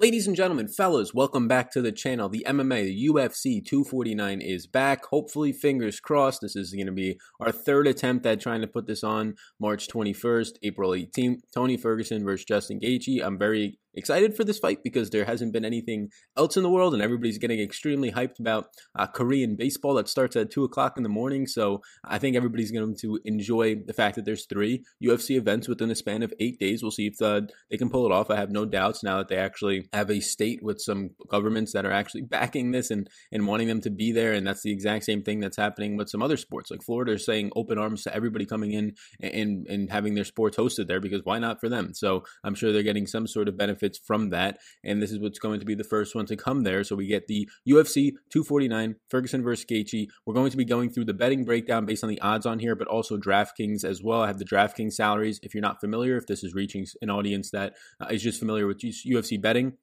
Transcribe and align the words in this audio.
Ladies 0.00 0.26
and 0.26 0.34
gentlemen, 0.34 0.66
fellas, 0.66 1.12
welcome 1.12 1.46
back 1.46 1.70
to 1.72 1.82
the 1.82 1.92
channel. 1.92 2.30
The 2.30 2.46
MMA, 2.48 2.84
the 2.84 3.08
UFC 3.08 3.62
249 3.62 4.40
is 4.40 4.66
back. 4.66 5.04
Hopefully, 5.04 5.52
fingers 5.52 6.00
crossed. 6.00 6.40
This 6.40 6.56
is 6.56 6.72
going 6.72 6.86
to 6.86 6.92
be 6.92 7.20
our 7.38 7.52
third 7.52 7.86
attempt 7.86 8.24
at 8.24 8.40
trying 8.40 8.62
to 8.62 8.66
put 8.66 8.86
this 8.86 9.04
on 9.04 9.34
March 9.60 9.88
21st, 9.88 10.52
April 10.62 10.92
18th. 10.92 11.40
Tony 11.52 11.76
Ferguson 11.76 12.24
versus 12.24 12.46
Justin 12.46 12.80
Gaethje. 12.80 13.22
I'm 13.22 13.36
very 13.36 13.78
excited 13.94 14.36
for 14.36 14.44
this 14.44 14.58
fight 14.58 14.82
because 14.82 15.10
there 15.10 15.24
hasn't 15.24 15.52
been 15.52 15.64
anything 15.64 16.10
else 16.36 16.56
in 16.56 16.62
the 16.62 16.70
world, 16.70 16.94
and 16.94 17.02
everybody's 17.02 17.38
getting 17.38 17.60
extremely 17.60 18.12
hyped 18.12 18.38
about 18.38 18.68
uh, 18.98 19.06
Korean 19.06 19.56
baseball 19.56 19.94
that 19.94 20.08
starts 20.08 20.36
at 20.36 20.50
two 20.50 20.64
o'clock 20.64 20.96
in 20.96 21.02
the 21.02 21.08
morning. 21.08 21.46
So 21.46 21.82
I 22.04 22.18
think 22.18 22.36
everybody's 22.36 22.70
going 22.70 22.96
to 22.96 23.20
enjoy 23.24 23.76
the 23.76 23.92
fact 23.92 24.16
that 24.16 24.24
there's 24.24 24.46
three 24.46 24.84
UFC 25.02 25.36
events 25.36 25.68
within 25.68 25.90
a 25.90 25.94
span 25.94 26.22
of 26.22 26.32
eight 26.40 26.58
days. 26.58 26.82
We'll 26.82 26.90
see 26.90 27.08
if 27.08 27.20
uh, 27.20 27.42
they 27.70 27.76
can 27.76 27.90
pull 27.90 28.06
it 28.06 28.12
off. 28.12 28.30
I 28.30 28.36
have 28.36 28.50
no 28.50 28.64
doubts 28.64 29.02
now 29.02 29.18
that 29.18 29.28
they 29.28 29.36
actually 29.36 29.88
have 29.92 30.10
a 30.10 30.20
state 30.20 30.62
with 30.62 30.80
some 30.80 31.10
governments 31.28 31.72
that 31.72 31.84
are 31.84 31.92
actually 31.92 32.22
backing 32.22 32.70
this 32.70 32.90
and 32.90 33.08
and 33.32 33.46
wanting 33.46 33.68
them 33.68 33.80
to 33.82 33.90
be 33.90 34.12
there, 34.12 34.32
and 34.32 34.46
that's 34.46 34.62
the 34.62 34.72
exact 34.72 35.04
same 35.04 35.22
thing 35.22 35.40
that's 35.40 35.56
happening 35.56 35.96
with 35.96 36.08
some 36.08 36.22
other 36.22 36.36
sports. 36.36 36.70
Like 36.70 36.82
Florida 36.82 37.12
is 37.12 37.24
saying 37.24 37.52
open 37.56 37.78
arms 37.78 38.04
to 38.04 38.14
everybody 38.14 38.46
coming 38.46 38.72
in 38.72 38.94
and 39.20 39.66
and 39.66 39.90
having 39.90 40.14
their 40.14 40.24
sports 40.24 40.56
hosted 40.56 40.86
there 40.86 41.00
because 41.00 41.24
why 41.24 41.38
not 41.38 41.60
for 41.60 41.68
them? 41.68 41.94
So 41.94 42.24
I'm 42.44 42.54
sure 42.54 42.72
they're 42.72 42.82
getting 42.82 43.06
some 43.06 43.26
sort 43.26 43.48
of 43.48 43.56
benefit 43.56 43.79
benefits 43.80 43.98
from 43.98 44.30
that. 44.30 44.58
And 44.84 45.02
this 45.02 45.10
is 45.10 45.18
what's 45.18 45.38
going 45.38 45.60
to 45.60 45.66
be 45.66 45.74
the 45.74 45.84
first 45.84 46.14
one 46.14 46.26
to 46.26 46.36
come 46.36 46.62
there. 46.62 46.84
So 46.84 46.96
we 46.96 47.06
get 47.06 47.26
the 47.26 47.48
UFC 47.68 48.12
249 48.30 48.96
Ferguson 49.08 49.42
versus 49.42 49.64
Gaethje. 49.64 50.08
We're 50.26 50.34
going 50.34 50.50
to 50.50 50.56
be 50.56 50.64
going 50.64 50.90
through 50.90 51.06
the 51.06 51.14
betting 51.14 51.44
breakdown 51.44 51.86
based 51.86 52.04
on 52.04 52.10
the 52.10 52.20
odds 52.20 52.46
on 52.46 52.58
here, 52.58 52.76
but 52.76 52.88
also 52.88 53.16
DraftKings 53.16 53.84
as 53.84 54.02
well. 54.02 54.22
I 54.22 54.26
have 54.28 54.38
the 54.38 54.44
DraftKings 54.44 54.92
salaries. 54.92 55.40
If 55.42 55.54
you're 55.54 55.62
not 55.62 55.80
familiar, 55.80 56.16
if 56.16 56.26
this 56.26 56.44
is 56.44 56.54
reaching 56.54 56.86
an 57.02 57.10
audience 57.10 57.50
that 57.50 57.74
uh, 58.00 58.08
is 58.10 58.22
just 58.22 58.38
familiar 58.38 58.66
with 58.66 58.80
UFC 58.80 59.40
betting, 59.40 59.74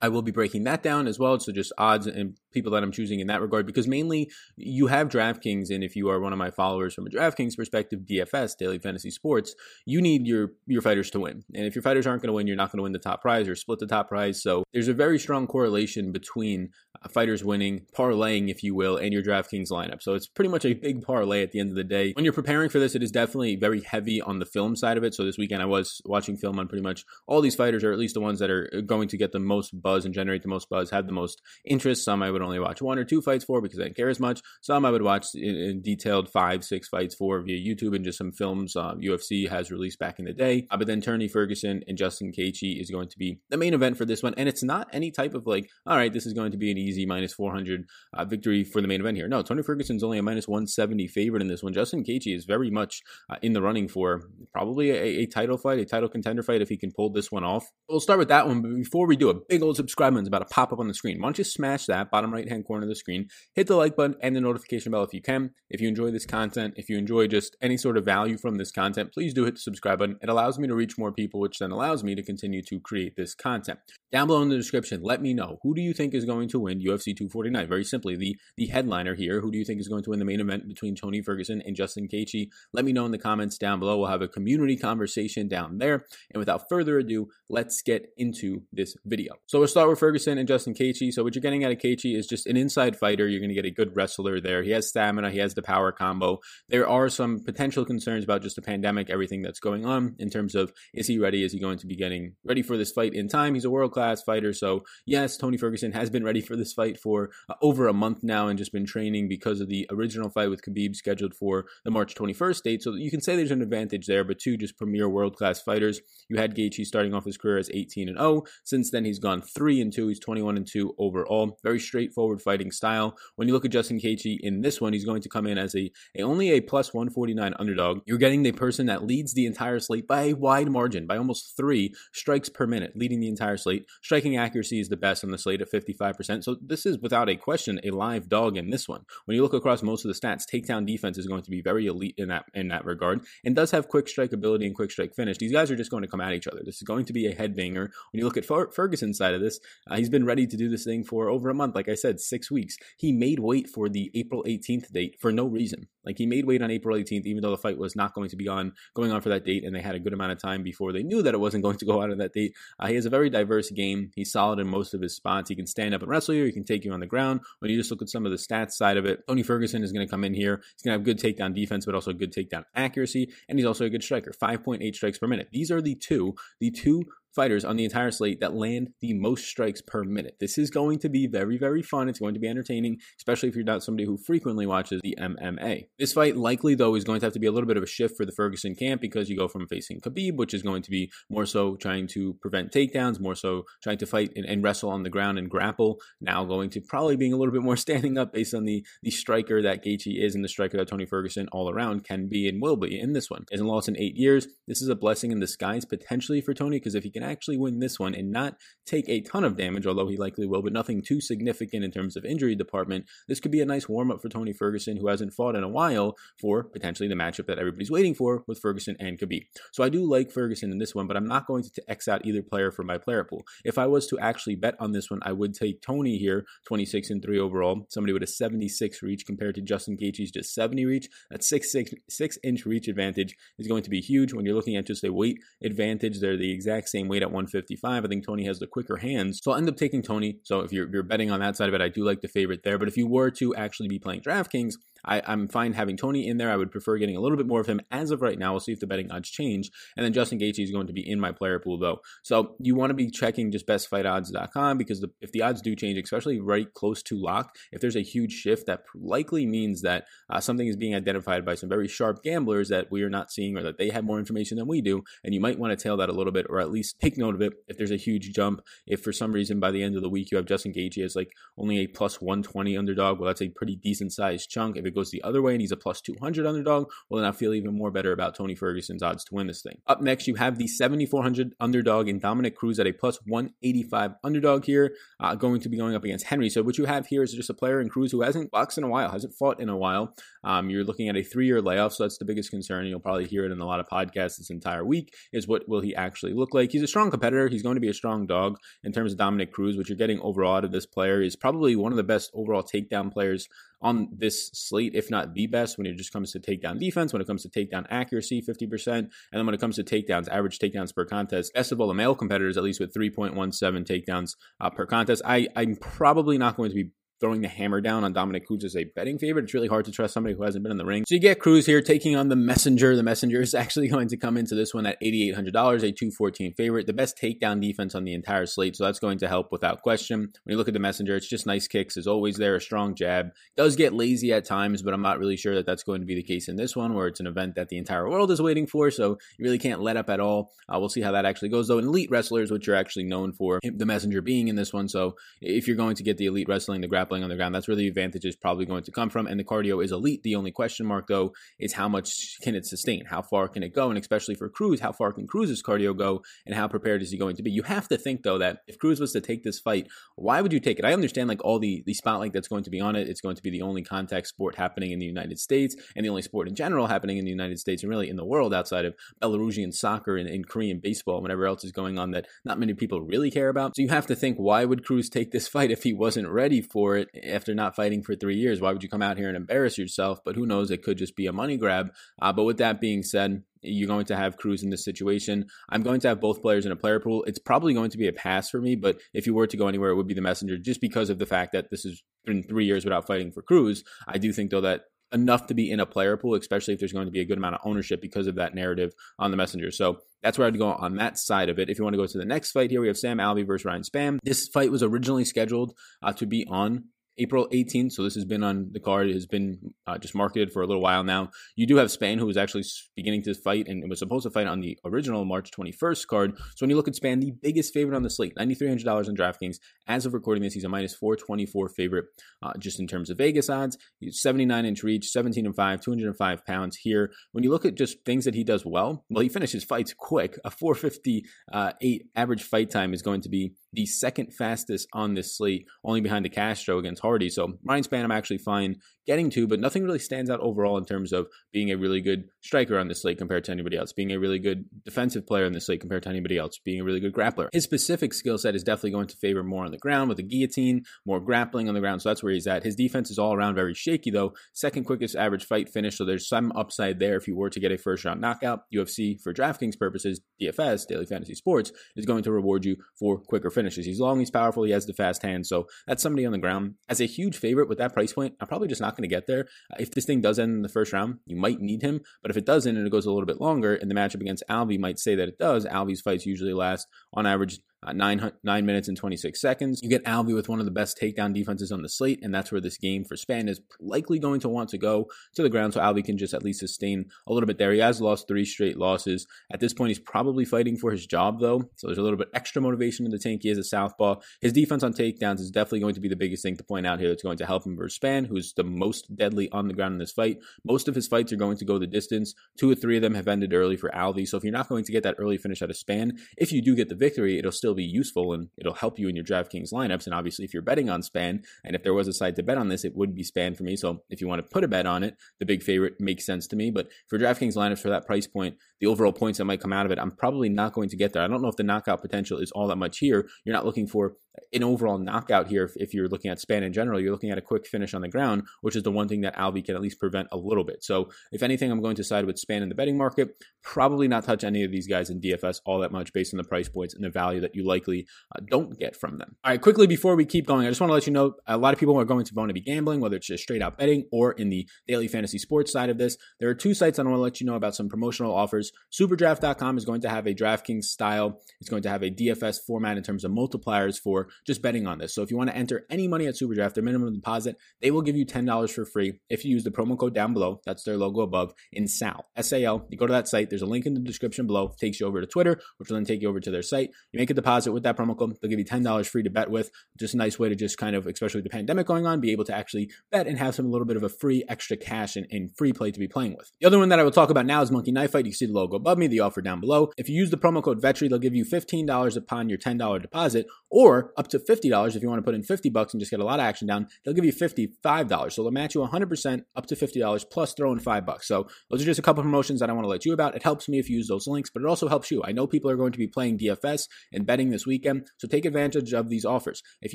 I 0.00 0.08
will 0.08 0.22
be 0.22 0.32
breaking 0.32 0.64
that 0.64 0.82
down 0.82 1.06
as 1.06 1.18
well. 1.18 1.38
So 1.38 1.52
just 1.52 1.72
odds 1.78 2.06
and 2.06 2.36
people 2.52 2.72
that 2.72 2.82
I'm 2.82 2.92
choosing 2.92 3.20
in 3.20 3.26
that 3.28 3.40
regard, 3.40 3.66
because 3.66 3.88
mainly 3.88 4.30
you 4.56 4.86
have 4.86 5.08
DraftKings, 5.08 5.70
and 5.70 5.82
if 5.82 5.96
you 5.96 6.08
are 6.08 6.20
one 6.20 6.32
of 6.32 6.38
my 6.38 6.50
followers 6.50 6.94
from 6.94 7.06
a 7.06 7.10
DraftKings 7.10 7.56
perspective, 7.56 8.00
DFS, 8.00 8.56
Daily 8.56 8.78
Fantasy 8.78 9.10
Sports, 9.10 9.54
you 9.86 10.00
need 10.00 10.26
your 10.26 10.52
your 10.66 10.82
fighters 10.82 11.10
to 11.10 11.20
win. 11.20 11.42
And 11.54 11.66
if 11.66 11.74
your 11.74 11.82
fighters 11.82 12.06
aren't 12.06 12.22
going 12.22 12.28
to 12.28 12.34
win, 12.34 12.46
you're 12.46 12.56
not 12.56 12.70
going 12.70 12.78
to 12.78 12.82
win 12.82 12.92
the 12.92 12.98
top 12.98 13.22
prize 13.22 13.48
or 13.48 13.54
split 13.54 13.78
the 13.78 13.86
top 13.86 14.08
prize. 14.08 14.42
So 14.42 14.64
there's 14.72 14.88
a 14.88 14.94
very 14.94 15.18
strong 15.18 15.46
correlation 15.46 16.12
between 16.12 16.70
uh, 17.02 17.08
fighters 17.08 17.44
winning, 17.44 17.86
parlaying, 17.96 18.50
if 18.50 18.62
you 18.62 18.74
will, 18.74 18.96
and 18.96 19.12
your 19.12 19.22
DraftKings 19.22 19.70
lineup. 19.70 20.02
So 20.02 20.14
it's 20.14 20.26
pretty 20.26 20.50
much 20.50 20.64
a 20.64 20.74
big 20.74 21.02
parlay 21.02 21.42
at 21.42 21.52
the 21.52 21.60
end 21.60 21.70
of 21.70 21.76
the 21.76 21.84
day. 21.84 22.12
When 22.14 22.24
you're 22.24 22.34
preparing 22.34 22.68
for 22.68 22.78
this, 22.78 22.94
it 22.94 23.02
is 23.02 23.10
definitely 23.10 23.56
very 23.56 23.80
heavy 23.80 24.20
on 24.20 24.38
the 24.38 24.46
film 24.46 24.76
side 24.76 24.96
of 24.96 25.04
it. 25.04 25.14
So 25.14 25.24
this 25.24 25.38
weekend 25.38 25.62
I 25.62 25.66
was 25.66 26.00
watching 26.04 26.36
film 26.36 26.58
on 26.58 26.68
pretty 26.68 26.82
much 26.82 27.04
all 27.26 27.40
these 27.40 27.54
fighters, 27.54 27.84
or 27.84 27.92
at 27.92 27.98
least 27.98 28.14
the 28.14 28.20
ones 28.20 28.38
that 28.40 28.50
are 28.50 28.82
going 28.84 29.08
to 29.08 29.16
get 29.16 29.32
the 29.32 29.38
most 29.38 29.80
buzz 29.80 30.04
and 30.04 30.14
generate 30.14 30.42
the 30.42 30.48
most 30.48 30.68
buzz, 30.68 30.90
have 30.90 31.06
the 31.06 31.12
most 31.12 31.40
interest. 31.64 32.04
Some 32.04 32.22
I 32.22 32.30
would 32.30 32.41
only 32.42 32.58
watch 32.58 32.82
one 32.82 32.98
or 32.98 33.04
two 33.04 33.20
fights 33.20 33.44
for 33.44 33.60
because 33.60 33.78
I 33.78 33.84
didn't 33.84 33.96
care 33.96 34.08
as 34.08 34.20
much. 34.20 34.40
Some 34.60 34.84
I 34.84 34.90
would 34.90 35.02
watch 35.02 35.26
in, 35.34 35.56
in 35.56 35.82
detailed 35.82 36.30
five, 36.30 36.64
six 36.64 36.88
fights 36.88 37.14
for 37.14 37.40
via 37.42 37.58
YouTube 37.58 37.94
and 37.94 38.04
just 38.04 38.18
some 38.18 38.32
films 38.32 38.76
uh, 38.76 38.94
UFC 38.94 39.48
has 39.48 39.70
released 39.70 39.98
back 39.98 40.18
in 40.18 40.24
the 40.24 40.32
day. 40.32 40.66
Uh, 40.70 40.76
but 40.76 40.86
then 40.86 41.00
Tony 41.00 41.28
Ferguson 41.28 41.82
and 41.86 41.98
Justin 41.98 42.32
Gaethje 42.32 42.80
is 42.80 42.90
going 42.90 43.08
to 43.08 43.18
be 43.18 43.40
the 43.50 43.56
main 43.56 43.74
event 43.74 43.96
for 43.96 44.04
this 44.04 44.22
one, 44.22 44.34
and 44.36 44.48
it's 44.48 44.62
not 44.62 44.88
any 44.92 45.10
type 45.10 45.34
of 45.34 45.46
like, 45.46 45.68
all 45.86 45.96
right, 45.96 46.12
this 46.12 46.26
is 46.26 46.32
going 46.32 46.52
to 46.52 46.56
be 46.56 46.70
an 46.70 46.78
easy 46.78 47.04
minus 47.04 47.32
400 47.34 47.84
uh, 48.14 48.24
victory 48.24 48.64
for 48.64 48.80
the 48.80 48.88
main 48.88 49.00
event 49.00 49.16
here. 49.16 49.28
No, 49.28 49.42
Tony 49.42 49.62
Ferguson's 49.62 50.02
only 50.02 50.18
a 50.18 50.22
minus 50.22 50.48
170 50.48 51.08
favorite 51.08 51.42
in 51.42 51.48
this 51.48 51.62
one. 51.62 51.72
Justin 51.72 52.04
Gaethje 52.04 52.34
is 52.34 52.44
very 52.44 52.70
much 52.70 53.02
uh, 53.30 53.36
in 53.42 53.52
the 53.52 53.62
running 53.62 53.88
for 53.88 54.22
probably 54.52 54.90
a, 54.90 55.22
a 55.22 55.26
title 55.26 55.58
fight, 55.58 55.78
a 55.78 55.84
title 55.84 56.08
contender 56.08 56.42
fight 56.42 56.62
if 56.62 56.68
he 56.68 56.76
can 56.76 56.92
pull 56.92 57.10
this 57.10 57.30
one 57.30 57.44
off. 57.44 57.66
We'll 57.88 58.00
start 58.00 58.18
with 58.18 58.28
that 58.28 58.46
one, 58.46 58.62
but 58.62 58.74
before 58.74 59.06
we 59.06 59.16
do, 59.16 59.30
a 59.30 59.34
big 59.34 59.62
old 59.62 59.76
subscribe 59.76 60.12
button 60.12 60.24
is 60.24 60.28
about 60.28 60.48
to 60.48 60.54
pop 60.54 60.72
up 60.72 60.78
on 60.78 60.88
the 60.88 60.94
screen. 60.94 61.20
Why 61.20 61.26
don't 61.26 61.38
you 61.38 61.44
smash 61.44 61.86
that 61.86 62.10
bottom 62.10 62.31
right 62.32 62.48
hand 62.48 62.64
corner 62.64 62.84
of 62.84 62.88
the 62.88 62.94
screen, 62.94 63.28
hit 63.54 63.66
the 63.66 63.76
like 63.76 63.96
button 63.96 64.16
and 64.20 64.34
the 64.34 64.40
notification 64.40 64.92
bell 64.92 65.02
if 65.02 65.14
you 65.14 65.22
can. 65.22 65.50
If 65.70 65.80
you 65.80 65.88
enjoy 65.88 66.10
this 66.10 66.26
content, 66.26 66.74
if 66.76 66.88
you 66.88 66.98
enjoy 66.98 67.26
just 67.28 67.56
any 67.62 67.76
sort 67.76 67.96
of 67.96 68.04
value 68.04 68.36
from 68.36 68.56
this 68.56 68.72
content, 68.72 69.12
please 69.12 69.32
do 69.32 69.44
hit 69.44 69.54
the 69.54 69.60
subscribe 69.60 69.98
button. 69.98 70.18
It 70.22 70.28
allows 70.28 70.58
me 70.58 70.68
to 70.68 70.74
reach 70.74 70.98
more 70.98 71.12
people, 71.12 71.40
which 71.40 71.58
then 71.58 71.70
allows 71.70 72.02
me 72.02 72.14
to 72.14 72.22
continue 72.22 72.62
to 72.62 72.80
create 72.80 73.14
this 73.16 73.34
content. 73.34 73.78
Down 74.10 74.26
below 74.26 74.42
in 74.42 74.48
the 74.48 74.56
description, 74.56 75.02
let 75.02 75.22
me 75.22 75.32
know 75.32 75.58
who 75.62 75.74
do 75.74 75.80
you 75.80 75.92
think 75.92 76.14
is 76.14 76.24
going 76.24 76.48
to 76.48 76.60
win 76.60 76.80
UFC 76.80 77.16
249? 77.16 77.68
Very 77.68 77.84
simply, 77.84 78.16
the 78.16 78.36
the 78.56 78.66
headliner 78.66 79.14
here. 79.14 79.40
Who 79.40 79.50
do 79.50 79.58
you 79.58 79.64
think 79.64 79.80
is 79.80 79.88
going 79.88 80.02
to 80.04 80.10
win 80.10 80.18
the 80.18 80.24
main 80.24 80.40
event 80.40 80.68
between 80.68 80.94
Tony 80.94 81.22
Ferguson 81.22 81.62
and 81.64 81.76
Justin 81.76 82.08
Gaethje? 82.08 82.48
Let 82.72 82.84
me 82.84 82.92
know 82.92 83.04
in 83.04 83.10
the 83.10 83.18
comments 83.18 83.58
down 83.58 83.80
below. 83.80 83.98
We'll 83.98 84.08
have 84.08 84.22
a 84.22 84.28
community 84.28 84.76
conversation 84.76 85.48
down 85.48 85.78
there. 85.78 86.06
And 86.32 86.38
without 86.38 86.68
further 86.68 86.98
ado, 86.98 87.28
let's 87.48 87.82
get 87.82 88.10
into 88.16 88.62
this 88.72 88.96
video. 89.04 89.34
So 89.46 89.58
we'll 89.58 89.68
start 89.68 89.88
with 89.88 89.98
Ferguson 89.98 90.38
and 90.38 90.48
Justin 90.48 90.74
Gaethje. 90.74 91.12
So 91.12 91.22
what 91.22 91.34
you're 91.34 91.42
getting 91.42 91.64
out 91.64 91.72
of 91.72 91.78
Gaethje 91.78 92.16
is 92.16 92.21
just 92.26 92.46
an 92.46 92.56
inside 92.56 92.96
fighter. 92.96 93.28
You're 93.28 93.40
going 93.40 93.50
to 93.50 93.54
get 93.54 93.64
a 93.64 93.70
good 93.70 93.96
wrestler 93.96 94.40
there. 94.40 94.62
He 94.62 94.70
has 94.70 94.88
stamina. 94.88 95.30
He 95.30 95.38
has 95.38 95.54
the 95.54 95.62
power 95.62 95.92
combo. 95.92 96.38
There 96.68 96.88
are 96.88 97.08
some 97.08 97.40
potential 97.44 97.84
concerns 97.84 98.24
about 98.24 98.42
just 98.42 98.56
the 98.56 98.62
pandemic, 98.62 99.10
everything 99.10 99.42
that's 99.42 99.60
going 99.60 99.86
on 99.86 100.16
in 100.18 100.30
terms 100.30 100.54
of 100.54 100.72
is 100.94 101.06
he 101.06 101.18
ready? 101.18 101.44
Is 101.44 101.52
he 101.52 101.60
going 101.60 101.78
to 101.78 101.86
be 101.86 101.96
getting 101.96 102.34
ready 102.44 102.62
for 102.62 102.76
this 102.76 102.92
fight 102.92 103.14
in 103.14 103.28
time? 103.28 103.54
He's 103.54 103.64
a 103.64 103.70
world 103.70 103.92
class 103.92 104.22
fighter. 104.22 104.52
So 104.52 104.82
yes, 105.06 105.36
Tony 105.36 105.56
Ferguson 105.56 105.92
has 105.92 106.10
been 106.10 106.24
ready 106.24 106.40
for 106.40 106.56
this 106.56 106.72
fight 106.72 106.98
for 106.98 107.30
uh, 107.48 107.54
over 107.62 107.88
a 107.88 107.92
month 107.92 108.22
now 108.22 108.48
and 108.48 108.58
just 108.58 108.72
been 108.72 108.86
training 108.86 109.28
because 109.28 109.60
of 109.60 109.68
the 109.68 109.86
original 109.90 110.30
fight 110.30 110.50
with 110.50 110.62
Khabib 110.62 110.94
scheduled 110.94 111.34
for 111.34 111.66
the 111.84 111.90
March 111.90 112.14
21st 112.14 112.62
date. 112.62 112.82
So 112.82 112.94
you 112.94 113.10
can 113.10 113.20
say 113.20 113.36
there's 113.36 113.50
an 113.50 113.62
advantage 113.62 114.06
there, 114.06 114.24
but 114.24 114.38
two 114.38 114.56
just 114.56 114.76
premier 114.76 115.08
world 115.08 115.36
class 115.36 115.60
fighters. 115.62 116.00
You 116.28 116.38
had 116.38 116.54
Gaethje 116.54 116.84
starting 116.84 117.14
off 117.14 117.24
his 117.24 117.36
career 117.36 117.58
as 117.58 117.70
18 117.70 118.08
and 118.08 118.18
0. 118.18 118.42
Since 118.64 118.90
then, 118.90 119.04
he's 119.04 119.18
gone 119.18 119.42
3 119.42 119.80
and 119.80 119.92
2. 119.92 120.08
He's 120.08 120.20
21 120.20 120.56
and 120.56 120.66
2 120.66 120.94
overall. 120.98 121.58
Very 121.62 121.78
straightforward 122.12 122.42
fighting 122.42 122.70
style. 122.70 123.16
When 123.36 123.48
you 123.48 123.54
look 123.54 123.64
at 123.64 123.70
Justin 123.70 123.98
Gaethje 123.98 124.38
in 124.40 124.60
this 124.60 124.80
one, 124.80 124.92
he's 124.92 125.04
going 125.04 125.22
to 125.22 125.28
come 125.28 125.46
in 125.46 125.56
as 125.56 125.74
a, 125.74 125.90
a 126.16 126.22
only 126.22 126.50
a 126.50 126.60
plus 126.60 126.92
149 126.92 127.54
underdog. 127.58 128.00
You're 128.06 128.18
getting 128.18 128.42
the 128.42 128.52
person 128.52 128.86
that 128.86 129.04
leads 129.04 129.32
the 129.32 129.46
entire 129.46 129.80
slate 129.80 130.06
by 130.06 130.22
a 130.22 130.34
wide 130.34 130.70
margin, 130.70 131.06
by 131.06 131.16
almost 131.16 131.56
three 131.56 131.94
strikes 132.12 132.48
per 132.48 132.66
minute, 132.66 132.92
leading 132.94 133.20
the 133.20 133.28
entire 133.28 133.56
slate. 133.56 133.86
Striking 134.02 134.36
accuracy 134.36 134.78
is 134.78 134.88
the 134.88 134.96
best 134.96 135.24
on 135.24 135.30
the 135.30 135.38
slate 135.38 135.62
at 135.62 135.70
55%. 135.70 136.44
So 136.44 136.56
this 136.60 136.84
is 136.84 136.98
without 136.98 137.28
a 137.28 137.36
question 137.36 137.80
a 137.82 137.90
live 137.90 138.28
dog 138.28 138.56
in 138.56 138.70
this 138.70 138.88
one. 138.88 139.04
When 139.24 139.34
you 139.34 139.42
look 139.42 139.54
across 139.54 139.82
most 139.82 140.04
of 140.04 140.08
the 140.12 140.20
stats, 140.20 140.44
takedown 140.46 140.86
defense 140.86 141.16
is 141.16 141.26
going 141.26 141.42
to 141.42 141.50
be 141.50 141.62
very 141.62 141.86
elite 141.86 142.14
in 142.18 142.28
that 142.28 142.44
in 142.54 142.68
that 142.68 142.84
regard, 142.84 143.24
and 143.44 143.56
does 143.56 143.70
have 143.70 143.88
quick 143.88 144.08
strike 144.08 144.32
ability 144.32 144.66
and 144.66 144.74
quick 144.74 144.90
strike 144.90 145.14
finish. 145.14 145.38
These 145.38 145.52
guys 145.52 145.70
are 145.70 145.76
just 145.76 145.90
going 145.90 146.02
to 146.02 146.08
come 146.08 146.20
at 146.20 146.32
each 146.32 146.46
other. 146.46 146.60
This 146.64 146.76
is 146.76 146.82
going 146.82 147.06
to 147.06 147.12
be 147.12 147.26
a 147.26 147.34
headbanger. 147.34 147.88
When 148.10 148.18
you 148.18 148.24
look 148.24 148.36
at 148.36 148.44
Ferguson's 148.44 149.18
side 149.18 149.34
of 149.34 149.40
this, 149.40 149.60
uh, 149.90 149.96
he's 149.96 150.08
been 150.08 150.26
ready 150.26 150.46
to 150.46 150.56
do 150.56 150.68
this 150.68 150.84
thing 150.84 151.04
for 151.04 151.28
over 151.28 151.48
a 151.50 151.54
month. 151.54 151.74
Like 151.74 151.88
I 151.88 151.94
said, 152.02 152.20
six 152.20 152.50
weeks. 152.50 152.76
He 152.98 153.12
made 153.12 153.38
weight 153.38 153.68
for 153.68 153.88
the 153.88 154.10
April 154.14 154.44
18th 154.46 154.92
date 154.92 155.16
for 155.20 155.32
no 155.32 155.46
reason. 155.46 155.86
Like 156.04 156.18
he 156.18 156.26
made 156.26 156.46
weight 156.46 156.62
on 156.62 156.70
April 156.70 156.96
18th, 156.96 157.24
even 157.24 157.42
though 157.42 157.50
the 157.50 157.56
fight 157.56 157.78
was 157.78 157.94
not 157.94 158.14
going 158.14 158.28
to 158.30 158.36
be 158.36 158.48
on 158.48 158.72
going 158.94 159.12
on 159.12 159.20
for 159.20 159.28
that 159.28 159.44
date, 159.44 159.64
and 159.64 159.74
they 159.74 159.80
had 159.80 159.94
a 159.94 160.00
good 160.00 160.12
amount 160.12 160.32
of 160.32 160.40
time 160.40 160.62
before 160.62 160.92
they 160.92 161.02
knew 161.02 161.22
that 161.22 161.34
it 161.34 161.38
wasn't 161.38 161.62
going 161.64 161.78
to 161.78 161.84
go 161.84 162.02
out 162.02 162.10
on 162.10 162.18
that 162.18 162.32
date. 162.32 162.54
Uh, 162.78 162.88
he 162.88 162.96
has 162.96 163.06
a 163.06 163.10
very 163.10 163.30
diverse 163.30 163.70
game. 163.70 164.10
He's 164.14 164.32
solid 164.32 164.58
in 164.58 164.68
most 164.68 164.94
of 164.94 165.00
his 165.00 165.14
spots. 165.14 165.48
He 165.48 165.56
can 165.56 165.66
stand 165.66 165.94
up 165.94 166.02
and 166.02 166.10
wrestle 166.10 166.34
you. 166.34 166.44
He 166.44 166.52
can 166.52 166.64
take 166.64 166.84
you 166.84 166.92
on 166.92 167.00
the 167.00 167.06
ground. 167.06 167.40
When 167.60 167.70
you 167.70 167.76
just 167.76 167.90
look 167.90 168.02
at 168.02 168.08
some 168.08 168.26
of 168.26 168.32
the 168.32 168.38
stats 168.38 168.72
side 168.72 168.96
of 168.96 169.06
it, 169.06 169.20
Tony 169.28 169.42
Ferguson 169.42 169.82
is 169.82 169.92
going 169.92 170.06
to 170.06 170.10
come 170.10 170.24
in 170.24 170.34
here. 170.34 170.62
He's 170.74 170.82
going 170.82 170.92
to 170.92 170.98
have 170.98 171.04
good 171.04 171.18
takedown 171.18 171.54
defense, 171.54 171.86
but 171.86 171.94
also 171.94 172.12
good 172.12 172.32
takedown 172.32 172.64
accuracy, 172.74 173.30
and 173.48 173.58
he's 173.58 173.66
also 173.66 173.84
a 173.84 173.90
good 173.90 174.02
striker. 174.02 174.32
5.8 174.32 174.94
strikes 174.94 175.18
per 175.18 175.26
minute. 175.26 175.48
These 175.52 175.70
are 175.70 175.80
the 175.80 175.94
two, 175.94 176.34
the 176.60 176.70
two 176.70 177.04
fighters 177.34 177.64
on 177.64 177.76
the 177.76 177.84
entire 177.84 178.10
slate 178.10 178.40
that 178.40 178.54
land 178.54 178.90
the 179.00 179.14
most 179.14 179.46
strikes 179.46 179.80
per 179.80 180.04
minute. 180.04 180.36
This 180.40 180.58
is 180.58 180.70
going 180.70 180.98
to 181.00 181.08
be 181.08 181.26
very, 181.26 181.58
very 181.58 181.82
fun. 181.82 182.08
It's 182.08 182.18
going 182.18 182.34
to 182.34 182.40
be 182.40 182.48
entertaining, 182.48 182.98
especially 183.18 183.48
if 183.48 183.54
you're 183.54 183.64
not 183.64 183.82
somebody 183.82 184.04
who 184.04 184.16
frequently 184.16 184.66
watches 184.66 185.00
the 185.02 185.16
MMA. 185.18 185.86
This 185.98 186.12
fight 186.12 186.36
likely, 186.36 186.74
though, 186.74 186.94
is 186.94 187.04
going 187.04 187.20
to 187.20 187.26
have 187.26 187.32
to 187.32 187.40
be 187.40 187.46
a 187.46 187.52
little 187.52 187.66
bit 187.66 187.76
of 187.76 187.82
a 187.82 187.86
shift 187.86 188.16
for 188.16 188.26
the 188.26 188.32
Ferguson 188.32 188.74
camp 188.74 189.00
because 189.00 189.28
you 189.28 189.36
go 189.36 189.48
from 189.48 189.66
facing 189.66 190.00
Khabib, 190.00 190.36
which 190.36 190.54
is 190.54 190.62
going 190.62 190.82
to 190.82 190.90
be 190.90 191.10
more 191.30 191.46
so 191.46 191.76
trying 191.76 192.06
to 192.08 192.34
prevent 192.34 192.72
takedowns, 192.72 193.20
more 193.20 193.34
so 193.34 193.64
trying 193.82 193.98
to 193.98 194.06
fight 194.06 194.30
and, 194.36 194.44
and 194.44 194.62
wrestle 194.62 194.90
on 194.90 195.02
the 195.02 195.10
ground 195.10 195.38
and 195.38 195.50
grapple, 195.50 195.98
now 196.20 196.44
going 196.44 196.70
to 196.70 196.80
probably 196.80 197.16
being 197.16 197.32
a 197.32 197.36
little 197.36 197.52
bit 197.52 197.62
more 197.62 197.76
standing 197.82 198.18
up 198.18 198.32
based 198.32 198.54
on 198.54 198.64
the, 198.64 198.84
the 199.02 199.10
striker 199.10 199.62
that 199.62 199.84
Gaethje 199.84 200.22
is 200.22 200.34
and 200.34 200.44
the 200.44 200.48
striker 200.48 200.76
that 200.76 200.88
Tony 200.88 201.06
Ferguson 201.06 201.48
all 201.52 201.70
around 201.70 202.04
can 202.04 202.28
be 202.28 202.48
and 202.48 202.60
will 202.60 202.76
be 202.76 202.98
in 202.98 203.12
this 203.12 203.30
one. 203.30 203.44
Hasn't 203.50 203.68
lost 203.68 203.88
in 203.88 203.98
eight 203.98 204.16
years. 204.16 204.46
This 204.66 204.82
is 204.82 204.88
a 204.88 204.94
blessing 204.94 205.32
in 205.32 205.40
disguise 205.40 205.84
potentially 205.84 206.40
for 206.40 206.54
Tony 206.54 206.78
because 206.78 206.94
if 206.94 207.04
he 207.04 207.10
can 207.10 207.21
actually 207.22 207.56
win 207.56 207.78
this 207.78 207.98
one 207.98 208.14
and 208.14 208.30
not 208.30 208.56
take 208.86 209.08
a 209.08 209.20
ton 209.20 209.44
of 209.44 209.56
damage, 209.56 209.86
although 209.86 210.08
he 210.08 210.16
likely 210.16 210.46
will, 210.46 210.62
but 210.62 210.72
nothing 210.72 211.02
too 211.02 211.20
significant 211.20 211.84
in 211.84 211.90
terms 211.90 212.16
of 212.16 212.24
injury 212.24 212.54
department, 212.54 213.06
this 213.28 213.40
could 213.40 213.50
be 213.50 213.60
a 213.60 213.66
nice 213.66 213.88
warm 213.88 214.10
up 214.10 214.20
for 214.20 214.28
Tony 214.28 214.52
Ferguson, 214.52 214.96
who 214.96 215.08
hasn't 215.08 215.32
fought 215.32 215.56
in 215.56 215.62
a 215.62 215.68
while, 215.68 216.16
for 216.40 216.64
potentially 216.64 217.08
the 217.08 217.14
matchup 217.14 217.46
that 217.46 217.58
everybody's 217.58 217.90
waiting 217.90 218.14
for 218.14 218.44
with 218.46 218.58
Ferguson 218.58 218.96
and 218.98 219.18
Khabib. 219.18 219.46
So 219.72 219.84
I 219.84 219.88
do 219.88 220.04
like 220.04 220.30
Ferguson 220.32 220.72
in 220.72 220.78
this 220.78 220.94
one, 220.94 221.06
but 221.06 221.16
I'm 221.16 221.28
not 221.28 221.46
going 221.46 221.62
to 221.62 221.82
X 221.88 222.08
out 222.08 222.26
either 222.26 222.42
player 222.42 222.70
from 222.70 222.86
my 222.86 222.98
player 222.98 223.24
pool. 223.24 223.44
If 223.64 223.78
I 223.78 223.86
was 223.86 224.06
to 224.08 224.18
actually 224.18 224.56
bet 224.56 224.74
on 224.80 224.92
this 224.92 225.10
one, 225.10 225.20
I 225.22 225.32
would 225.32 225.54
take 225.54 225.82
Tony 225.82 226.18
here, 226.18 226.44
26 226.66 227.10
and 227.10 227.22
3 227.22 227.38
overall, 227.38 227.86
somebody 227.88 228.12
with 228.12 228.22
a 228.22 228.26
76 228.26 229.02
reach 229.02 229.26
compared 229.26 229.54
to 229.54 229.62
Justin 229.62 229.96
Gaethje's 229.96 230.30
just 230.30 230.54
70 230.54 230.84
reach. 230.84 231.08
That 231.30 231.44
6, 231.44 231.74
6 232.08 232.38
inch 232.42 232.66
reach 232.66 232.88
advantage 232.88 233.36
is 233.58 233.68
going 233.68 233.82
to 233.84 233.90
be 233.90 234.00
huge 234.00 234.32
when 234.32 234.44
you're 234.44 234.54
looking 234.54 234.76
at 234.76 234.86
just 234.86 235.04
a 235.04 235.12
weight 235.12 235.38
advantage. 235.62 236.20
They're 236.20 236.36
the 236.36 236.52
exact 236.52 236.88
same 236.88 237.08
weight 237.12 237.22
at 237.22 237.30
155. 237.30 238.04
I 238.04 238.08
think 238.08 238.26
Tony 238.26 238.44
has 238.46 238.58
the 238.58 238.66
quicker 238.66 238.96
hands. 238.96 239.40
So 239.42 239.52
I'll 239.52 239.58
end 239.58 239.68
up 239.68 239.76
taking 239.76 240.02
Tony. 240.02 240.38
So 240.42 240.60
if 240.60 240.72
you're, 240.72 240.88
you're 240.90 241.02
betting 241.02 241.30
on 241.30 241.40
that 241.40 241.56
side 241.56 241.68
of 241.68 241.74
it, 241.74 241.80
I 241.80 241.88
do 241.88 242.04
like 242.04 242.22
the 242.22 242.28
favorite 242.28 242.62
there. 242.64 242.78
But 242.78 242.88
if 242.88 242.96
you 242.96 243.06
were 243.06 243.30
to 243.32 243.54
actually 243.54 243.88
be 243.88 243.98
playing 243.98 244.22
DraftKings, 244.22 244.74
I, 245.04 245.32
am 245.32 245.48
fine 245.48 245.72
having 245.72 245.96
Tony 245.96 246.26
in 246.26 246.36
there. 246.38 246.50
I 246.50 246.56
would 246.56 246.70
prefer 246.70 246.98
getting 246.98 247.16
a 247.16 247.20
little 247.20 247.36
bit 247.36 247.46
more 247.46 247.60
of 247.60 247.66
him 247.66 247.80
as 247.90 248.10
of 248.10 248.22
right 248.22 248.38
now. 248.38 248.52
We'll 248.52 248.60
see 248.60 248.72
if 248.72 248.80
the 248.80 248.86
betting 248.86 249.10
odds 249.10 249.30
change. 249.30 249.70
And 249.96 250.04
then 250.04 250.12
Justin 250.12 250.38
Gaethje 250.38 250.62
is 250.62 250.70
going 250.70 250.86
to 250.86 250.92
be 250.92 251.08
in 251.08 251.20
my 251.20 251.32
player 251.32 251.58
pool 251.58 251.78
though. 251.78 252.00
So 252.22 252.54
you 252.58 252.74
want 252.74 252.90
to 252.90 252.94
be 252.94 253.10
checking 253.10 253.50
just 253.50 253.66
bestfightodds.com 253.66 254.78
because 254.78 255.00
the, 255.00 255.10
if 255.20 255.32
the 255.32 255.42
odds 255.42 255.62
do 255.62 255.74
change, 255.74 255.98
especially 255.98 256.40
right 256.40 256.72
close 256.74 257.02
to 257.04 257.20
lock, 257.20 257.56
if 257.72 257.80
there's 257.80 257.96
a 257.96 258.02
huge 258.02 258.32
shift, 258.32 258.66
that 258.66 258.84
likely 258.94 259.46
means 259.46 259.82
that 259.82 260.06
uh, 260.30 260.40
something 260.40 260.66
is 260.66 260.76
being 260.76 260.94
identified 260.94 261.44
by 261.44 261.54
some 261.54 261.68
very 261.68 261.88
sharp 261.88 262.22
gamblers 262.22 262.68
that 262.68 262.90
we 262.90 263.02
are 263.02 263.10
not 263.10 263.30
seeing 263.30 263.56
or 263.56 263.62
that 263.62 263.78
they 263.78 263.90
have 263.90 264.04
more 264.04 264.18
information 264.18 264.56
than 264.56 264.66
we 264.66 264.80
do. 264.80 265.02
And 265.24 265.34
you 265.34 265.40
might 265.40 265.58
want 265.58 265.76
to 265.76 265.82
tail 265.82 265.96
that 265.96 266.08
a 266.08 266.12
little 266.12 266.32
bit 266.32 266.46
or 266.48 266.60
at 266.60 266.70
least 266.70 267.00
take 267.00 267.18
note 267.18 267.34
of 267.34 267.42
it 267.42 267.52
if 267.68 267.76
there's 267.76 267.90
a 267.90 267.96
huge 267.96 268.32
jump. 268.32 268.60
If 268.86 269.02
for 269.02 269.12
some 269.12 269.32
reason 269.32 269.60
by 269.60 269.70
the 269.70 269.82
end 269.82 269.96
of 269.96 270.02
the 270.02 270.10
week 270.10 270.30
you 270.30 270.36
have 270.36 270.46
Justin 270.46 270.72
Gaethje 270.72 271.04
as 271.04 271.16
like 271.16 271.32
only 271.58 271.78
a 271.78 271.86
plus 271.86 272.20
120 272.20 272.76
underdog, 272.76 273.18
well, 273.18 273.26
that's 273.26 273.42
a 273.42 273.48
pretty 273.48 273.76
decent 273.76 274.12
sized 274.12 274.50
chunk. 274.50 274.76
If 274.76 274.86
it 274.86 274.91
goes 274.94 275.10
the 275.10 275.22
other 275.22 275.42
way 275.42 275.52
and 275.52 275.60
he's 275.60 275.72
a 275.72 275.76
plus 275.76 276.00
200 276.00 276.46
underdog, 276.46 276.90
well, 277.08 277.22
then 277.22 277.28
I 277.28 277.32
feel 277.32 277.54
even 277.54 277.76
more 277.76 277.90
better 277.90 278.12
about 278.12 278.34
Tony 278.34 278.54
Ferguson's 278.54 279.02
odds 279.02 279.24
to 279.24 279.34
win 279.34 279.46
this 279.46 279.62
thing. 279.62 279.78
Up 279.86 280.00
next, 280.00 280.26
you 280.26 280.34
have 280.36 280.58
the 280.58 280.66
7,400 280.66 281.54
underdog 281.60 282.08
in 282.08 282.18
Dominick 282.18 282.56
Cruz 282.56 282.78
at 282.78 282.86
a 282.86 282.92
plus 282.92 283.18
185 283.26 284.12
underdog 284.24 284.64
here, 284.64 284.94
uh, 285.20 285.34
going 285.34 285.60
to 285.60 285.68
be 285.68 285.76
going 285.76 285.94
up 285.94 286.04
against 286.04 286.26
Henry. 286.26 286.48
So 286.48 286.62
what 286.62 286.78
you 286.78 286.84
have 286.84 287.06
here 287.06 287.22
is 287.22 287.32
just 287.32 287.50
a 287.50 287.54
player 287.54 287.80
in 287.80 287.88
Cruz 287.88 288.12
who 288.12 288.22
hasn't 288.22 288.50
boxed 288.50 288.78
in 288.78 288.84
a 288.84 288.88
while, 288.88 289.10
hasn't 289.10 289.34
fought 289.34 289.60
in 289.60 289.68
a 289.68 289.76
while. 289.76 290.14
Um, 290.44 290.70
you're 290.70 290.84
looking 290.84 291.08
at 291.08 291.16
a 291.16 291.22
three-year 291.22 291.60
layoff, 291.60 291.94
so 291.94 292.04
that's 292.04 292.18
the 292.18 292.24
biggest 292.24 292.50
concern. 292.50 292.86
You'll 292.86 293.00
probably 293.00 293.26
hear 293.26 293.44
it 293.44 293.52
in 293.52 293.60
a 293.60 293.66
lot 293.66 293.80
of 293.80 293.88
podcasts 293.88 294.38
this 294.38 294.50
entire 294.50 294.84
week. 294.84 295.14
Is 295.32 295.46
what 295.48 295.68
will 295.68 295.80
he 295.80 295.94
actually 295.94 296.32
look 296.34 296.54
like? 296.54 296.72
He's 296.72 296.82
a 296.82 296.86
strong 296.86 297.10
competitor. 297.10 297.48
He's 297.48 297.62
going 297.62 297.76
to 297.76 297.80
be 297.80 297.88
a 297.88 297.94
strong 297.94 298.26
dog 298.26 298.58
in 298.82 298.92
terms 298.92 299.12
of 299.12 299.18
Dominick 299.18 299.52
Cruz. 299.52 299.76
What 299.76 299.88
you're 299.88 299.98
getting 299.98 300.20
overall 300.20 300.56
out 300.56 300.64
of 300.64 300.72
this 300.72 300.86
player 300.86 301.22
is 301.22 301.36
probably 301.36 301.76
one 301.76 301.92
of 301.92 301.96
the 301.96 302.02
best 302.02 302.30
overall 302.34 302.62
takedown 302.62 303.12
players 303.12 303.48
on 303.82 304.08
this 304.12 304.48
slate, 304.52 304.94
if 304.94 305.10
not 305.10 305.34
the 305.34 305.46
best, 305.46 305.78
when 305.78 305.86
it 305.86 305.96
just 305.96 306.12
comes 306.12 306.32
to 306.32 306.40
takedown 306.40 306.78
defense, 306.78 307.12
when 307.12 307.20
it 307.20 307.26
comes 307.26 307.42
to 307.42 307.48
takedown 307.48 307.86
accuracy, 307.90 308.42
50%, 308.42 308.88
and 308.88 309.10
then 309.32 309.46
when 309.46 309.54
it 309.54 309.60
comes 309.60 309.76
to 309.76 309.84
takedowns, 309.84 310.28
average 310.28 310.58
takedowns 310.58 310.94
per 310.94 311.04
contest, 311.04 311.52
best 311.54 311.72
of 311.72 311.80
all 311.80 311.88
the 311.88 311.94
male 311.94 312.14
competitors, 312.14 312.56
at 312.56 312.62
least 312.62 312.80
with 312.80 312.94
3.17 312.94 313.44
takedowns 313.86 314.36
uh, 314.60 314.70
per 314.70 314.86
contest. 314.86 315.22
I, 315.24 315.48
I'm 315.56 315.76
probably 315.76 316.38
not 316.38 316.56
going 316.56 316.70
to 316.70 316.76
be 316.76 316.90
throwing 317.22 317.40
the 317.40 317.48
hammer 317.48 317.80
down 317.80 318.02
on 318.02 318.12
Dominick 318.12 318.46
Cruz 318.46 318.64
as 318.64 318.76
a 318.76 318.82
betting 318.82 319.16
favorite. 319.16 319.44
It's 319.44 319.54
really 319.54 319.68
hard 319.68 319.84
to 319.84 319.92
trust 319.92 320.12
somebody 320.12 320.34
who 320.34 320.42
hasn't 320.42 320.64
been 320.64 320.72
in 320.72 320.76
the 320.76 320.84
ring. 320.84 321.04
So 321.06 321.14
you 321.14 321.20
get 321.20 321.38
Cruz 321.38 321.66
here 321.66 321.80
taking 321.80 322.16
on 322.16 322.28
the 322.28 322.36
Messenger. 322.36 322.96
The 322.96 323.04
Messenger 323.04 323.40
is 323.40 323.54
actually 323.62 323.86
going 323.86 324.08
to 324.08 324.16
come 324.16 324.36
into 324.36 324.56
this 324.56 324.74
one 324.74 324.86
at 324.86 325.00
$8,800, 325.00 325.36
a 325.46 325.92
214 325.92 326.54
favorite. 326.54 326.86
The 326.88 326.92
best 326.92 327.16
takedown 327.16 327.62
defense 327.62 327.94
on 327.94 328.04
the 328.04 328.12
entire 328.12 328.44
slate, 328.44 328.76
so 328.76 328.84
that's 328.84 328.98
going 328.98 329.18
to 329.18 329.28
help 329.28 329.52
without 329.52 329.82
question. 329.82 330.32
When 330.42 330.52
you 330.52 330.56
look 330.56 330.66
at 330.66 330.74
the 330.74 330.80
Messenger, 330.80 331.14
it's 331.14 331.28
just 331.28 331.46
nice 331.46 331.68
kicks. 331.68 331.96
Is 331.96 332.08
always 332.08 332.36
there, 332.36 332.56
a 332.56 332.60
strong 332.60 332.96
jab. 332.96 333.28
Does 333.56 333.76
get 333.76 333.92
lazy 333.92 334.32
at 334.32 334.44
times, 334.44 334.82
but 334.82 334.92
I'm 334.92 335.02
not 335.02 335.20
really 335.20 335.36
sure 335.36 335.54
that 335.54 335.64
that's 335.64 335.84
going 335.84 336.00
to 336.00 336.06
be 336.06 336.16
the 336.16 336.24
case 336.24 336.48
in 336.48 336.56
this 336.56 336.74
one, 336.74 336.92
where 336.92 337.06
it's 337.06 337.20
an 337.20 337.28
event 337.28 337.54
that 337.54 337.68
the 337.68 337.78
entire 337.78 338.10
world 338.10 338.32
is 338.32 338.42
waiting 338.42 338.66
for. 338.66 338.90
So 338.90 339.16
you 339.38 339.44
really 339.44 339.58
can't 339.58 339.80
let 339.80 339.96
up 339.96 340.10
at 340.10 340.18
all. 340.18 340.50
Uh, 340.68 340.80
we'll 340.80 340.88
see 340.88 341.02
how 341.02 341.12
that 341.12 341.24
actually 341.24 341.50
goes, 341.50 341.68
though. 341.68 341.78
In 341.78 341.84
elite 341.84 342.10
wrestlers, 342.10 342.50
which 342.50 342.66
you're 342.66 342.74
actually 342.74 343.04
known 343.04 343.32
for, 343.32 343.60
the 343.62 343.86
Messenger 343.86 344.22
being 344.22 344.48
in 344.48 344.56
this 344.56 344.72
one. 344.72 344.88
So 344.88 345.14
if 345.40 345.68
you're 345.68 345.76
going 345.76 345.94
to 345.94 346.02
get 346.02 346.18
the 346.18 346.26
elite 346.26 346.48
wrestling, 346.48 346.80
the 346.80 346.88
grappling 346.88 347.11
on 347.20 347.28
the 347.28 347.36
ground, 347.36 347.54
that's 347.54 347.68
where 347.68 347.76
the 347.76 347.88
advantage 347.88 348.24
is 348.24 348.36
probably 348.36 348.64
going 348.64 348.84
to 348.84 348.90
come 348.90 349.10
from. 349.10 349.26
And 349.26 349.38
the 349.38 349.44
cardio 349.44 349.84
is 349.84 349.92
elite. 349.92 350.22
The 350.22 350.36
only 350.36 350.52
question 350.52 350.86
mark, 350.86 351.08
though, 351.08 351.32
is 351.58 351.74
how 351.74 351.88
much 351.88 352.38
can 352.42 352.54
it 352.54 352.64
sustain? 352.64 353.04
How 353.06 353.22
far 353.22 353.48
can 353.48 353.62
it 353.62 353.74
go? 353.74 353.90
And 353.90 353.98
especially 353.98 354.34
for 354.34 354.48
Cruz, 354.48 354.80
how 354.80 354.92
far 354.92 355.12
can 355.12 355.26
Cruz's 355.26 355.62
cardio 355.62 355.96
go? 355.96 356.22
And 356.46 356.54
how 356.54 356.68
prepared 356.68 357.02
is 357.02 357.10
he 357.10 357.18
going 357.18 357.36
to 357.36 357.42
be? 357.42 357.50
You 357.50 357.64
have 357.64 357.88
to 357.88 357.98
think, 357.98 358.22
though, 358.22 358.38
that 358.38 358.60
if 358.66 358.78
Cruz 358.78 359.00
was 359.00 359.12
to 359.12 359.20
take 359.20 359.44
this 359.44 359.60
fight, 359.60 359.88
why 360.16 360.40
would 360.40 360.52
you 360.52 360.60
take 360.60 360.78
it? 360.78 360.84
I 360.84 360.94
understand 360.94 361.28
like 361.28 361.44
all 361.44 361.58
the, 361.58 361.82
the 361.84 361.94
spotlight 361.94 362.32
that's 362.32 362.48
going 362.48 362.64
to 362.64 362.70
be 362.70 362.80
on 362.80 362.96
it. 362.96 363.08
It's 363.08 363.20
going 363.20 363.36
to 363.36 363.42
be 363.42 363.50
the 363.50 363.62
only 363.62 363.82
contact 363.82 364.28
sport 364.28 364.54
happening 364.54 364.92
in 364.92 364.98
the 364.98 365.06
United 365.06 365.38
States 365.38 365.76
and 365.96 366.04
the 366.04 366.10
only 366.10 366.22
sport 366.22 366.48
in 366.48 366.54
general 366.54 366.86
happening 366.86 367.18
in 367.18 367.24
the 367.24 367.30
United 367.30 367.58
States 367.58 367.82
and 367.82 367.90
really 367.90 368.08
in 368.08 368.16
the 368.16 368.24
world 368.24 368.54
outside 368.54 368.84
of 368.84 368.94
Belarusian 369.20 369.72
soccer 369.74 370.16
and, 370.16 370.28
and 370.28 370.48
Korean 370.48 370.80
baseball 370.80 371.16
and 371.16 371.22
whatever 371.22 371.46
else 371.46 371.64
is 371.64 371.72
going 371.72 371.98
on 371.98 372.12
that 372.12 372.26
not 372.44 372.58
many 372.58 372.74
people 372.74 373.00
really 373.00 373.30
care 373.30 373.48
about. 373.48 373.76
So 373.76 373.82
you 373.82 373.88
have 373.88 374.06
to 374.06 374.14
think, 374.14 374.36
why 374.36 374.64
would 374.64 374.84
Cruz 374.84 375.08
take 375.08 375.32
this 375.32 375.48
fight 375.52 375.70
if 375.70 375.82
he 375.82 375.92
wasn't 375.92 376.28
ready 376.28 376.60
for 376.60 376.96
it 376.96 377.01
after 377.24 377.54
not 377.54 377.76
fighting 377.76 378.02
for 378.02 378.14
three 378.14 378.36
years? 378.36 378.60
Why 378.60 378.72
would 378.72 378.82
you 378.82 378.88
come 378.88 379.02
out 379.02 379.18
here 379.18 379.28
and 379.28 379.36
embarrass 379.36 379.78
yourself? 379.78 380.20
But 380.24 380.36
who 380.36 380.46
knows? 380.46 380.70
It 380.70 380.82
could 380.82 380.98
just 380.98 381.16
be 381.16 381.26
a 381.26 381.32
money 381.32 381.56
grab. 381.56 381.92
Uh, 382.20 382.32
but 382.32 382.44
with 382.44 382.58
that 382.58 382.80
being 382.80 383.02
said, 383.02 383.42
you're 383.62 383.86
going 383.86 384.06
to 384.06 384.16
have 384.16 384.36
Cruz 384.36 384.62
in 384.62 384.70
this 384.70 384.84
situation. 384.84 385.46
I'm 385.68 385.82
going 385.82 386.00
to 386.00 386.08
have 386.08 386.20
both 386.20 386.42
players 386.42 386.66
in 386.66 386.72
a 386.72 386.76
player 386.76 387.00
pool. 387.00 387.24
It's 387.24 387.38
probably 387.38 387.74
going 387.74 387.90
to 387.90 387.98
be 387.98 388.08
a 388.08 388.12
pass 388.12 388.50
for 388.50 388.60
me, 388.60 388.74
but 388.74 389.00
if 389.14 389.26
you 389.26 389.34
were 389.34 389.46
to 389.46 389.56
go 389.56 389.68
anywhere, 389.68 389.90
it 389.90 389.96
would 389.96 390.08
be 390.08 390.14
the 390.14 390.20
messenger 390.20 390.58
just 390.58 390.80
because 390.80 391.10
of 391.10 391.18
the 391.18 391.26
fact 391.26 391.52
that 391.52 391.70
this 391.70 391.84
has 391.84 392.02
been 392.24 392.42
three 392.42 392.64
years 392.64 392.84
without 392.84 393.06
fighting 393.06 393.30
for 393.30 393.42
Cruz. 393.42 393.84
I 394.08 394.18
do 394.18 394.32
think, 394.32 394.50
though, 394.50 394.60
that 394.62 394.82
enough 395.12 395.46
to 395.48 395.54
be 395.54 395.70
in 395.70 395.80
a 395.80 395.86
player 395.86 396.16
pool, 396.16 396.34
especially 396.34 396.74
if 396.74 396.80
there's 396.80 396.92
going 396.92 397.06
to 397.06 397.12
be 397.12 397.20
a 397.20 397.24
good 397.24 397.38
amount 397.38 397.56
of 397.56 397.60
ownership 397.64 398.00
because 398.00 398.26
of 398.26 398.36
that 398.36 398.54
narrative 398.54 398.92
on 399.18 399.30
the 399.30 399.36
messenger. 399.36 399.70
So 399.70 399.98
that's 400.22 400.38
where 400.38 400.46
I'd 400.46 400.58
go 400.58 400.72
on 400.72 400.96
that 400.96 401.18
side 401.18 401.48
of 401.48 401.58
it. 401.58 401.68
If 401.68 401.78
you 401.78 401.84
want 401.84 401.94
to 401.94 401.98
go 401.98 402.06
to 402.06 402.18
the 402.18 402.24
next 402.24 402.52
fight 402.52 402.70
here, 402.70 402.80
we 402.80 402.88
have 402.88 402.98
Sam 402.98 403.18
Alvey 403.18 403.46
versus 403.46 403.64
Ryan 403.64 403.82
Spann. 403.82 404.18
This 404.22 404.48
fight 404.48 404.70
was 404.70 404.82
originally 404.82 405.24
scheduled 405.24 405.74
uh, 406.02 406.12
to 406.14 406.26
be 406.26 406.46
on 406.48 406.84
April 407.18 407.48
18th. 407.52 407.92
So 407.92 408.02
this 408.02 408.14
has 408.14 408.24
been 408.24 408.42
on 408.42 408.70
the 408.72 408.80
card. 408.80 409.08
It 409.08 409.14
has 409.14 409.26
been 409.26 409.74
uh, 409.86 409.98
just 409.98 410.14
marketed 410.14 410.52
for 410.52 410.62
a 410.62 410.66
little 410.66 410.82
while 410.82 411.04
now. 411.04 411.30
You 411.56 411.66
do 411.66 411.76
have 411.76 411.88
Spann, 411.88 412.18
who 412.18 412.26
was 412.26 412.36
actually 412.36 412.64
beginning 412.96 413.22
to 413.24 413.34
fight 413.34 413.68
and 413.68 413.88
was 413.88 413.98
supposed 413.98 414.24
to 414.24 414.30
fight 414.30 414.46
on 414.46 414.60
the 414.60 414.78
original 414.84 415.24
March 415.24 415.50
21st 415.50 416.06
card. 416.06 416.36
So 416.36 416.56
when 416.60 416.70
you 416.70 416.76
look 416.76 416.88
at 416.88 416.94
Spann, 416.94 417.20
the 417.20 417.32
biggest 417.32 417.74
favorite 417.74 417.96
on 417.96 418.02
the 418.02 418.10
slate, 418.10 418.34
$9,300 418.36 419.08
in 419.08 419.16
DraftKings. 419.16 419.56
As 419.86 420.06
of 420.06 420.14
recording 420.14 420.42
this, 420.42 420.54
he's 420.54 420.64
a 420.64 420.68
minus 420.68 420.94
424 420.94 421.68
favorite 421.70 422.06
uh, 422.42 422.52
just 422.58 422.80
in 422.80 422.86
terms 422.86 423.10
of 423.10 423.18
Vegas 423.18 423.50
odds. 423.50 423.76
He's 424.00 424.20
79 424.20 424.64
inch 424.64 424.82
reach, 424.82 425.08
17 425.08 425.46
and 425.46 425.56
5, 425.56 425.80
205 425.80 426.46
pounds 426.46 426.76
here. 426.76 427.12
When 427.32 427.44
you 427.44 427.50
look 427.50 427.64
at 427.64 427.74
just 427.74 428.04
things 428.04 428.24
that 428.24 428.34
he 428.34 428.44
does 428.44 428.64
well, 428.64 429.04
well, 429.10 429.22
he 429.22 429.28
finishes 429.28 429.64
fights 429.64 429.94
quick. 429.96 430.38
A 430.44 430.50
458 430.50 431.24
uh, 431.52 431.72
average 432.14 432.42
fight 432.42 432.70
time 432.70 432.94
is 432.94 433.02
going 433.02 433.20
to 433.22 433.28
be 433.28 433.54
the 433.72 433.86
second 433.86 434.34
fastest 434.34 434.86
on 434.92 435.14
this 435.14 435.36
slate, 435.36 435.66
only 435.84 436.00
behind 436.00 436.24
the 436.24 436.30
Castro 436.30 436.78
against 436.78 437.02
Hardy. 437.02 437.28
So 437.28 437.54
Ryan 437.64 437.84
Spann, 437.84 438.04
I'm 438.04 438.10
actually 438.10 438.38
fine 438.38 438.76
getting 439.06 439.30
to, 439.30 439.48
but 439.48 439.58
nothing 439.58 439.82
really 439.82 439.98
stands 439.98 440.30
out 440.30 440.40
overall 440.40 440.78
in 440.78 440.84
terms 440.84 441.12
of 441.12 441.26
being 441.52 441.70
a 441.70 441.76
really 441.76 442.00
good 442.00 442.24
striker 442.40 442.78
on 442.78 442.88
the 442.88 442.94
slate 442.94 443.18
compared 443.18 443.44
to 443.44 443.50
anybody 443.50 443.76
else, 443.76 443.92
being 443.92 444.12
a 444.12 444.18
really 444.18 444.38
good 444.38 444.64
defensive 444.84 445.26
player 445.26 445.44
on 445.44 445.52
the 445.52 445.60
slate 445.60 445.80
compared 445.80 446.02
to 446.04 446.08
anybody 446.08 446.38
else, 446.38 446.58
being 446.64 446.80
a 446.80 446.84
really 446.84 447.00
good 447.00 447.12
grappler. 447.12 447.48
His 447.52 447.64
specific 447.64 448.14
skill 448.14 448.38
set 448.38 448.54
is 448.54 448.62
definitely 448.62 448.92
going 448.92 449.08
to 449.08 449.16
favor 449.16 449.42
more 449.42 449.64
on 449.64 449.72
the 449.72 449.78
ground 449.78 450.08
with 450.08 450.18
a 450.18 450.22
guillotine, 450.22 450.84
more 451.04 451.20
grappling 451.20 451.68
on 451.68 451.74
the 451.74 451.80
ground. 451.80 452.02
So 452.02 452.10
that's 452.10 452.22
where 452.22 452.32
he's 452.32 452.46
at. 452.46 452.62
His 452.62 452.76
defense 452.76 453.10
is 453.10 453.18
all 453.18 453.34
around 453.34 453.54
very 453.54 453.74
shaky, 453.74 454.10
though. 454.10 454.34
Second 454.52 454.84
quickest 454.84 455.16
average 455.16 455.44
fight 455.44 455.68
finish. 455.68 455.96
So 455.96 456.04
there's 456.04 456.28
some 456.28 456.52
upside 456.52 457.00
there 457.00 457.16
if 457.16 457.26
you 457.26 457.36
were 457.36 457.50
to 457.50 457.60
get 457.60 457.72
a 457.72 457.78
first 457.78 458.04
round 458.04 458.20
knockout. 458.20 458.60
UFC, 458.74 459.20
for 459.20 459.34
DraftKings 459.34 459.78
purposes, 459.78 460.20
DFS, 460.40 460.86
Daily 460.86 461.06
Fantasy 461.06 461.34
Sports, 461.34 461.72
is 461.96 462.06
going 462.06 462.22
to 462.22 462.32
reward 462.32 462.64
you 462.64 462.76
for 462.98 463.18
quicker 463.18 463.50
finishes. 463.62 463.86
He's 463.86 464.00
long, 464.00 464.18
he's 464.18 464.30
powerful, 464.30 464.64
he 464.64 464.72
has 464.72 464.86
the 464.86 464.92
fast 464.92 465.22
hand. 465.22 465.46
So 465.46 465.66
that's 465.86 466.02
somebody 466.02 466.26
on 466.26 466.32
the 466.32 466.38
ground. 466.38 466.74
As 466.88 467.00
a 467.00 467.06
huge 467.06 467.36
favorite 467.36 467.68
with 467.68 467.78
that 467.78 467.94
price 467.94 468.12
point, 468.12 468.34
I'm 468.40 468.48
probably 468.48 468.66
just 468.66 468.80
not 468.80 468.96
going 468.96 469.08
to 469.08 469.14
get 469.14 469.28
there. 469.28 469.46
If 469.78 469.92
this 469.92 470.04
thing 470.04 470.20
does 470.20 470.38
end 470.38 470.56
in 470.56 470.62
the 470.62 470.68
first 470.68 470.92
round, 470.92 471.18
you 471.26 471.36
might 471.36 471.60
need 471.60 471.82
him. 471.82 472.00
But 472.22 472.32
if 472.32 472.36
it 472.36 472.44
doesn't 472.44 472.76
and 472.76 472.86
it 472.86 472.90
goes 472.90 473.06
a 473.06 473.12
little 473.12 473.26
bit 473.26 473.40
longer, 473.40 473.74
and 473.74 473.88
the 473.90 473.94
matchup 473.94 474.20
against 474.20 474.42
Alvey 474.50 474.78
might 474.78 474.98
say 474.98 475.14
that 475.14 475.28
it 475.28 475.38
does, 475.38 475.64
Alvey's 475.64 476.00
fights 476.00 476.26
usually 476.26 476.52
last 476.52 476.88
on 477.14 477.24
average 477.24 477.60
uh, 477.84 477.92
nine, 477.92 478.32
nine 478.42 478.64
minutes 478.64 478.88
and 478.88 478.96
26 478.96 479.40
seconds. 479.40 479.80
You 479.82 479.88
get 479.88 480.04
Alvey 480.04 480.34
with 480.34 480.48
one 480.48 480.60
of 480.60 480.64
the 480.64 480.70
best 480.70 480.98
takedown 481.00 481.34
defenses 481.34 481.72
on 481.72 481.82
the 481.82 481.88
slate, 481.88 482.20
and 482.22 482.34
that's 482.34 482.52
where 482.52 482.60
this 482.60 482.76
game 482.76 483.04
for 483.04 483.16
Spann 483.16 483.48
is 483.48 483.60
likely 483.80 484.18
going 484.18 484.40
to 484.40 484.48
want 484.48 484.70
to 484.70 484.78
go 484.78 485.08
to 485.34 485.42
the 485.42 485.48
ground 485.48 485.74
so 485.74 485.80
Alvey 485.80 486.04
can 486.04 486.16
just 486.16 486.34
at 486.34 486.44
least 486.44 486.60
sustain 486.60 487.06
a 487.26 487.32
little 487.32 487.46
bit 487.46 487.58
there. 487.58 487.72
He 487.72 487.80
has 487.80 488.00
lost 488.00 488.28
three 488.28 488.44
straight 488.44 488.76
losses. 488.76 489.26
At 489.52 489.60
this 489.60 489.72
point, 489.72 489.88
he's 489.88 489.98
probably 489.98 490.44
fighting 490.44 490.76
for 490.76 490.92
his 490.92 491.06
job, 491.06 491.40
though, 491.40 491.70
so 491.76 491.88
there's 491.88 491.98
a 491.98 492.02
little 492.02 492.18
bit 492.18 492.28
extra 492.34 492.62
motivation 492.62 493.04
in 493.04 493.10
the 493.10 493.18
tank. 493.18 493.42
He 493.42 493.50
is 493.50 493.58
a 493.58 493.64
southpaw. 493.64 494.16
His 494.40 494.52
defense 494.52 494.82
on 494.82 494.92
takedowns 494.92 495.40
is 495.40 495.50
definitely 495.50 495.80
going 495.80 495.94
to 495.94 496.00
be 496.00 496.08
the 496.08 496.16
biggest 496.16 496.42
thing 496.42 496.56
to 496.56 496.64
point 496.64 496.86
out 496.86 497.00
here 497.00 497.08
that's 497.08 497.22
going 497.22 497.38
to 497.38 497.46
help 497.46 497.66
him 497.66 497.76
versus 497.76 497.98
Spann, 497.98 498.26
who's 498.26 498.52
the 498.52 498.64
most 498.64 499.16
deadly 499.16 499.50
on 499.50 499.66
the 499.66 499.74
ground 499.74 499.94
in 499.94 499.98
this 499.98 500.12
fight. 500.12 500.38
Most 500.64 500.88
of 500.88 500.94
his 500.94 501.08
fights 501.08 501.32
are 501.32 501.36
going 501.36 501.56
to 501.56 501.64
go 501.64 501.78
the 501.78 501.86
distance. 501.86 502.34
Two 502.56 502.70
or 502.70 502.74
three 502.74 502.96
of 502.96 503.02
them 503.02 503.14
have 503.14 503.28
ended 503.28 503.52
early 503.52 503.76
for 503.76 503.90
Alvey, 503.90 504.26
so 504.26 504.36
if 504.36 504.44
you're 504.44 504.52
not 504.52 504.68
going 504.68 504.84
to 504.84 504.92
get 504.92 505.02
that 505.02 505.16
early 505.18 505.36
finish 505.36 505.62
out 505.62 505.70
of 505.70 505.76
Spann, 505.76 506.18
if 506.36 506.52
you 506.52 506.62
do 506.62 506.76
get 506.76 506.88
the 506.88 506.94
victory, 506.94 507.38
it'll 507.38 507.52
still 507.52 507.71
still 507.72 507.76
be 507.76 507.90
useful 507.90 508.34
and 508.34 508.48
it'll 508.58 508.74
help 508.74 508.98
you 508.98 509.08
in 509.08 509.16
your 509.16 509.24
DraftKings 509.24 509.72
lineups. 509.72 510.04
And 510.04 510.14
obviously, 510.14 510.44
if 510.44 510.52
you're 510.52 510.62
betting 510.62 510.90
on 510.90 511.00
Spann, 511.00 511.44
and 511.64 511.74
if 511.74 511.82
there 511.82 511.94
was 511.94 512.06
a 512.06 512.12
site 512.12 512.36
to 512.36 512.42
bet 512.42 512.58
on 512.58 512.68
this, 512.68 512.84
it 512.84 512.94
would 512.94 513.14
be 513.14 513.24
Spann 513.24 513.56
for 513.56 513.62
me. 513.62 513.76
So 513.76 514.02
if 514.10 514.20
you 514.20 514.28
want 514.28 514.40
to 514.40 514.48
put 514.48 514.64
a 514.64 514.68
bet 514.68 514.86
on 514.86 515.02
it, 515.02 515.16
the 515.38 515.46
big 515.46 515.62
favorite 515.62 515.94
makes 515.98 516.26
sense 516.26 516.46
to 516.48 516.56
me. 516.56 516.70
But 516.70 516.88
for 517.08 517.18
DraftKings 517.18 517.56
lineups 517.56 517.80
for 517.80 517.88
that 517.88 518.06
price 518.06 518.26
point, 518.26 518.56
the 518.80 518.86
overall 518.86 519.12
points 519.12 519.38
that 519.38 519.46
might 519.46 519.60
come 519.60 519.72
out 519.72 519.86
of 519.86 519.92
it, 519.92 519.98
I'm 519.98 520.10
probably 520.10 520.48
not 520.48 520.74
going 520.74 520.90
to 520.90 520.96
get 520.96 521.12
there. 521.12 521.22
I 521.22 521.28
don't 521.28 521.40
know 521.40 521.48
if 521.48 521.56
the 521.56 521.62
knockout 521.62 522.02
potential 522.02 522.38
is 522.38 522.50
all 522.52 522.68
that 522.68 522.76
much 522.76 522.98
here. 522.98 523.28
You're 523.44 523.54
not 523.54 523.64
looking 523.64 523.86
for 523.86 524.16
an 524.52 524.62
overall 524.62 524.98
knockout 524.98 525.48
here 525.48 525.64
if, 525.64 525.76
if, 525.76 525.94
you're 525.94 526.08
looking 526.08 526.30
at 526.30 526.38
Spann 526.38 526.62
in 526.62 526.72
general. 526.72 527.00
You're 527.00 527.12
looking 527.12 527.30
at 527.30 527.38
a 527.38 527.42
quick 527.42 527.66
finish 527.66 527.94
on 527.94 528.00
the 528.00 528.08
ground, 528.08 528.44
which 528.60 528.76
is 528.76 528.82
the 528.82 528.90
one 528.90 529.08
thing 529.08 529.22
that 529.22 529.36
Alvey 529.36 529.64
can 529.64 529.74
at 529.74 529.82
least 529.82 529.98
prevent 529.98 530.28
a 530.32 530.36
little 530.36 530.64
bit. 530.64 530.82
So 530.82 531.10
if 531.32 531.42
anything, 531.42 531.70
I'm 531.70 531.82
going 531.82 531.96
to 531.96 532.04
side 532.04 532.24
with 532.24 532.36
Spann 532.36 532.62
in 532.62 532.68
the 532.68 532.74
betting 532.74 532.96
market. 532.96 533.36
Probably 533.62 534.08
not 534.08 534.24
touch 534.24 534.44
any 534.44 534.64
of 534.64 534.70
these 534.70 534.86
guys 534.86 535.10
in 535.10 535.20
DFS 535.20 535.60
all 535.64 535.80
that 535.80 535.92
much 535.92 536.12
based 536.12 536.32
on 536.34 536.38
the 536.38 536.44
price 536.44 536.68
points 536.68 536.94
and 536.94 537.04
the 537.04 537.10
value 537.10 537.40
that 537.40 537.54
you 537.54 537.64
likely 537.64 538.06
uh, 538.34 538.40
don't 538.44 538.78
get 538.78 538.96
from 538.96 539.18
them. 539.18 539.36
All 539.44 539.52
right, 539.52 539.60
quickly 539.60 539.86
before 539.86 540.16
we 540.16 540.24
keep 540.24 540.46
going, 540.46 540.66
I 540.66 540.70
just 540.70 540.80
want 540.80 540.90
to 540.90 540.94
let 540.94 541.06
you 541.06 541.12
know 541.12 541.34
a 541.46 541.56
lot 541.56 541.74
of 541.74 541.80
people 541.80 541.98
are 541.98 542.04
going 542.04 542.24
to 542.24 542.34
want 542.34 542.48
to 542.48 542.54
be 542.54 542.60
gambling, 542.60 543.00
whether 543.00 543.16
it's 543.16 543.26
just 543.26 543.42
straight 543.42 543.62
out 543.62 543.78
betting 543.78 544.06
or 544.10 544.32
in 544.32 544.48
the 544.48 544.68
daily 544.88 545.08
fantasy 545.08 545.38
sports 545.38 545.72
side 545.72 545.90
of 545.90 545.98
this. 545.98 546.16
There 546.40 546.48
are 546.48 546.54
two 546.54 546.74
sites 546.74 546.98
I 546.98 547.02
want 547.02 547.16
to 547.16 547.20
let 547.20 547.40
you 547.40 547.46
know 547.46 547.54
about 547.54 547.74
some 547.74 547.88
promotional 547.88 548.34
offers. 548.34 548.72
Superdraft.com 548.92 549.78
is 549.78 549.84
going 549.84 550.00
to 550.02 550.08
have 550.08 550.26
a 550.26 550.34
DraftKings 550.34 550.84
style. 550.84 551.40
It's 551.60 551.70
going 551.70 551.82
to 551.82 551.88
have 551.88 552.02
a 552.02 552.10
DFS 552.10 552.58
format 552.66 552.96
in 552.96 553.02
terms 553.02 553.24
of 553.24 553.32
multipliers 553.32 553.98
for 553.98 554.21
just 554.46 554.62
betting 554.62 554.86
on 554.86 554.98
this. 554.98 555.14
So 555.14 555.22
if 555.22 555.30
you 555.30 555.36
want 555.36 555.50
to 555.50 555.56
enter 555.56 555.86
any 555.90 556.08
money 556.08 556.26
at 556.26 556.34
Superdraft, 556.34 556.74
their 556.74 556.84
minimum 556.84 557.12
deposit, 557.14 557.56
they 557.80 557.90
will 557.90 558.02
give 558.02 558.16
you 558.16 558.26
$10 558.26 558.70
for 558.70 558.84
free 558.84 559.20
if 559.28 559.44
you 559.44 559.50
use 559.50 559.64
the 559.64 559.70
promo 559.70 559.98
code 559.98 560.14
down 560.14 560.32
below. 560.32 560.60
That's 560.64 560.84
their 560.84 560.96
logo 560.96 561.20
above 561.20 561.54
in 561.72 561.88
SAL. 561.88 562.26
S-A-L. 562.36 562.86
You 562.90 562.98
go 562.98 563.06
to 563.06 563.12
that 563.12 563.28
site. 563.28 563.50
There's 563.50 563.62
a 563.62 563.66
link 563.66 563.86
in 563.86 563.94
the 563.94 564.00
description 564.00 564.46
below. 564.46 564.74
Takes 564.78 565.00
you 565.00 565.06
over 565.06 565.20
to 565.20 565.26
Twitter, 565.26 565.60
which 565.78 565.88
will 565.88 565.96
then 565.96 566.04
take 566.04 566.22
you 566.22 566.28
over 566.28 566.40
to 566.40 566.50
their 566.50 566.62
site. 566.62 566.90
You 567.12 567.18
make 567.18 567.30
a 567.30 567.34
deposit 567.34 567.72
with 567.72 567.82
that 567.84 567.96
promo 567.96 568.16
code. 568.16 568.36
They'll 568.40 568.50
give 568.50 568.58
you 568.58 568.64
$10 568.64 569.06
free 569.06 569.22
to 569.22 569.30
bet 569.30 569.50
with. 569.50 569.70
Just 569.98 570.14
a 570.14 570.16
nice 570.16 570.38
way 570.38 570.48
to 570.48 570.54
just 570.54 570.78
kind 570.78 570.96
of, 570.96 571.06
especially 571.06 571.38
with 571.38 571.50
the 571.50 571.56
pandemic 571.56 571.86
going 571.86 572.06
on, 572.06 572.20
be 572.20 572.32
able 572.32 572.44
to 572.44 572.54
actually 572.54 572.90
bet 573.10 573.26
and 573.26 573.38
have 573.38 573.54
some 573.54 573.70
little 573.70 573.86
bit 573.86 573.96
of 573.96 574.02
a 574.02 574.08
free 574.08 574.44
extra 574.48 574.76
cash 574.76 575.16
and, 575.16 575.26
and 575.30 575.50
free 575.56 575.72
play 575.72 575.90
to 575.90 575.98
be 575.98 576.08
playing 576.08 576.36
with. 576.36 576.50
The 576.60 576.66
other 576.66 576.78
one 576.78 576.88
that 576.90 576.98
I 576.98 577.02
will 577.02 577.10
talk 577.10 577.30
about 577.30 577.46
now 577.46 577.62
is 577.62 577.70
Monkey 577.70 577.92
Knife 577.92 578.12
Fight. 578.12 578.26
You 578.26 578.32
see 578.32 578.46
the 578.46 578.52
logo 578.52 578.76
above 578.76 578.98
me, 578.98 579.06
the 579.06 579.20
offer 579.20 579.42
down 579.42 579.60
below. 579.60 579.90
If 579.96 580.08
you 580.08 580.16
use 580.16 580.30
the 580.30 580.36
promo 580.36 580.62
code 580.62 580.80
VETRI, 580.80 581.08
they'll 581.08 581.18
give 581.18 581.34
you 581.34 581.44
$15 581.44 582.16
upon 582.16 582.48
your 582.48 582.58
$10 582.58 583.02
deposit 583.02 583.46
or 583.72 584.12
up 584.18 584.28
to 584.28 584.38
$50 584.38 584.94
if 584.94 585.02
you 585.02 585.08
want 585.08 585.18
to 585.18 585.24
put 585.24 585.34
in 585.34 585.42
50 585.42 585.70
bucks 585.70 585.94
and 585.94 586.00
just 586.00 586.10
get 586.10 586.20
a 586.20 586.24
lot 586.24 586.38
of 586.38 586.44
action 586.44 586.68
down. 586.68 586.86
They'll 587.04 587.14
give 587.14 587.24
you 587.24 587.32
$55. 587.32 588.32
So 588.32 588.42
they'll 588.42 588.52
match 588.52 588.74
you 588.74 588.82
100% 588.82 589.42
up 589.56 589.66
to 589.66 589.74
$50 589.74 590.30
plus 590.30 590.52
throw 590.52 590.72
in 590.72 590.78
5 590.78 591.06
bucks. 591.06 591.26
So 591.26 591.48
those 591.70 591.80
are 591.82 591.86
just 591.86 591.98
a 591.98 592.02
couple 592.02 592.22
promotions 592.22 592.60
that 592.60 592.68
I 592.68 592.74
want 592.74 592.84
to 592.84 592.90
let 592.90 593.06
you 593.06 593.14
about. 593.14 593.34
It 593.34 593.42
helps 593.42 593.68
me 593.68 593.78
if 593.78 593.88
you 593.88 593.96
use 593.96 594.08
those 594.08 594.26
links, 594.26 594.50
but 594.50 594.62
it 594.62 594.68
also 594.68 594.88
helps 594.88 595.10
you. 595.10 595.22
I 595.24 595.32
know 595.32 595.46
people 595.46 595.70
are 595.70 595.76
going 595.76 595.92
to 595.92 595.98
be 595.98 596.06
playing 596.06 596.38
DFS 596.38 596.86
and 597.12 597.26
betting 597.26 597.48
this 597.48 597.66
weekend, 597.66 598.08
so 598.18 598.28
take 598.28 598.44
advantage 598.44 598.92
of 598.92 599.08
these 599.08 599.24
offers. 599.24 599.62
If 599.80 599.94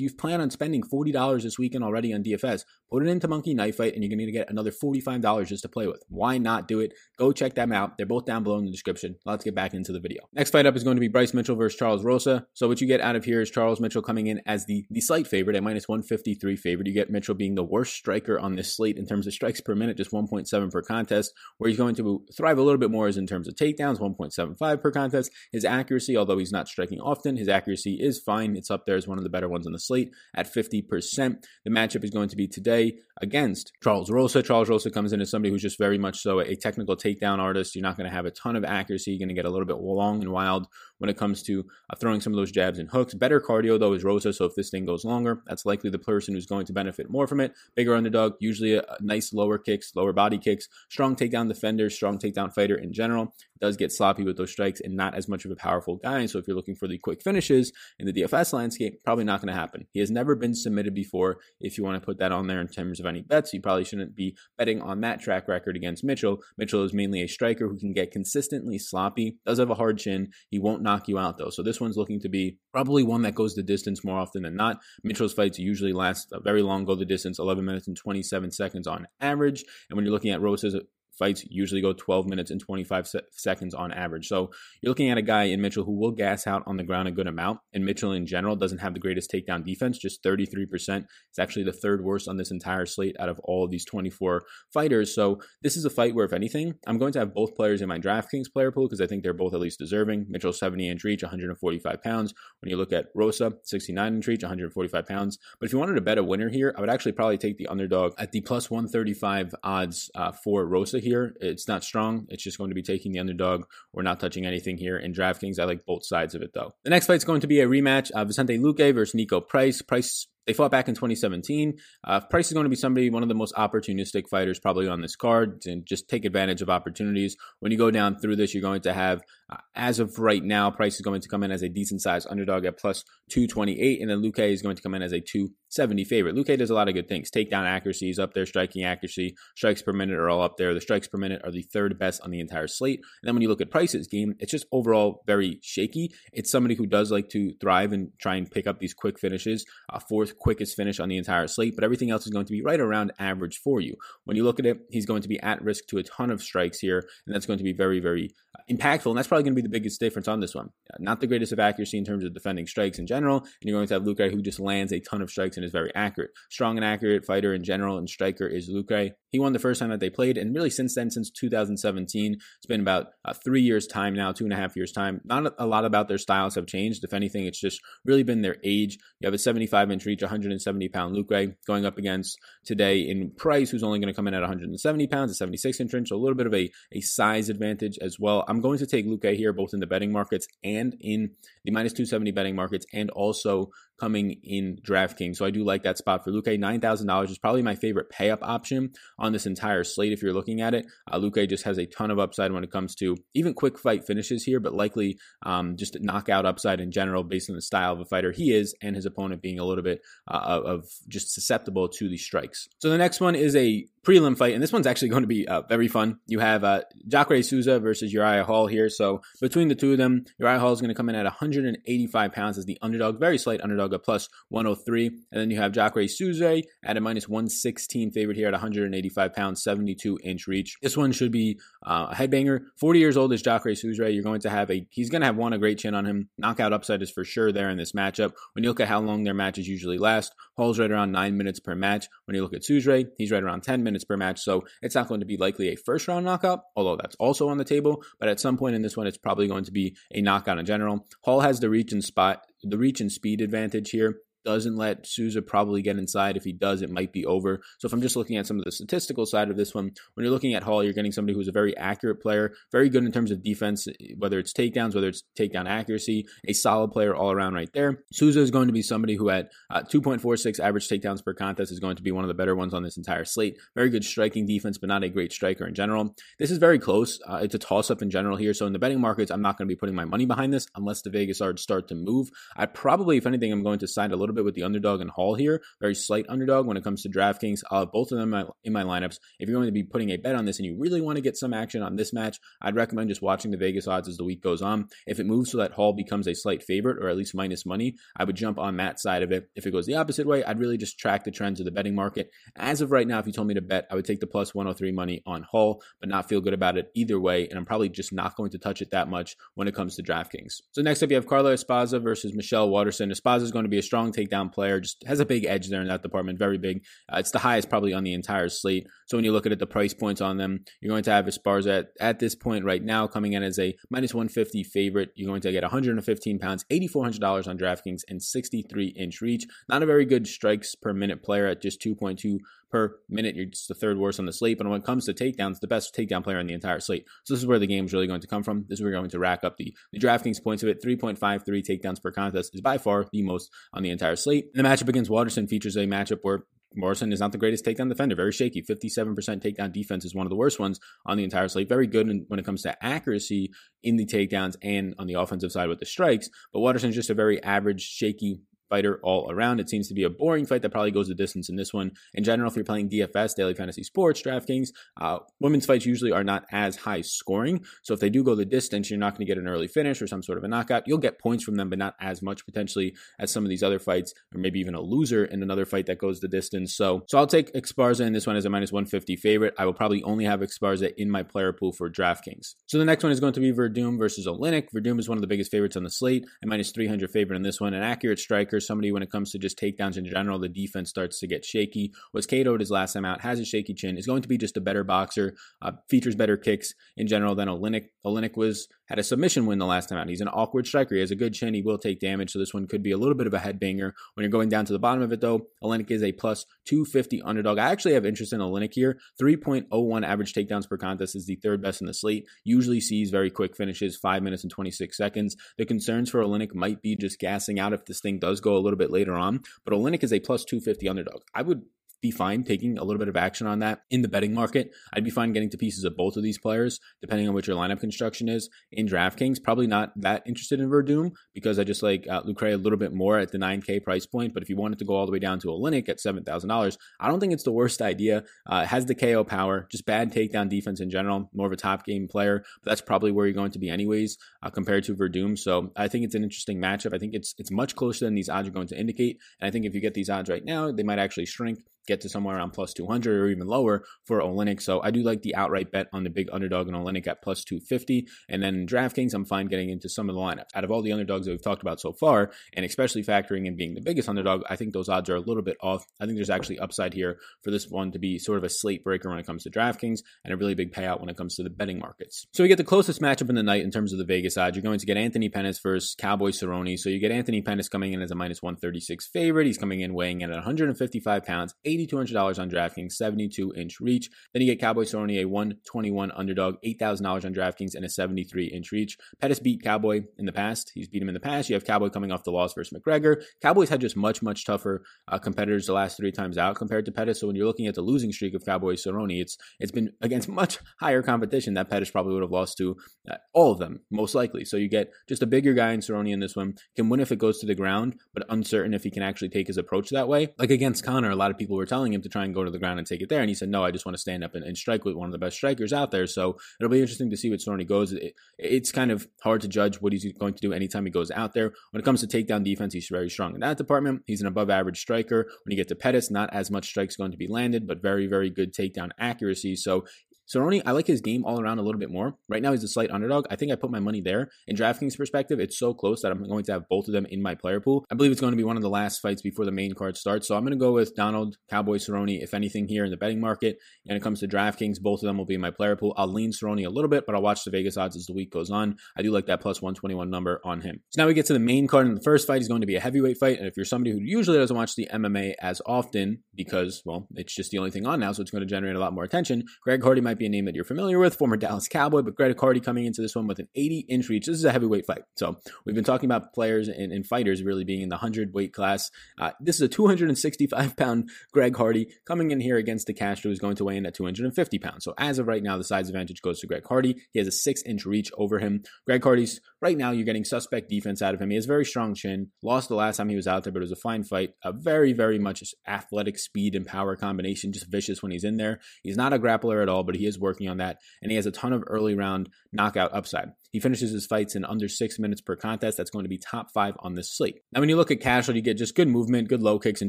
you 0.00 0.12
plan 0.12 0.40
on 0.40 0.50
spending 0.50 0.82
$40 0.82 1.42
this 1.42 1.58
weekend 1.58 1.84
already 1.84 2.12
on 2.12 2.24
DFS, 2.24 2.62
put 2.90 3.06
it 3.06 3.08
into 3.08 3.28
Monkey 3.28 3.54
Knife 3.54 3.76
Fight 3.76 3.94
and 3.94 4.02
you're 4.02 4.10
going 4.10 4.26
to 4.26 4.32
get 4.32 4.50
another 4.50 4.72
$45 4.72 5.46
just 5.46 5.62
to 5.62 5.68
play 5.68 5.86
with. 5.86 6.02
Why 6.08 6.38
not 6.38 6.66
do 6.66 6.80
it? 6.80 6.94
Go 7.16 7.30
check 7.30 7.54
them 7.54 7.72
out. 7.72 7.96
They're 7.96 8.06
both 8.06 8.24
down 8.24 8.42
below 8.42 8.58
in 8.58 8.64
the 8.64 8.72
description. 8.72 9.16
Let's 9.24 9.44
get 9.44 9.54
back 9.54 9.72
into 9.72 9.92
the 9.92 10.00
video. 10.00 10.22
Next 10.32 10.50
fight 10.50 10.66
up 10.66 10.74
is 10.74 10.82
going 10.82 10.96
to 10.96 11.00
be 11.00 11.08
Bryce 11.08 11.32
Mitchell 11.32 11.54
versus 11.54 11.78
Charles 11.78 12.02
Rosa. 12.02 12.46
So 12.54 12.66
what 12.66 12.80
you 12.80 12.88
get 12.88 13.00
out 13.00 13.14
of 13.14 13.24
here 13.24 13.40
is 13.40 13.50
Charles 13.50 13.67
Mitchell 13.80 14.02
coming 14.02 14.26
in 14.26 14.40
as 14.46 14.66
the, 14.66 14.86
the 14.90 15.00
slight 15.00 15.26
favorite 15.26 15.56
at 15.56 15.62
minus 15.62 15.88
153 15.88 16.56
favorite. 16.56 16.86
You 16.86 16.94
get 16.94 17.10
Mitchell 17.10 17.34
being 17.34 17.54
the 17.54 17.62
worst 17.62 17.94
striker 17.94 18.38
on 18.38 18.56
this 18.56 18.74
slate 18.74 18.96
in 18.96 19.06
terms 19.06 19.26
of 19.26 19.32
strikes 19.32 19.60
per 19.60 19.74
minute, 19.74 19.96
just 19.96 20.10
1.7 20.10 20.70
per 20.70 20.82
contest. 20.82 21.32
Where 21.58 21.68
he's 21.68 21.78
going 21.78 21.94
to 21.96 22.24
thrive 22.36 22.58
a 22.58 22.62
little 22.62 22.78
bit 22.78 22.90
more 22.90 23.08
is 23.08 23.16
in 23.16 23.26
terms 23.26 23.48
of 23.48 23.54
takedowns, 23.54 23.98
1.75 23.98 24.82
per 24.82 24.90
contest. 24.90 25.30
His 25.52 25.64
accuracy, 25.64 26.16
although 26.16 26.38
he's 26.38 26.52
not 26.52 26.68
striking 26.68 27.00
often, 27.00 27.36
his 27.36 27.48
accuracy 27.48 27.98
is 28.00 28.18
fine. 28.18 28.56
It's 28.56 28.70
up 28.70 28.86
there 28.86 28.96
as 28.96 29.06
one 29.06 29.18
of 29.18 29.24
the 29.24 29.30
better 29.30 29.48
ones 29.48 29.66
on 29.66 29.72
the 29.72 29.78
slate 29.78 30.10
at 30.34 30.52
50%. 30.52 31.44
The 31.64 31.70
matchup 31.70 32.04
is 32.04 32.10
going 32.10 32.28
to 32.30 32.36
be 32.36 32.48
today 32.48 32.98
against 33.20 33.72
Charles 33.82 34.10
Rosa. 34.10 34.42
Charles 34.42 34.68
Rosa 34.68 34.90
comes 34.90 35.12
in 35.12 35.20
as 35.20 35.30
somebody 35.30 35.50
who's 35.50 35.62
just 35.62 35.78
very 35.78 35.98
much 35.98 36.20
so 36.20 36.40
a 36.40 36.56
technical 36.56 36.96
takedown 36.96 37.38
artist. 37.38 37.74
You're 37.74 37.82
not 37.82 37.96
going 37.96 38.08
to 38.08 38.14
have 38.14 38.26
a 38.26 38.30
ton 38.30 38.56
of 38.56 38.64
accuracy. 38.64 39.10
You're 39.10 39.18
going 39.18 39.28
to 39.28 39.34
get 39.34 39.44
a 39.44 39.50
little 39.50 39.66
bit 39.66 39.78
long 39.78 40.22
and 40.22 40.32
wild 40.32 40.68
when 40.98 41.10
it 41.10 41.16
comes 41.16 41.42
to 41.44 41.64
uh, 41.90 41.96
throwing 41.96 42.20
some 42.20 42.32
of 42.32 42.36
those 42.36 42.52
jabs 42.52 42.78
and 42.78 42.90
hooks. 42.90 43.14
Better 43.14 43.40
cardio, 43.40 43.78
though, 43.78 43.92
is 43.92 44.04
Rosa. 44.04 44.32
So 44.32 44.44
if 44.44 44.54
this 44.54 44.70
thing 44.70 44.84
goes 44.84 45.04
longer, 45.04 45.42
that's 45.46 45.64
likely 45.66 45.90
the 45.90 45.98
person 45.98 46.34
who's 46.34 46.46
going 46.46 46.66
to 46.66 46.72
benefit 46.72 47.10
more 47.10 47.26
from 47.26 47.40
it. 47.40 47.54
Bigger 47.74 47.94
underdog, 47.94 48.34
usually 48.40 48.74
a, 48.74 48.80
a 48.82 48.96
nice 49.00 49.32
lower 49.32 49.58
kicks, 49.58 49.94
lower 49.94 50.12
body 50.12 50.38
kicks, 50.38 50.68
strong 50.88 51.16
takedown 51.16 51.48
defender, 51.48 51.88
strong 51.90 52.18
takedown 52.18 52.52
fighter 52.52 52.76
in 52.76 52.92
general. 52.92 53.34
Does 53.60 53.76
get 53.76 53.92
sloppy 53.92 54.24
with 54.24 54.36
those 54.36 54.50
strikes 54.50 54.80
and 54.80 54.94
not 54.96 55.14
as 55.14 55.28
much 55.28 55.44
of 55.44 55.50
a 55.50 55.56
powerful 55.56 55.96
guy. 55.96 56.26
So 56.26 56.38
if 56.38 56.46
you're 56.46 56.56
looking 56.56 56.74
for 56.74 56.88
the 56.88 56.98
quick 56.98 57.22
finishes 57.22 57.72
in 57.98 58.06
the 58.06 58.12
DFS 58.12 58.52
landscape, 58.52 59.02
probably 59.04 59.24
not 59.24 59.40
going 59.40 59.52
to 59.52 59.58
happen. 59.58 59.86
He 59.92 60.00
has 60.00 60.10
never 60.10 60.34
been 60.34 60.54
submitted 60.54 60.94
before. 60.94 61.38
If 61.60 61.78
you 61.78 61.84
want 61.84 62.00
to 62.00 62.04
put 62.04 62.18
that 62.18 62.32
on 62.32 62.46
there 62.46 62.60
in 62.60 62.68
terms 62.68 63.00
of 63.00 63.06
any 63.06 63.22
bets, 63.22 63.52
you 63.52 63.60
probably 63.60 63.84
shouldn't 63.84 64.14
be 64.14 64.36
betting 64.56 64.80
on 64.80 65.00
that 65.00 65.20
track 65.20 65.48
record 65.48 65.76
against 65.76 66.04
Mitchell. 66.04 66.38
Mitchell 66.56 66.84
is 66.84 66.92
mainly 66.92 67.22
a 67.22 67.28
striker 67.28 67.68
who 67.68 67.78
can 67.78 67.92
get 67.92 68.10
consistently 68.10 68.78
sloppy, 68.78 69.38
does 69.46 69.58
have 69.58 69.70
a 69.70 69.74
hard 69.74 69.98
chin. 69.98 70.28
He 70.50 70.58
won't 70.58 70.82
knock 70.82 71.08
you 71.08 71.18
out 71.18 71.38
though. 71.38 71.50
So 71.50 71.62
this 71.62 71.80
one's 71.80 71.96
looking 71.96 72.20
to 72.20 72.28
be 72.28 72.58
probably 72.72 73.02
one 73.02 73.22
that 73.22 73.34
goes 73.34 73.54
the 73.54 73.62
distance 73.62 74.04
more 74.04 74.18
often 74.18 74.42
than 74.42 74.56
not. 74.56 74.78
Mitchell's 75.02 75.34
fights 75.34 75.58
usually 75.58 75.92
last 75.92 76.28
a 76.32 76.40
very 76.40 76.62
long, 76.62 76.84
go 76.84 76.94
the 76.94 77.04
distance, 77.04 77.38
11 77.38 77.64
minutes 77.64 77.88
and 77.88 77.96
27 77.96 78.50
seconds 78.50 78.86
on 78.86 79.06
average. 79.20 79.64
And 79.88 79.96
when 79.96 80.04
you're 80.04 80.12
looking 80.12 80.30
at 80.30 80.40
Rosa's 80.40 80.76
fights 81.18 81.44
usually 81.50 81.80
go 81.80 81.92
12 81.92 82.26
minutes 82.26 82.50
and 82.50 82.60
25 82.60 83.08
se- 83.08 83.20
seconds 83.32 83.74
on 83.74 83.92
average. 83.92 84.28
So 84.28 84.50
you're 84.80 84.90
looking 84.90 85.10
at 85.10 85.18
a 85.18 85.22
guy 85.22 85.44
in 85.44 85.60
Mitchell 85.60 85.84
who 85.84 85.98
will 85.98 86.12
gas 86.12 86.46
out 86.46 86.62
on 86.66 86.76
the 86.76 86.84
ground 86.84 87.08
a 87.08 87.12
good 87.12 87.26
amount. 87.26 87.60
And 87.72 87.84
Mitchell 87.84 88.12
in 88.12 88.26
general 88.26 88.56
doesn't 88.56 88.78
have 88.78 88.94
the 88.94 89.00
greatest 89.00 89.30
takedown 89.30 89.64
defense, 89.64 89.98
just 89.98 90.22
33%. 90.22 91.04
It's 91.30 91.38
actually 91.38 91.64
the 91.64 91.72
third 91.72 92.04
worst 92.04 92.28
on 92.28 92.36
this 92.36 92.50
entire 92.50 92.86
slate 92.86 93.16
out 93.18 93.28
of 93.28 93.40
all 93.44 93.64
of 93.64 93.70
these 93.70 93.84
24 93.84 94.42
fighters. 94.72 95.14
So 95.14 95.40
this 95.62 95.76
is 95.76 95.84
a 95.84 95.90
fight 95.90 96.14
where, 96.14 96.26
if 96.26 96.32
anything, 96.32 96.74
I'm 96.86 96.98
going 96.98 97.12
to 97.12 97.18
have 97.18 97.34
both 97.34 97.54
players 97.54 97.82
in 97.82 97.88
my 97.88 97.98
DraftKings 97.98 98.52
player 98.52 98.70
pool 98.70 98.86
because 98.86 99.00
I 99.00 99.06
think 99.06 99.22
they're 99.22 99.32
both 99.32 99.54
at 99.54 99.60
least 99.60 99.78
deserving. 99.78 100.26
Mitchell 100.28 100.52
70 100.52 100.88
inch 100.88 101.04
reach, 101.04 101.22
145 101.22 102.02
pounds. 102.02 102.34
When 102.60 102.70
you 102.70 102.76
look 102.76 102.92
at 102.92 103.06
Rosa, 103.14 103.54
69 103.64 104.14
inch 104.14 104.26
reach, 104.26 104.42
145 104.42 105.06
pounds. 105.06 105.38
But 105.58 105.66
if 105.66 105.72
you 105.72 105.78
wanted 105.78 105.94
to 105.94 106.00
bet 106.00 106.18
a 106.18 106.24
winner 106.24 106.48
here, 106.48 106.74
I 106.76 106.80
would 106.80 106.90
actually 106.90 107.12
probably 107.12 107.38
take 107.38 107.58
the 107.58 107.66
underdog 107.68 108.12
at 108.18 108.32
the 108.32 108.40
plus 108.40 108.70
135 108.70 109.54
odds 109.62 110.10
uh, 110.14 110.32
for 110.32 110.66
Rosa 110.66 111.00
here. 111.00 111.07
It's 111.40 111.68
not 111.68 111.84
strong. 111.84 112.26
It's 112.28 112.42
just 112.42 112.58
going 112.58 112.70
to 112.70 112.74
be 112.74 112.82
taking 112.82 113.12
the 113.12 113.18
underdog. 113.18 113.64
We're 113.92 114.02
not 114.02 114.20
touching 114.20 114.46
anything 114.46 114.78
here 114.78 114.98
in 114.98 115.12
DraftKings. 115.12 115.58
I 115.58 115.64
like 115.64 115.86
both 115.86 116.04
sides 116.04 116.34
of 116.34 116.42
it 116.42 116.52
though. 116.54 116.74
The 116.84 116.90
next 116.90 117.06
fight 117.06 117.16
is 117.16 117.24
going 117.24 117.40
to 117.40 117.46
be 117.46 117.60
a 117.60 117.66
rematch 117.66 118.10
Vicente 118.26 118.58
Luque 118.58 118.94
versus 118.94 119.14
Niko 119.18 119.46
Price. 119.46 119.82
Price 119.82 120.26
they 120.48 120.54
fought 120.54 120.70
back 120.70 120.88
in 120.88 120.94
2017. 120.94 121.76
Uh, 122.04 122.20
Price 122.20 122.46
is 122.46 122.54
going 122.54 122.64
to 122.64 122.70
be 122.70 122.74
somebody, 122.74 123.10
one 123.10 123.22
of 123.22 123.28
the 123.28 123.34
most 123.34 123.54
opportunistic 123.54 124.30
fighters 124.30 124.58
probably 124.58 124.88
on 124.88 125.02
this 125.02 125.14
card, 125.14 125.60
and 125.66 125.84
just 125.84 126.08
take 126.08 126.24
advantage 126.24 126.62
of 126.62 126.70
opportunities. 126.70 127.36
When 127.60 127.70
you 127.70 127.76
go 127.76 127.90
down 127.90 128.18
through 128.18 128.36
this, 128.36 128.54
you're 128.54 128.62
going 128.62 128.80
to 128.80 128.94
have, 128.94 129.20
uh, 129.52 129.58
as 129.74 129.98
of 129.98 130.18
right 130.18 130.42
now, 130.42 130.70
Price 130.70 130.94
is 130.94 131.02
going 131.02 131.20
to 131.20 131.28
come 131.28 131.42
in 131.42 131.50
as 131.50 131.62
a 131.62 131.68
decent 131.68 132.00
sized 132.00 132.26
underdog 132.30 132.64
at 132.64 132.78
plus 132.78 133.04
228, 133.28 134.00
and 134.00 134.10
then 134.10 134.22
Luque 134.22 134.38
is 134.38 134.62
going 134.62 134.74
to 134.74 134.82
come 134.82 134.94
in 134.94 135.02
as 135.02 135.12
a 135.12 135.20
270 135.20 136.04
favorite. 136.04 136.34
Luque 136.34 136.56
does 136.56 136.70
a 136.70 136.74
lot 136.74 136.88
of 136.88 136.94
good 136.94 137.08
things. 137.08 137.30
Takedown 137.30 137.66
accuracy 137.66 138.08
is 138.08 138.18
up 138.18 138.32
there, 138.32 138.46
striking 138.46 138.84
accuracy, 138.84 139.36
strikes 139.54 139.82
per 139.82 139.92
minute 139.92 140.16
are 140.16 140.30
all 140.30 140.40
up 140.40 140.56
there. 140.56 140.72
The 140.72 140.80
strikes 140.80 141.08
per 141.08 141.18
minute 141.18 141.42
are 141.44 141.50
the 141.50 141.66
third 141.74 141.98
best 141.98 142.22
on 142.22 142.30
the 142.30 142.40
entire 142.40 142.68
slate. 142.68 143.00
And 143.22 143.28
then 143.28 143.34
when 143.34 143.42
you 143.42 143.50
look 143.50 143.60
at 143.60 143.70
Price's 143.70 144.06
game, 144.06 144.32
it's 144.38 144.52
just 144.52 144.64
overall 144.72 145.22
very 145.26 145.58
shaky. 145.62 146.10
It's 146.32 146.50
somebody 146.50 146.74
who 146.74 146.86
does 146.86 147.12
like 147.12 147.28
to 147.30 147.52
thrive 147.60 147.92
and 147.92 148.12
try 148.18 148.36
and 148.36 148.50
pick 148.50 148.66
up 148.66 148.78
these 148.78 148.94
quick 148.94 149.18
finishes. 149.20 149.66
Uh, 149.92 149.98
fourth 149.98 150.37
quickest 150.38 150.76
finish 150.76 151.00
on 151.00 151.08
the 151.08 151.16
entire 151.16 151.46
slate, 151.46 151.74
but 151.74 151.84
everything 151.84 152.10
else 152.10 152.26
is 152.26 152.32
going 152.32 152.46
to 152.46 152.52
be 152.52 152.62
right 152.62 152.80
around 152.80 153.12
average 153.18 153.58
for 153.58 153.80
you. 153.80 153.94
When 154.24 154.36
you 154.36 154.44
look 154.44 154.58
at 154.58 154.66
it, 154.66 154.78
he's 154.90 155.06
going 155.06 155.22
to 155.22 155.28
be 155.28 155.40
at 155.40 155.62
risk 155.62 155.86
to 155.88 155.98
a 155.98 156.02
ton 156.02 156.30
of 156.30 156.42
strikes 156.42 156.78
here, 156.78 157.04
and 157.26 157.34
that's 157.34 157.46
going 157.46 157.58
to 157.58 157.64
be 157.64 157.72
very, 157.72 158.00
very 158.00 158.30
uh, 158.56 158.62
impactful. 158.70 159.06
And 159.06 159.18
that's 159.18 159.28
probably 159.28 159.44
going 159.44 159.54
to 159.54 159.62
be 159.62 159.66
the 159.66 159.68
biggest 159.68 160.00
difference 160.00 160.28
on 160.28 160.40
this 160.40 160.54
one. 160.54 160.70
Uh, 160.92 160.96
not 161.00 161.20
the 161.20 161.26
greatest 161.26 161.52
of 161.52 161.58
accuracy 161.58 161.98
in 161.98 162.04
terms 162.04 162.24
of 162.24 162.34
defending 162.34 162.66
strikes 162.66 162.98
in 162.98 163.06
general, 163.06 163.38
and 163.38 163.48
you're 163.62 163.76
going 163.78 163.88
to 163.88 163.94
have 163.94 164.02
Luque 164.02 164.30
who 164.30 164.42
just 164.42 164.60
lands 164.60 164.92
a 164.92 165.00
ton 165.00 165.22
of 165.22 165.30
strikes 165.30 165.56
and 165.56 165.64
is 165.64 165.72
very 165.72 165.94
accurate. 165.94 166.30
Strong 166.50 166.76
and 166.76 166.84
accurate 166.84 167.24
fighter 167.24 167.54
in 167.54 167.64
general, 167.64 167.98
and 167.98 168.08
striker 168.08 168.46
is 168.46 168.70
Luque. 168.70 169.12
He 169.30 169.38
won 169.38 169.52
the 169.52 169.58
first 169.58 169.80
time 169.80 169.90
that 169.90 170.00
they 170.00 170.10
played, 170.10 170.38
and 170.38 170.54
really 170.54 170.70
since 170.70 170.94
then, 170.94 171.10
since 171.10 171.30
2017, 171.30 172.34
it's 172.34 172.66
been 172.66 172.80
about 172.80 173.08
uh, 173.24 173.34
three 173.34 173.62
years' 173.62 173.86
time 173.86 174.14
now, 174.14 174.32
two 174.32 174.44
and 174.44 174.52
a 174.52 174.56
half 174.56 174.76
years' 174.76 174.92
time. 174.92 175.20
Not 175.24 175.54
a 175.58 175.66
lot 175.66 175.84
about 175.84 176.08
their 176.08 176.18
styles 176.18 176.54
have 176.54 176.66
changed. 176.66 177.04
If 177.04 177.12
anything, 177.12 177.46
it's 177.46 177.60
just 177.60 177.80
really 178.04 178.22
been 178.22 178.42
their 178.42 178.56
age. 178.64 178.98
You 179.20 179.26
have 179.26 179.34
a 179.34 179.38
75 179.38 179.90
inch 179.90 180.04
reach, 180.06 180.22
170 180.28 180.88
pound 180.88 181.16
Luque 181.16 181.54
going 181.66 181.84
up 181.84 181.98
against 181.98 182.38
today 182.64 183.00
in 183.00 183.30
Price, 183.30 183.70
who's 183.70 183.82
only 183.82 183.98
going 183.98 184.12
to 184.12 184.16
come 184.16 184.28
in 184.28 184.34
at 184.34 184.40
170 184.40 185.06
pounds, 185.06 185.32
a 185.32 185.34
76 185.34 185.80
inch 185.80 186.08
so 186.08 186.16
a 186.16 186.18
little 186.18 186.36
bit 186.36 186.46
of 186.46 186.54
a, 186.54 186.70
a 186.92 187.00
size 187.00 187.48
advantage 187.48 187.98
as 188.00 188.18
well. 188.18 188.44
I'm 188.48 188.60
going 188.60 188.78
to 188.78 188.86
take 188.86 189.06
Luque 189.06 189.34
here, 189.34 189.52
both 189.52 189.74
in 189.74 189.80
the 189.80 189.86
betting 189.86 190.12
markets 190.12 190.46
and 190.62 190.96
in 191.00 191.32
the 191.64 191.72
minus 191.72 191.92
270 191.92 192.30
betting 192.32 192.56
markets, 192.56 192.86
and 192.92 193.10
also 193.10 193.70
coming 193.98 194.36
in 194.42 194.78
DraftKings. 194.86 195.36
So 195.36 195.44
I 195.44 195.50
do 195.50 195.64
like 195.64 195.82
that 195.82 195.98
spot 195.98 196.24
for 196.24 196.30
Luque. 196.30 196.58
$9,000 196.58 197.30
is 197.30 197.38
probably 197.38 197.62
my 197.62 197.74
favorite 197.74 198.10
pay 198.10 198.30
up 198.30 198.40
option 198.42 198.92
on 199.18 199.32
this 199.32 199.46
entire 199.46 199.84
slate 199.84 200.12
if 200.12 200.22
you're 200.22 200.32
looking 200.32 200.60
at 200.60 200.74
it. 200.74 200.86
Uh, 201.10 201.18
Luque 201.18 201.48
just 201.48 201.64
has 201.64 201.78
a 201.78 201.86
ton 201.86 202.10
of 202.10 202.18
upside 202.18 202.52
when 202.52 202.64
it 202.64 202.70
comes 202.70 202.94
to 202.96 203.16
even 203.34 203.54
quick 203.54 203.78
fight 203.78 204.04
finishes 204.04 204.44
here, 204.44 204.60
but 204.60 204.74
likely 204.74 205.18
um, 205.44 205.76
just 205.76 205.96
a 205.96 206.04
knockout 206.04 206.46
upside 206.46 206.80
in 206.80 206.90
general 206.90 207.22
based 207.22 207.50
on 207.50 207.56
the 207.56 207.62
style 207.62 207.92
of 207.92 208.00
a 208.00 208.04
fighter 208.04 208.32
he 208.32 208.52
is 208.52 208.74
and 208.82 208.96
his 208.96 209.06
opponent 209.06 209.42
being 209.42 209.58
a 209.58 209.64
little 209.64 209.84
bit 209.84 210.00
uh, 210.28 210.60
of 210.64 210.84
just 211.08 211.32
susceptible 211.32 211.88
to 211.88 212.08
the 212.08 212.16
strikes. 212.16 212.68
So 212.78 212.90
the 212.90 212.98
next 212.98 213.20
one 213.20 213.34
is 213.34 213.56
a 213.56 213.86
prelim 214.08 214.38
fight, 214.38 214.54
and 214.54 214.62
this 214.62 214.72
one's 214.72 214.86
actually 214.86 215.10
going 215.10 215.22
to 215.22 215.28
be 215.28 215.46
uh, 215.46 215.60
very 215.68 215.86
fun. 215.86 216.18
You 216.26 216.38
have 216.38 216.64
uh, 216.64 216.82
Jacare 217.06 217.42
Souza 217.42 217.78
versus 217.78 218.10
Uriah 218.10 218.44
Hall 218.44 218.66
here. 218.66 218.88
So 218.88 219.20
between 219.38 219.68
the 219.68 219.74
two 219.74 219.92
of 219.92 219.98
them, 219.98 220.24
Uriah 220.38 220.58
Hall 220.58 220.72
is 220.72 220.80
going 220.80 220.88
to 220.88 220.94
come 220.94 221.10
in 221.10 221.14
at 221.14 221.24
185 221.24 222.32
pounds 222.32 222.56
as 222.56 222.64
the 222.64 222.78
underdog, 222.80 223.20
very 223.20 223.36
slight 223.36 223.60
underdog 223.60 223.92
at 223.92 224.02
plus 224.02 224.30
103. 224.48 225.06
And 225.06 225.40
then 225.40 225.50
you 225.50 225.58
have 225.58 225.72
Jacare 225.72 226.08
Souza 226.08 226.62
at 226.82 226.96
a 226.96 227.00
minus 227.02 227.28
116 227.28 228.12
favorite 228.12 228.36
here 228.36 228.48
at 228.48 228.54
185 228.54 229.34
pounds, 229.34 229.62
72 229.62 230.18
inch 230.24 230.46
reach. 230.46 230.78
This 230.80 230.96
one 230.96 231.12
should 231.12 231.32
be 231.32 231.60
uh, 231.86 232.08
a 232.10 232.14
headbanger. 232.14 232.60
40 232.76 232.98
years 232.98 233.16
old 233.18 233.34
is 233.34 233.42
Jacare 233.42 233.74
Souza. 233.74 234.10
You're 234.10 234.22
going 234.22 234.40
to 234.40 234.50
have 234.50 234.70
a, 234.70 234.86
he's 234.90 235.10
going 235.10 235.20
to 235.20 235.26
have 235.26 235.36
one, 235.36 235.52
a 235.52 235.58
great 235.58 235.78
chin 235.78 235.94
on 235.94 236.06
him. 236.06 236.30
Knockout 236.38 236.72
upside 236.72 237.02
is 237.02 237.10
for 237.10 237.24
sure 237.24 237.52
there 237.52 237.68
in 237.68 237.76
this 237.76 237.92
matchup. 237.92 238.32
When 238.54 238.64
you 238.64 238.70
look 238.70 238.80
at 238.80 238.88
how 238.88 239.00
long 239.00 239.24
their 239.24 239.34
matches 239.34 239.68
usually 239.68 239.98
last, 239.98 240.34
Hall's 240.56 240.78
right 240.78 240.90
around 240.90 241.12
nine 241.12 241.36
minutes 241.36 241.60
per 241.60 241.74
match. 241.74 242.08
When 242.24 242.34
you 242.34 242.42
look 242.42 242.54
at 242.54 242.64
Souza, 242.64 243.04
he's 243.16 243.30
right 243.30 243.42
around 243.42 243.62
10 243.62 243.84
minutes 243.84 243.97
per 244.04 244.16
match. 244.16 244.40
So 244.40 244.64
it's 244.82 244.94
not 244.94 245.08
going 245.08 245.20
to 245.20 245.26
be 245.26 245.36
likely 245.36 245.68
a 245.68 245.76
first 245.76 246.08
round 246.08 246.24
knockout, 246.24 246.60
although 246.76 246.96
that's 246.96 247.16
also 247.16 247.48
on 247.48 247.58
the 247.58 247.64
table. 247.64 248.02
But 248.18 248.28
at 248.28 248.40
some 248.40 248.56
point 248.56 248.76
in 248.76 248.82
this 248.82 248.96
one, 248.96 249.06
it's 249.06 249.18
probably 249.18 249.48
going 249.48 249.64
to 249.64 249.72
be 249.72 249.96
a 250.12 250.20
knockout 250.20 250.58
in 250.58 250.66
general. 250.66 251.06
Hall 251.22 251.40
has 251.40 251.60
the 251.60 251.70
reach 251.70 251.92
and 251.92 252.04
spot, 252.04 252.42
the 252.62 252.78
reach 252.78 253.00
and 253.00 253.10
speed 253.10 253.40
advantage 253.40 253.90
here 253.90 254.18
doesn't 254.44 254.76
let 254.76 255.06
Souza 255.06 255.42
probably 255.42 255.82
get 255.82 255.98
inside. 255.98 256.36
If 256.36 256.44
he 256.44 256.52
does, 256.52 256.82
it 256.82 256.90
might 256.90 257.12
be 257.12 257.26
over. 257.26 257.60
So 257.78 257.86
if 257.86 257.92
I'm 257.92 258.00
just 258.00 258.16
looking 258.16 258.36
at 258.36 258.46
some 258.46 258.58
of 258.58 258.64
the 258.64 258.72
statistical 258.72 259.26
side 259.26 259.50
of 259.50 259.56
this 259.56 259.74
one, 259.74 259.92
when 260.14 260.24
you're 260.24 260.32
looking 260.32 260.54
at 260.54 260.62
Hall, 260.62 260.82
you're 260.82 260.92
getting 260.92 261.12
somebody 261.12 261.34
who's 261.34 261.48
a 261.48 261.52
very 261.52 261.76
accurate 261.76 262.20
player, 262.20 262.54
very 262.72 262.88
good 262.88 263.04
in 263.04 263.12
terms 263.12 263.30
of 263.30 263.42
defense, 263.42 263.86
whether 264.16 264.38
it's 264.38 264.52
takedowns, 264.52 264.94
whether 264.94 265.08
it's 265.08 265.22
takedown 265.38 265.68
accuracy, 265.68 266.26
a 266.46 266.52
solid 266.52 266.90
player 266.90 267.14
all 267.14 267.30
around 267.30 267.54
right 267.54 267.72
there. 267.72 268.02
Souza 268.12 268.40
is 268.40 268.50
going 268.50 268.66
to 268.66 268.72
be 268.72 268.82
somebody 268.82 269.16
who 269.16 269.30
at 269.30 269.50
uh, 269.70 269.82
2.46 269.82 270.60
average 270.60 270.88
takedowns 270.88 271.24
per 271.24 271.34
contest 271.34 271.72
is 271.72 271.80
going 271.80 271.96
to 271.96 272.02
be 272.02 272.12
one 272.12 272.24
of 272.24 272.28
the 272.28 272.34
better 272.34 272.56
ones 272.56 272.74
on 272.74 272.82
this 272.82 272.96
entire 272.96 273.24
slate. 273.24 273.56
Very 273.74 273.90
good 273.90 274.04
striking 274.04 274.46
defense, 274.46 274.78
but 274.78 274.88
not 274.88 275.04
a 275.04 275.08
great 275.08 275.32
striker 275.32 275.66
in 275.66 275.74
general. 275.74 276.14
This 276.38 276.50
is 276.50 276.58
very 276.58 276.78
close. 276.78 277.20
Uh, 277.26 277.40
it's 277.42 277.54
a 277.54 277.58
toss 277.58 277.90
up 277.90 278.02
in 278.02 278.10
general 278.10 278.36
here. 278.36 278.54
So 278.54 278.66
in 278.66 278.72
the 278.72 278.78
betting 278.78 279.00
markets, 279.00 279.30
I'm 279.30 279.42
not 279.42 279.58
going 279.58 279.68
to 279.68 279.74
be 279.74 279.78
putting 279.78 279.94
my 279.94 280.04
money 280.04 280.26
behind 280.26 280.52
this 280.52 280.66
unless 280.74 281.02
the 281.02 281.10
Vegas 281.10 281.40
odds 281.40 281.62
start 281.62 281.88
to 281.88 281.94
move. 281.94 282.30
I 282.56 282.66
probably, 282.66 283.16
if 283.16 283.26
anything, 283.26 283.52
I'm 283.52 283.62
going 283.62 283.78
to 283.80 283.88
side 283.88 284.12
a 284.12 284.16
little 284.16 284.27
bit 284.34 284.44
with 284.44 284.54
the 284.54 284.62
underdog 284.62 285.00
and 285.00 285.10
Hall 285.10 285.34
here. 285.34 285.62
Very 285.80 285.94
slight 285.94 286.26
underdog 286.28 286.66
when 286.66 286.76
it 286.76 286.84
comes 286.84 287.02
to 287.02 287.08
DraftKings. 287.08 287.62
I'll 287.70 287.80
have 287.80 287.92
both 287.92 288.12
of 288.12 288.18
them 288.18 288.32
in 288.34 288.40
my, 288.40 288.44
in 288.64 288.72
my 288.72 288.82
lineups. 288.82 289.18
If 289.38 289.48
you're 289.48 289.58
going 289.58 289.66
to 289.66 289.72
be 289.72 289.84
putting 289.84 290.10
a 290.10 290.16
bet 290.16 290.34
on 290.34 290.44
this 290.44 290.58
and 290.58 290.66
you 290.66 290.76
really 290.78 291.00
want 291.00 291.16
to 291.16 291.22
get 291.22 291.36
some 291.36 291.54
action 291.54 291.82
on 291.82 291.96
this 291.96 292.12
match, 292.12 292.38
I'd 292.60 292.76
recommend 292.76 293.08
just 293.08 293.22
watching 293.22 293.50
the 293.50 293.56
Vegas 293.56 293.86
odds 293.86 294.08
as 294.08 294.16
the 294.16 294.24
week 294.24 294.42
goes 294.42 294.62
on. 294.62 294.88
If 295.06 295.20
it 295.20 295.26
moves 295.26 295.50
so 295.50 295.58
that 295.58 295.72
Hall 295.72 295.92
becomes 295.92 296.26
a 296.26 296.34
slight 296.34 296.62
favorite 296.62 297.02
or 297.02 297.08
at 297.08 297.16
least 297.16 297.34
minus 297.34 297.66
money, 297.66 297.96
I 298.16 298.24
would 298.24 298.36
jump 298.36 298.58
on 298.58 298.76
that 298.76 299.00
side 299.00 299.22
of 299.22 299.32
it. 299.32 299.48
If 299.54 299.66
it 299.66 299.70
goes 299.70 299.86
the 299.86 299.94
opposite 299.94 300.26
way, 300.26 300.44
I'd 300.44 300.58
really 300.58 300.78
just 300.78 300.98
track 300.98 301.24
the 301.24 301.30
trends 301.30 301.60
of 301.60 301.64
the 301.64 301.72
betting 301.72 301.94
market. 301.94 302.30
As 302.56 302.80
of 302.80 302.90
right 302.90 303.06
now, 303.06 303.18
if 303.18 303.26
you 303.26 303.32
told 303.32 303.48
me 303.48 303.54
to 303.54 303.60
bet, 303.60 303.86
I 303.90 303.94
would 303.94 304.04
take 304.04 304.20
the 304.20 304.26
plus 304.26 304.54
103 304.54 304.92
money 304.92 305.22
on 305.26 305.42
Hall, 305.42 305.82
but 306.00 306.08
not 306.08 306.28
feel 306.28 306.40
good 306.40 306.54
about 306.54 306.76
it 306.76 306.90
either 306.94 307.18
way. 307.20 307.48
And 307.48 307.58
I'm 307.58 307.64
probably 307.64 307.88
just 307.88 308.12
not 308.12 308.36
going 308.36 308.50
to 308.50 308.58
touch 308.58 308.82
it 308.82 308.90
that 308.90 309.08
much 309.08 309.36
when 309.54 309.68
it 309.68 309.74
comes 309.74 309.96
to 309.96 310.02
DraftKings. 310.02 310.60
So 310.72 310.82
next 310.82 311.02
up, 311.02 311.10
you 311.10 311.16
have 311.16 311.26
Carla 311.26 311.54
Esparza 311.54 312.02
versus 312.02 312.34
Michelle 312.34 312.68
Waterson. 312.68 313.10
Esparza 313.10 313.42
is 313.42 313.52
going 313.52 313.64
to 313.64 313.70
be 313.70 313.78
a 313.78 313.82
strong 313.82 314.12
takedown 314.18 314.52
player, 314.52 314.80
just 314.80 315.04
has 315.06 315.20
a 315.20 315.26
big 315.26 315.44
edge 315.44 315.68
there 315.68 315.80
in 315.80 315.88
that 315.88 316.02
department, 316.02 316.38
very 316.38 316.58
big. 316.58 316.84
Uh, 317.12 317.18
it's 317.18 317.30
the 317.30 317.38
highest 317.38 317.68
probably 317.68 317.92
on 317.92 318.04
the 318.04 318.14
entire 318.14 318.48
slate. 318.48 318.86
So 319.06 319.16
when 319.16 319.24
you 319.24 319.32
look 319.32 319.46
at 319.46 319.52
it, 319.52 319.58
the 319.58 319.66
price 319.66 319.94
points 319.94 320.20
on 320.20 320.36
them, 320.36 320.64
you're 320.80 320.90
going 320.90 321.04
to 321.04 321.10
have 321.10 321.26
Esparza 321.26 321.78
at, 321.78 321.88
at 322.00 322.18
this 322.18 322.34
point 322.34 322.64
right 322.64 322.82
now 322.82 323.06
coming 323.06 323.32
in 323.32 323.42
as 323.42 323.58
a 323.58 323.76
minus 323.90 324.14
150 324.14 324.64
favorite. 324.64 325.10
You're 325.14 325.28
going 325.28 325.40
to 325.42 325.52
get 325.52 325.62
115 325.62 326.38
pounds, 326.38 326.64
$8,400 326.70 327.48
on 327.48 327.58
DraftKings, 327.58 328.02
and 328.08 328.22
63 328.22 328.88
inch 328.88 329.20
reach. 329.20 329.46
Not 329.68 329.82
a 329.82 329.86
very 329.86 330.04
good 330.04 330.26
strikes 330.26 330.74
per 330.74 330.92
minute 330.92 331.22
player 331.22 331.46
at 331.46 331.62
just 331.62 331.80
2.2 331.80 332.38
per 332.70 332.96
minute. 333.08 333.34
You're 333.34 333.46
just 333.46 333.68
the 333.68 333.74
third 333.74 333.98
worst 333.98 334.18
on 334.18 334.26
the 334.26 334.32
slate. 334.32 334.58
But 334.58 334.66
when 334.66 334.80
it 334.80 334.84
comes 334.84 335.06
to 335.06 335.14
takedowns, 335.14 335.60
the 335.60 335.66
best 335.66 335.94
takedown 335.94 336.22
player 336.22 336.38
in 336.38 336.46
the 336.46 336.54
entire 336.54 336.80
slate. 336.80 337.06
So 337.24 337.34
this 337.34 337.40
is 337.40 337.46
where 337.46 337.58
the 337.58 337.66
game 337.66 337.84
is 337.84 337.92
really 337.92 338.06
going 338.06 338.20
to 338.20 338.26
come 338.26 338.42
from. 338.42 338.64
This 338.68 338.78
is 338.78 338.82
where 338.82 338.92
we're 338.92 338.98
going 338.98 339.10
to 339.10 339.18
rack 339.18 339.44
up 339.44 339.56
the, 339.56 339.74
the 339.92 339.98
DraftKings 339.98 340.42
points 340.42 340.62
of 340.62 340.68
it. 340.68 340.82
3.53 340.82 341.18
takedowns 341.46 342.02
per 342.02 342.10
contest 342.10 342.54
is 342.54 342.60
by 342.60 342.78
far 342.78 343.06
the 343.12 343.22
most 343.22 343.50
on 343.72 343.82
the 343.82 343.90
entire 343.90 344.07
slate. 344.16 344.46
And 344.54 344.64
the 344.64 344.68
matchup 344.68 344.88
against 344.88 345.10
Waterson 345.10 345.46
features 345.46 345.76
a 345.76 345.80
matchup 345.80 346.20
where 346.22 346.44
Morrison 346.74 347.12
is 347.12 347.20
not 347.20 347.32
the 347.32 347.38
greatest 347.38 347.64
takedown 347.64 347.88
defender. 347.88 348.14
Very 348.14 348.32
shaky. 348.32 348.62
57% 348.62 349.14
takedown 349.16 349.72
defense 349.72 350.04
is 350.04 350.14
one 350.14 350.26
of 350.26 350.30
the 350.30 350.36
worst 350.36 350.60
ones 350.60 350.78
on 351.06 351.16
the 351.16 351.24
entire 351.24 351.48
slate. 351.48 351.68
Very 351.68 351.86
good 351.86 352.06
when 352.28 352.38
it 352.38 352.44
comes 352.44 352.62
to 352.62 352.84
accuracy 352.84 353.50
in 353.82 353.96
the 353.96 354.06
takedowns 354.06 354.56
and 354.62 354.94
on 354.98 355.06
the 355.06 355.14
offensive 355.14 355.50
side 355.50 355.68
with 355.68 355.80
the 355.80 355.86
strikes. 355.86 356.28
But 356.52 356.60
Waterson's 356.60 356.94
just 356.94 357.10
a 357.10 357.14
very 357.14 357.42
average, 357.42 357.82
shaky 357.82 358.42
fighter 358.68 359.00
all 359.02 359.30
around. 359.30 359.60
It 359.60 359.70
seems 359.70 359.88
to 359.88 359.94
be 359.94 360.04
a 360.04 360.10
boring 360.10 360.46
fight 360.46 360.62
that 360.62 360.70
probably 360.70 360.90
goes 360.90 361.08
the 361.08 361.14
distance 361.14 361.48
in 361.48 361.56
this 361.56 361.72
one. 361.72 361.92
In 362.14 362.24
general, 362.24 362.50
if 362.50 362.56
you're 362.56 362.64
playing 362.64 362.90
DFS, 362.90 363.34
Daily 363.34 363.54
Fantasy 363.54 363.82
Sports, 363.82 364.22
DraftKings, 364.22 364.68
uh, 365.00 365.18
women's 365.40 365.66
fights 365.66 365.86
usually 365.86 366.12
are 366.12 366.24
not 366.24 366.44
as 366.50 366.76
high 366.76 367.00
scoring. 367.00 367.64
So 367.82 367.94
if 367.94 368.00
they 368.00 368.10
do 368.10 368.22
go 368.22 368.34
the 368.34 368.44
distance, 368.44 368.90
you're 368.90 368.98
not 368.98 369.14
going 369.14 369.26
to 369.26 369.32
get 369.32 369.38
an 369.38 369.48
early 369.48 369.68
finish 369.68 370.00
or 370.02 370.06
some 370.06 370.22
sort 370.22 370.38
of 370.38 370.44
a 370.44 370.48
knockout. 370.48 370.84
You'll 370.86 370.98
get 370.98 371.18
points 371.18 371.44
from 371.44 371.56
them, 371.56 371.68
but 371.68 371.78
not 371.78 371.94
as 372.00 372.22
much 372.22 372.44
potentially 372.44 372.96
as 373.18 373.30
some 373.30 373.44
of 373.44 373.50
these 373.50 373.62
other 373.62 373.78
fights, 373.78 374.14
or 374.34 374.40
maybe 374.40 374.60
even 374.60 374.74
a 374.74 374.80
loser 374.80 375.24
in 375.24 375.42
another 375.42 375.64
fight 375.64 375.86
that 375.86 375.98
goes 375.98 376.20
the 376.20 376.28
distance. 376.28 376.74
So, 376.74 377.04
so 377.06 377.18
I'll 377.18 377.26
take 377.26 377.52
Esparza 377.54 378.00
in 378.06 378.12
this 378.12 378.26
one 378.26 378.36
as 378.36 378.44
a 378.44 378.50
minus 378.50 378.72
150 378.72 379.16
favorite. 379.16 379.54
I 379.58 379.66
will 379.66 379.74
probably 379.74 380.02
only 380.02 380.24
have 380.24 380.40
Esparza 380.40 380.92
in 380.96 381.10
my 381.10 381.22
player 381.22 381.52
pool 381.52 381.72
for 381.72 381.90
DraftKings. 381.90 382.54
So 382.66 382.78
the 382.78 382.84
next 382.84 383.02
one 383.02 383.12
is 383.12 383.20
going 383.20 383.32
to 383.34 383.40
be 383.40 383.52
Werdum 383.52 383.98
versus 383.98 384.26
Oleinik. 384.26 384.68
Werdum 384.74 384.98
is 384.98 385.08
one 385.08 385.18
of 385.18 385.22
the 385.22 385.28
biggest 385.28 385.50
favorites 385.50 385.76
on 385.76 385.84
the 385.84 385.90
slate, 385.90 386.26
a 386.42 386.46
minus 386.46 386.70
300 386.70 387.10
favorite 387.10 387.36
in 387.36 387.42
this 387.42 387.60
one. 387.60 387.74
An 387.74 387.82
accurate 387.82 388.18
striker, 388.18 388.57
somebody 388.66 388.92
when 388.92 389.02
it 389.02 389.10
comes 389.10 389.30
to 389.32 389.38
just 389.38 389.58
takedowns 389.58 389.96
in 389.96 390.04
general, 390.04 390.38
the 390.38 390.48
defense 390.48 390.90
starts 390.90 391.18
to 391.20 391.26
get 391.26 391.44
shaky. 391.44 391.92
Was 392.12 392.26
KO'd 392.26 392.60
his 392.60 392.70
last 392.70 392.92
time 392.92 393.04
out, 393.04 393.20
has 393.20 393.40
a 393.40 393.44
shaky 393.44 393.74
chin, 393.74 393.96
is 393.96 394.06
going 394.06 394.22
to 394.22 394.28
be 394.28 394.38
just 394.38 394.56
a 394.56 394.60
better 394.60 394.84
boxer, 394.84 395.36
uh, 395.62 395.72
features 395.88 396.14
better 396.14 396.36
kicks 396.36 396.74
in 396.96 397.06
general 397.06 397.34
than 397.34 397.48
Oleinik. 397.48 397.86
Oleinik 398.04 398.36
was 398.36 398.68
had 398.88 398.98
a 398.98 399.04
submission 399.04 399.46
win 399.46 399.58
the 399.58 399.66
last 399.66 399.88
time 399.88 399.98
out. 399.98 400.08
He's 400.08 400.20
an 400.20 400.28
awkward 400.28 400.66
striker. 400.66 400.94
He 400.94 401.00
has 401.00 401.10
a 401.10 401.16
good 401.16 401.34
chin. 401.34 401.54
He 401.54 401.62
will 401.62 401.78
take 401.78 402.00
damage. 402.00 402.32
So 402.32 402.38
this 402.38 402.54
one 402.54 402.66
could 402.66 402.82
be 402.82 402.90
a 402.90 402.96
little 402.96 403.14
bit 403.14 403.26
of 403.26 403.34
a 403.34 403.38
headbanger. 403.38 403.92
When 404.14 404.22
you're 404.22 404.30
going 404.30 404.48
down 404.48 404.64
to 404.66 404.72
the 404.72 404.78
bottom 404.78 405.02
of 405.02 405.12
it, 405.12 405.20
though, 405.20 405.48
Oleinik 405.62 405.90
is 405.90 406.02
a 406.02 406.12
plus 406.12 406.46
250 406.64 407.22
underdog. 407.22 407.58
I 407.58 407.70
actually 407.70 407.94
have 407.94 408.06
interest 408.06 408.32
in 408.32 408.40
Oleinik 408.40 408.74
here. 408.74 408.98
3.01 409.20 410.06
average 410.06 410.32
takedowns 410.32 410.68
per 410.68 410.76
contest 410.76 411.16
is 411.16 411.26
the 411.26 411.36
third 411.36 411.62
best 411.62 411.80
in 411.80 411.86
the 411.86 411.94
slate. 411.94 412.26
Usually 412.44 412.80
sees 412.80 413.10
very 413.10 413.30
quick 413.30 413.56
finishes, 413.56 413.96
five 413.96 414.22
minutes 414.22 414.42
and 414.42 414.50
26 414.50 414.96
seconds. 414.96 415.36
The 415.58 415.66
concerns 415.66 416.10
for 416.10 416.22
Oleinik 416.22 416.54
might 416.54 416.82
be 416.82 416.96
just 416.96 417.18
gassing 417.18 417.58
out 417.58 417.72
if 417.72 417.84
this 417.84 418.00
thing 418.00 418.18
does 418.18 418.40
go 418.40 418.56
a 418.56 418.58
little 418.58 418.78
bit 418.78 418.90
later 418.90 419.14
on. 419.14 419.40
But 419.64 419.74
Oleinik 419.74 420.02
is 420.02 420.12
a 420.12 420.20
plus 420.20 420.44
250 420.44 420.88
underdog. 420.88 421.22
I 421.34 421.42
would 421.42 421.62
be 422.00 422.10
fine 422.10 422.44
taking 422.44 422.78
a 422.78 422.84
little 422.84 422.98
bit 422.98 423.08
of 423.08 423.16
action 423.16 423.46
on 423.46 423.58
that 423.60 423.82
in 423.90 424.02
the 424.02 424.08
betting 424.08 424.34
market. 424.34 424.70
I'd 424.92 425.04
be 425.04 425.10
fine 425.10 425.32
getting 425.32 425.50
to 425.50 425.58
pieces 425.58 425.84
of 425.84 425.96
both 425.96 426.16
of 426.16 426.22
these 426.22 426.38
players, 426.38 426.80
depending 427.00 427.28
on 427.28 427.34
what 427.34 427.46
your 427.46 427.56
lineup 427.56 427.80
construction 427.80 428.28
is. 428.28 428.48
In 428.70 428.86
DraftKings, 428.86 429.42
probably 429.42 429.66
not 429.66 429.92
that 429.96 430.22
interested 430.26 430.60
in 430.60 430.70
Werdum 430.70 431.12
because 431.34 431.58
I 431.58 431.64
just 431.64 431.82
like 431.82 432.06
uh, 432.08 432.22
Luque 432.22 432.52
a 432.52 432.56
little 432.56 432.78
bit 432.78 432.92
more 432.92 433.18
at 433.18 433.32
the 433.32 433.38
9K 433.38 433.82
price 433.82 434.06
point. 434.06 434.34
But 434.34 434.42
if 434.42 434.48
you 434.48 434.56
wanted 434.56 434.78
to 434.78 434.84
go 434.84 434.94
all 434.94 435.06
the 435.06 435.12
way 435.12 435.18
down 435.18 435.40
to 435.40 435.48
Oleinik 435.48 435.88
at 435.88 435.98
$7,000, 435.98 436.76
I 437.00 437.08
don't 437.08 437.20
think 437.20 437.32
it's 437.32 437.42
the 437.42 437.52
worst 437.52 437.82
idea. 437.82 438.24
Uh, 438.46 438.64
has 438.64 438.86
the 438.86 438.94
KO 438.94 439.24
power, 439.24 439.66
just 439.70 439.86
bad 439.86 440.12
takedown 440.12 440.48
defense 440.48 440.80
in 440.80 440.90
general, 440.90 441.30
more 441.34 441.46
of 441.46 441.52
a 441.52 441.56
top 441.56 441.84
game 441.84 442.08
player. 442.08 442.44
But 442.62 442.70
that's 442.70 442.80
probably 442.80 443.10
where 443.10 443.26
you're 443.26 443.34
going 443.34 443.52
to 443.52 443.58
be 443.58 443.70
anyways 443.70 444.16
uh, 444.42 444.50
compared 444.50 444.84
to 444.84 444.94
Werdum. 444.94 445.38
So 445.38 445.72
I 445.76 445.88
think 445.88 446.04
it's 446.04 446.14
an 446.14 446.22
interesting 446.22 446.60
matchup. 446.60 446.94
I 446.94 446.98
think 446.98 447.14
it's 447.14 447.34
it's 447.38 447.50
much 447.50 447.74
closer 447.74 448.04
than 448.04 448.14
these 448.14 448.28
odds 448.28 448.48
are 448.48 448.52
going 448.52 448.68
to 448.68 448.78
indicate. 448.78 449.18
And 449.40 449.48
I 449.48 449.50
think 449.50 449.64
if 449.64 449.74
you 449.74 449.80
get 449.80 449.94
these 449.94 450.10
odds 450.10 450.28
right 450.28 450.44
now, 450.44 450.70
they 450.70 450.82
might 450.82 450.98
actually 450.98 451.26
shrink 451.26 451.60
get 451.88 452.02
to 452.02 452.08
somewhere 452.08 452.36
around 452.36 452.52
plus 452.52 452.72
200 452.74 453.20
or 453.20 453.28
even 453.28 453.48
lower 453.48 453.84
for 454.04 454.20
Oleinik. 454.20 454.62
So 454.62 454.80
I 454.80 454.92
do 454.92 455.02
like 455.02 455.22
the 455.22 455.34
outright 455.34 455.72
bet 455.72 455.88
on 455.92 456.04
the 456.04 456.10
big 456.10 456.28
underdog 456.32 456.68
in 456.68 456.74
Oleinik 456.74 457.08
at 457.08 457.22
plus 457.22 457.42
250. 457.42 458.06
And 458.28 458.42
then 458.42 458.54
in 458.54 458.66
DraftKings, 458.66 459.14
I'm 459.14 459.24
fine 459.24 459.46
getting 459.48 459.70
into 459.70 459.88
some 459.88 460.08
of 460.08 460.14
the 460.14 460.20
lineups. 460.20 460.50
Out 460.54 460.64
of 460.64 460.70
all 460.70 460.82
the 460.82 460.92
underdogs 460.92 461.26
that 461.26 461.32
we've 461.32 461.42
talked 461.42 461.62
about 461.62 461.80
so 461.80 461.92
far, 461.92 462.30
and 462.54 462.64
especially 462.64 463.02
factoring 463.02 463.46
in 463.46 463.56
being 463.56 463.74
the 463.74 463.80
biggest 463.80 464.08
underdog, 464.08 464.42
I 464.48 464.56
think 464.56 464.72
those 464.72 464.88
odds 464.88 465.10
are 465.10 465.16
a 465.16 465.20
little 465.20 465.42
bit 465.42 465.56
off. 465.62 465.84
I 466.00 466.04
think 466.04 466.16
there's 466.16 466.30
actually 466.30 466.58
upside 466.58 466.94
here 466.94 467.18
for 467.42 467.50
this 467.50 467.66
one 467.68 467.90
to 467.92 467.98
be 467.98 468.18
sort 468.18 468.38
of 468.38 468.44
a 468.44 468.48
slate 468.48 468.84
breaker 468.84 469.08
when 469.08 469.18
it 469.18 469.26
comes 469.26 469.42
to 469.44 469.50
DraftKings 469.50 470.00
and 470.24 470.32
a 470.32 470.36
really 470.36 470.54
big 470.54 470.72
payout 470.72 471.00
when 471.00 471.08
it 471.08 471.16
comes 471.16 471.36
to 471.36 471.42
the 471.42 471.50
betting 471.50 471.78
markets. 471.78 472.26
So 472.34 472.44
we 472.44 472.48
get 472.48 472.58
the 472.58 472.64
closest 472.64 473.00
matchup 473.00 473.28
in 473.28 473.34
the 473.34 473.42
night 473.42 473.64
in 473.64 473.70
terms 473.70 473.92
of 473.92 473.98
the 473.98 474.04
Vegas 474.04 474.36
odds. 474.36 474.56
You're 474.56 474.62
going 474.62 474.78
to 474.78 474.86
get 474.86 474.96
Anthony 474.96 475.28
Pettis 475.28 475.58
versus 475.60 475.94
Cowboy 475.98 476.30
Cerrone. 476.30 476.78
So 476.78 476.90
you 476.90 477.00
get 477.00 477.10
Anthony 477.10 477.40
Pettis 477.40 477.68
coming 477.68 477.92
in 477.92 478.02
as 478.02 478.10
a 478.10 478.14
minus 478.14 478.42
136 478.42 479.08
favorite. 479.08 479.46
He's 479.46 479.58
coming 479.58 479.80
in 479.80 479.94
weighing 479.94 480.20
in 480.20 480.30
at 480.30 480.36
155 480.36 481.24
pounds, 481.24 481.54
$8,200 481.78 482.38
on 482.38 482.50
DraftKings, 482.50 482.92
72 482.92 483.52
inch 483.54 483.80
reach. 483.80 484.10
Then 484.32 484.42
you 484.42 484.52
get 484.52 484.60
Cowboy 484.60 484.84
Cerrone, 484.84 485.20
a 485.20 485.24
121 485.24 486.12
underdog, 486.12 486.56
$8,000 486.64 487.24
on 487.24 487.34
DraftKings, 487.34 487.74
and 487.74 487.84
a 487.84 487.88
73 487.88 488.46
inch 488.46 488.72
reach. 488.72 488.98
Pettis 489.20 489.40
beat 489.40 489.62
Cowboy 489.62 490.02
in 490.18 490.26
the 490.26 490.32
past. 490.32 490.72
He's 490.74 490.88
beat 490.88 491.02
him 491.02 491.08
in 491.08 491.14
the 491.14 491.20
past. 491.20 491.48
You 491.48 491.54
have 491.54 491.64
Cowboy 491.64 491.88
coming 491.90 492.12
off 492.12 492.24
the 492.24 492.30
loss 492.30 492.54
versus 492.54 492.78
McGregor. 492.78 493.22
Cowboys 493.42 493.68
had 493.68 493.80
just 493.80 493.96
much, 493.96 494.22
much 494.22 494.44
tougher 494.44 494.82
uh, 495.08 495.18
competitors 495.18 495.66
the 495.66 495.72
last 495.72 495.96
three 495.96 496.12
times 496.12 496.38
out 496.38 496.56
compared 496.56 496.84
to 496.86 496.92
Pettis. 496.92 497.20
So 497.20 497.26
when 497.26 497.36
you're 497.36 497.46
looking 497.46 497.66
at 497.66 497.74
the 497.74 497.82
losing 497.82 498.12
streak 498.12 498.34
of 498.34 498.44
Cowboy 498.44 498.74
Cerrone, 498.74 499.20
it's 499.20 499.36
it's 499.60 499.72
been 499.72 499.92
against 500.00 500.28
much 500.38 500.58
higher 500.80 501.02
competition 501.02 501.54
that 501.54 501.70
Pettis 501.70 501.90
probably 501.90 502.14
would 502.14 502.22
have 502.22 502.30
lost 502.30 502.56
to 502.58 502.76
uh, 503.10 503.16
all 503.32 503.52
of 503.52 503.58
them, 503.58 503.80
most 503.90 504.14
likely. 504.14 504.44
So 504.44 504.56
you 504.56 504.68
get 504.68 504.92
just 505.08 505.22
a 505.22 505.26
bigger 505.26 505.54
guy 505.54 505.72
in 505.72 505.80
Cerrone 505.80 506.10
in 506.10 506.20
this 506.20 506.36
one. 506.36 506.54
Can 506.76 506.88
win 506.88 507.00
if 507.00 507.12
it 507.12 507.18
goes 507.18 507.38
to 507.40 507.46
the 507.46 507.54
ground, 507.54 507.96
but 508.14 508.24
uncertain 508.28 508.74
if 508.74 508.84
he 508.84 508.90
can 508.90 509.02
actually 509.02 509.28
take 509.28 509.46
his 509.46 509.58
approach 509.58 509.90
that 509.90 510.08
way. 510.08 510.28
Like 510.38 510.50
against 510.50 510.84
Conor, 510.84 511.10
a 511.10 511.16
lot 511.16 511.30
of 511.30 511.38
people 511.38 511.57
were 511.58 511.66
telling 511.66 511.92
him 511.92 512.02
to 512.02 512.08
try 512.08 512.24
and 512.24 512.34
go 512.34 512.44
to 512.44 512.50
the 512.50 512.58
ground 512.58 512.78
and 512.78 512.88
take 512.88 513.02
it 513.02 513.08
there. 513.08 513.20
And 513.20 513.28
he 513.28 513.34
said, 513.34 513.48
no, 513.48 513.64
I 513.64 513.70
just 513.70 513.84
want 513.84 513.94
to 513.94 514.00
stand 514.00 514.24
up 514.24 514.34
and, 514.34 514.44
and 514.44 514.56
strike 514.56 514.84
with 514.84 514.94
one 514.94 515.06
of 515.06 515.12
the 515.12 515.18
best 515.18 515.36
strikers 515.36 515.72
out 515.72 515.90
there. 515.90 516.06
So 516.06 516.38
it'll 516.58 516.70
be 516.70 516.80
interesting 516.80 517.10
to 517.10 517.16
see 517.16 517.30
what 517.30 517.40
Cerrone 517.40 517.66
goes. 517.66 517.92
It, 517.92 518.14
it's 518.38 518.72
kind 518.72 518.90
of 518.90 519.06
hard 519.22 519.40
to 519.42 519.48
judge 519.48 519.80
what 519.80 519.92
he's 519.92 520.10
going 520.12 520.34
to 520.34 520.40
do 520.40 520.52
anytime 520.52 520.84
he 520.84 520.90
goes 520.90 521.10
out 521.10 521.34
there. 521.34 521.52
When 521.70 521.80
it 521.80 521.84
comes 521.84 522.00
to 522.00 522.06
takedown 522.06 522.44
defense, 522.44 522.72
he's 522.72 522.88
very 522.88 523.10
strong 523.10 523.34
in 523.34 523.40
that 523.40 523.58
department. 523.58 524.02
He's 524.06 524.20
an 524.20 524.26
above 524.26 524.50
average 524.50 524.80
striker. 524.80 525.28
When 525.44 525.50
you 525.50 525.56
get 525.56 525.68
to 525.68 525.74
Pettis, 525.74 526.10
not 526.10 526.32
as 526.32 526.50
much 526.50 526.68
strikes 526.68 526.96
going 526.96 527.10
to 527.10 527.16
be 527.18 527.28
landed, 527.28 527.66
but 527.66 527.82
very, 527.82 528.06
very 528.06 528.30
good 528.30 528.54
takedown 528.54 528.90
accuracy. 528.98 529.56
So 529.56 529.84
Cerrone, 530.28 530.62
I 530.66 530.72
like 530.72 530.86
his 530.86 531.00
game 531.00 531.24
all 531.24 531.40
around 531.40 531.58
a 531.58 531.62
little 531.62 531.78
bit 531.78 531.90
more. 531.90 532.16
Right 532.28 532.42
now, 532.42 532.52
he's 532.52 532.64
a 532.64 532.68
slight 532.68 532.90
underdog. 532.90 533.26
I 533.30 533.36
think 533.36 533.50
I 533.50 533.54
put 533.54 533.70
my 533.70 533.80
money 533.80 534.00
there. 534.02 534.28
In 534.46 534.56
DraftKings 534.56 534.96
perspective, 534.96 535.40
it's 535.40 535.58
so 535.58 535.72
close 535.72 536.02
that 536.02 536.12
I'm 536.12 536.22
going 536.28 536.44
to 536.44 536.52
have 536.52 536.68
both 536.68 536.86
of 536.86 536.92
them 536.92 537.06
in 537.06 537.22
my 537.22 537.34
player 537.34 537.60
pool. 537.60 537.86
I 537.90 537.94
believe 537.94 538.12
it's 538.12 538.20
going 538.20 538.32
to 538.32 538.36
be 538.36 538.44
one 538.44 538.56
of 538.56 538.62
the 538.62 538.68
last 538.68 539.00
fights 539.00 539.22
before 539.22 539.46
the 539.46 539.52
main 539.52 539.72
card 539.72 539.96
starts. 539.96 540.28
So 540.28 540.36
I'm 540.36 540.42
going 540.42 540.52
to 540.52 540.58
go 540.58 540.72
with 540.72 540.94
Donald, 540.94 541.36
Cowboy, 541.48 541.76
Cerrone, 541.76 542.22
if 542.22 542.34
anything, 542.34 542.68
here 542.68 542.84
in 542.84 542.90
the 542.90 542.96
betting 542.98 543.20
market. 543.20 543.58
And 543.86 543.96
it 543.96 544.02
comes 544.02 544.20
to 544.20 544.28
DraftKings, 544.28 544.80
both 544.80 545.02
of 545.02 545.06
them 545.06 545.16
will 545.16 545.24
be 545.24 545.34
in 545.34 545.40
my 545.40 545.50
player 545.50 545.76
pool. 545.76 545.94
I'll 545.96 546.12
lean 546.12 546.32
Cerrone 546.32 546.66
a 546.66 546.70
little 546.70 546.90
bit, 546.90 547.04
but 547.06 547.14
I'll 547.14 547.22
watch 547.22 547.44
the 547.44 547.50
Vegas 547.50 547.78
odds 547.78 547.96
as 547.96 548.04
the 548.04 548.12
week 548.12 548.30
goes 548.30 548.50
on. 548.50 548.76
I 548.96 549.02
do 549.02 549.10
like 549.10 549.26
that 549.26 549.40
plus 549.40 549.62
121 549.62 550.10
number 550.10 550.40
on 550.44 550.60
him. 550.60 550.82
So 550.90 551.02
now 551.02 551.08
we 551.08 551.14
get 551.14 551.26
to 551.26 551.32
the 551.32 551.38
main 551.38 551.66
card, 551.66 551.86
and 551.86 551.96
the 551.96 552.02
first 552.02 552.26
fight 552.26 552.42
is 552.42 552.48
going 552.48 552.60
to 552.60 552.66
be 552.66 552.76
a 552.76 552.80
heavyweight 552.80 553.16
fight. 553.18 553.38
And 553.38 553.46
if 553.46 553.56
you're 553.56 553.64
somebody 553.64 553.92
who 553.92 554.00
usually 554.00 554.36
doesn't 554.36 554.56
watch 554.56 554.74
the 554.74 554.88
MMA 554.92 555.34
as 555.40 555.62
often 555.64 556.22
because, 556.34 556.82
well, 556.84 557.08
it's 557.14 557.34
just 557.34 557.50
the 557.50 557.58
only 557.58 557.70
thing 557.70 557.86
on 557.86 558.00
now, 558.00 558.12
so 558.12 558.20
it's 558.20 558.30
going 558.30 558.42
to 558.42 558.46
generate 558.46 558.76
a 558.76 558.80
lot 558.80 558.92
more 558.92 559.04
attention, 559.04 559.44
Greg 559.62 559.82
Hardy 559.82 560.00
might 560.00 560.17
be 560.18 560.26
a 560.26 560.30
name 560.30 560.44
that 560.46 560.54
you're 560.54 560.64
familiar 560.64 560.98
with, 560.98 561.16
former 561.16 561.36
Dallas 561.36 561.68
Cowboy, 561.68 562.02
but 562.02 562.14
Greg 562.14 562.38
Hardy 562.38 562.60
coming 562.60 562.86
into 562.86 563.00
this 563.00 563.14
one 563.14 563.26
with 563.26 563.38
an 563.38 563.48
80 563.54 563.86
inch 563.88 564.08
reach. 564.08 564.26
This 564.26 564.36
is 564.36 564.44
a 564.44 564.52
heavyweight 564.52 564.86
fight. 564.86 565.02
So 565.16 565.36
we've 565.64 565.74
been 565.74 565.84
talking 565.84 566.06
about 566.06 566.32
players 566.32 566.68
and, 566.68 566.92
and 566.92 567.06
fighters 567.06 567.42
really 567.42 567.64
being 567.64 567.82
in 567.82 567.88
the 567.88 567.96
100 567.96 568.34
weight 568.34 568.52
class. 568.52 568.90
Uh, 569.18 569.32
this 569.40 569.56
is 569.56 569.62
a 569.62 569.68
265 569.68 570.76
pound 570.76 571.10
Greg 571.32 571.56
Hardy 571.56 571.88
coming 572.06 572.30
in 572.30 572.40
here 572.40 572.56
against 572.56 572.86
De 572.86 572.94
Castro, 572.94 573.30
who's 573.30 573.38
going 573.38 573.56
to 573.56 573.64
weigh 573.64 573.76
in 573.76 573.86
at 573.86 573.94
250 573.94 574.58
pounds. 574.58 574.84
So 574.84 574.94
as 574.98 575.18
of 575.18 575.26
right 575.26 575.42
now, 575.42 575.56
the 575.56 575.64
size 575.64 575.88
advantage 575.88 576.22
goes 576.22 576.40
to 576.40 576.46
Greg 576.46 576.66
Hardy. 576.66 577.02
He 577.12 577.18
has 577.18 577.28
a 577.28 577.32
six 577.32 577.62
inch 577.62 577.86
reach 577.86 578.10
over 578.16 578.38
him. 578.38 578.62
Greg 578.86 579.02
Hardy's 579.02 579.40
right 579.60 579.76
now, 579.76 579.90
you're 579.90 580.04
getting 580.04 580.24
suspect 580.24 580.68
defense 580.68 581.02
out 581.02 581.14
of 581.14 581.20
him. 581.20 581.30
He 581.30 581.36
has 581.36 581.46
very 581.46 581.64
strong 581.64 581.94
chin. 581.94 582.30
Lost 582.42 582.68
the 582.68 582.74
last 582.74 582.96
time 582.96 583.08
he 583.08 583.16
was 583.16 583.26
out 583.26 583.44
there, 583.44 583.52
but 583.52 583.60
it 583.60 583.68
was 583.68 583.72
a 583.72 583.76
fine 583.76 584.04
fight. 584.04 584.30
A 584.44 584.52
very, 584.52 584.92
very 584.92 585.18
much 585.18 585.42
athletic 585.66 586.18
speed 586.18 586.54
and 586.54 586.66
power 586.66 586.96
combination, 586.96 587.52
just 587.52 587.70
vicious 587.70 588.02
when 588.02 588.12
he's 588.12 588.24
in 588.24 588.36
there. 588.36 588.60
He's 588.82 588.96
not 588.96 589.12
a 589.12 589.18
grappler 589.18 589.62
at 589.62 589.68
all, 589.68 589.84
but 589.84 589.96
he 589.96 590.06
is 590.06 590.18
working 590.18 590.48
on 590.48 590.58
that 590.58 590.78
and 591.02 591.10
he 591.10 591.16
has 591.16 591.26
a 591.26 591.30
ton 591.30 591.52
of 591.52 591.64
early 591.66 591.94
round 591.94 592.28
knockout 592.52 592.92
upside. 592.94 593.32
He 593.52 593.60
finishes 593.60 593.92
his 593.92 594.06
fights 594.06 594.34
in 594.34 594.44
under 594.44 594.68
six 594.68 594.98
minutes 594.98 595.20
per 595.20 595.36
contest. 595.36 595.76
That's 595.76 595.90
going 595.90 596.04
to 596.04 596.08
be 596.08 596.18
top 596.18 596.50
five 596.52 596.74
on 596.80 596.94
this 596.94 597.16
slate. 597.16 597.40
Now, 597.52 597.60
when 597.60 597.68
you 597.68 597.76
look 597.76 597.90
at 597.90 598.00
Cashel, 598.00 598.36
you 598.36 598.42
get 598.42 598.58
just 598.58 598.74
good 598.74 598.88
movement, 598.88 599.28
good 599.28 599.42
low 599.42 599.58
kicks 599.58 599.82
in 599.82 599.88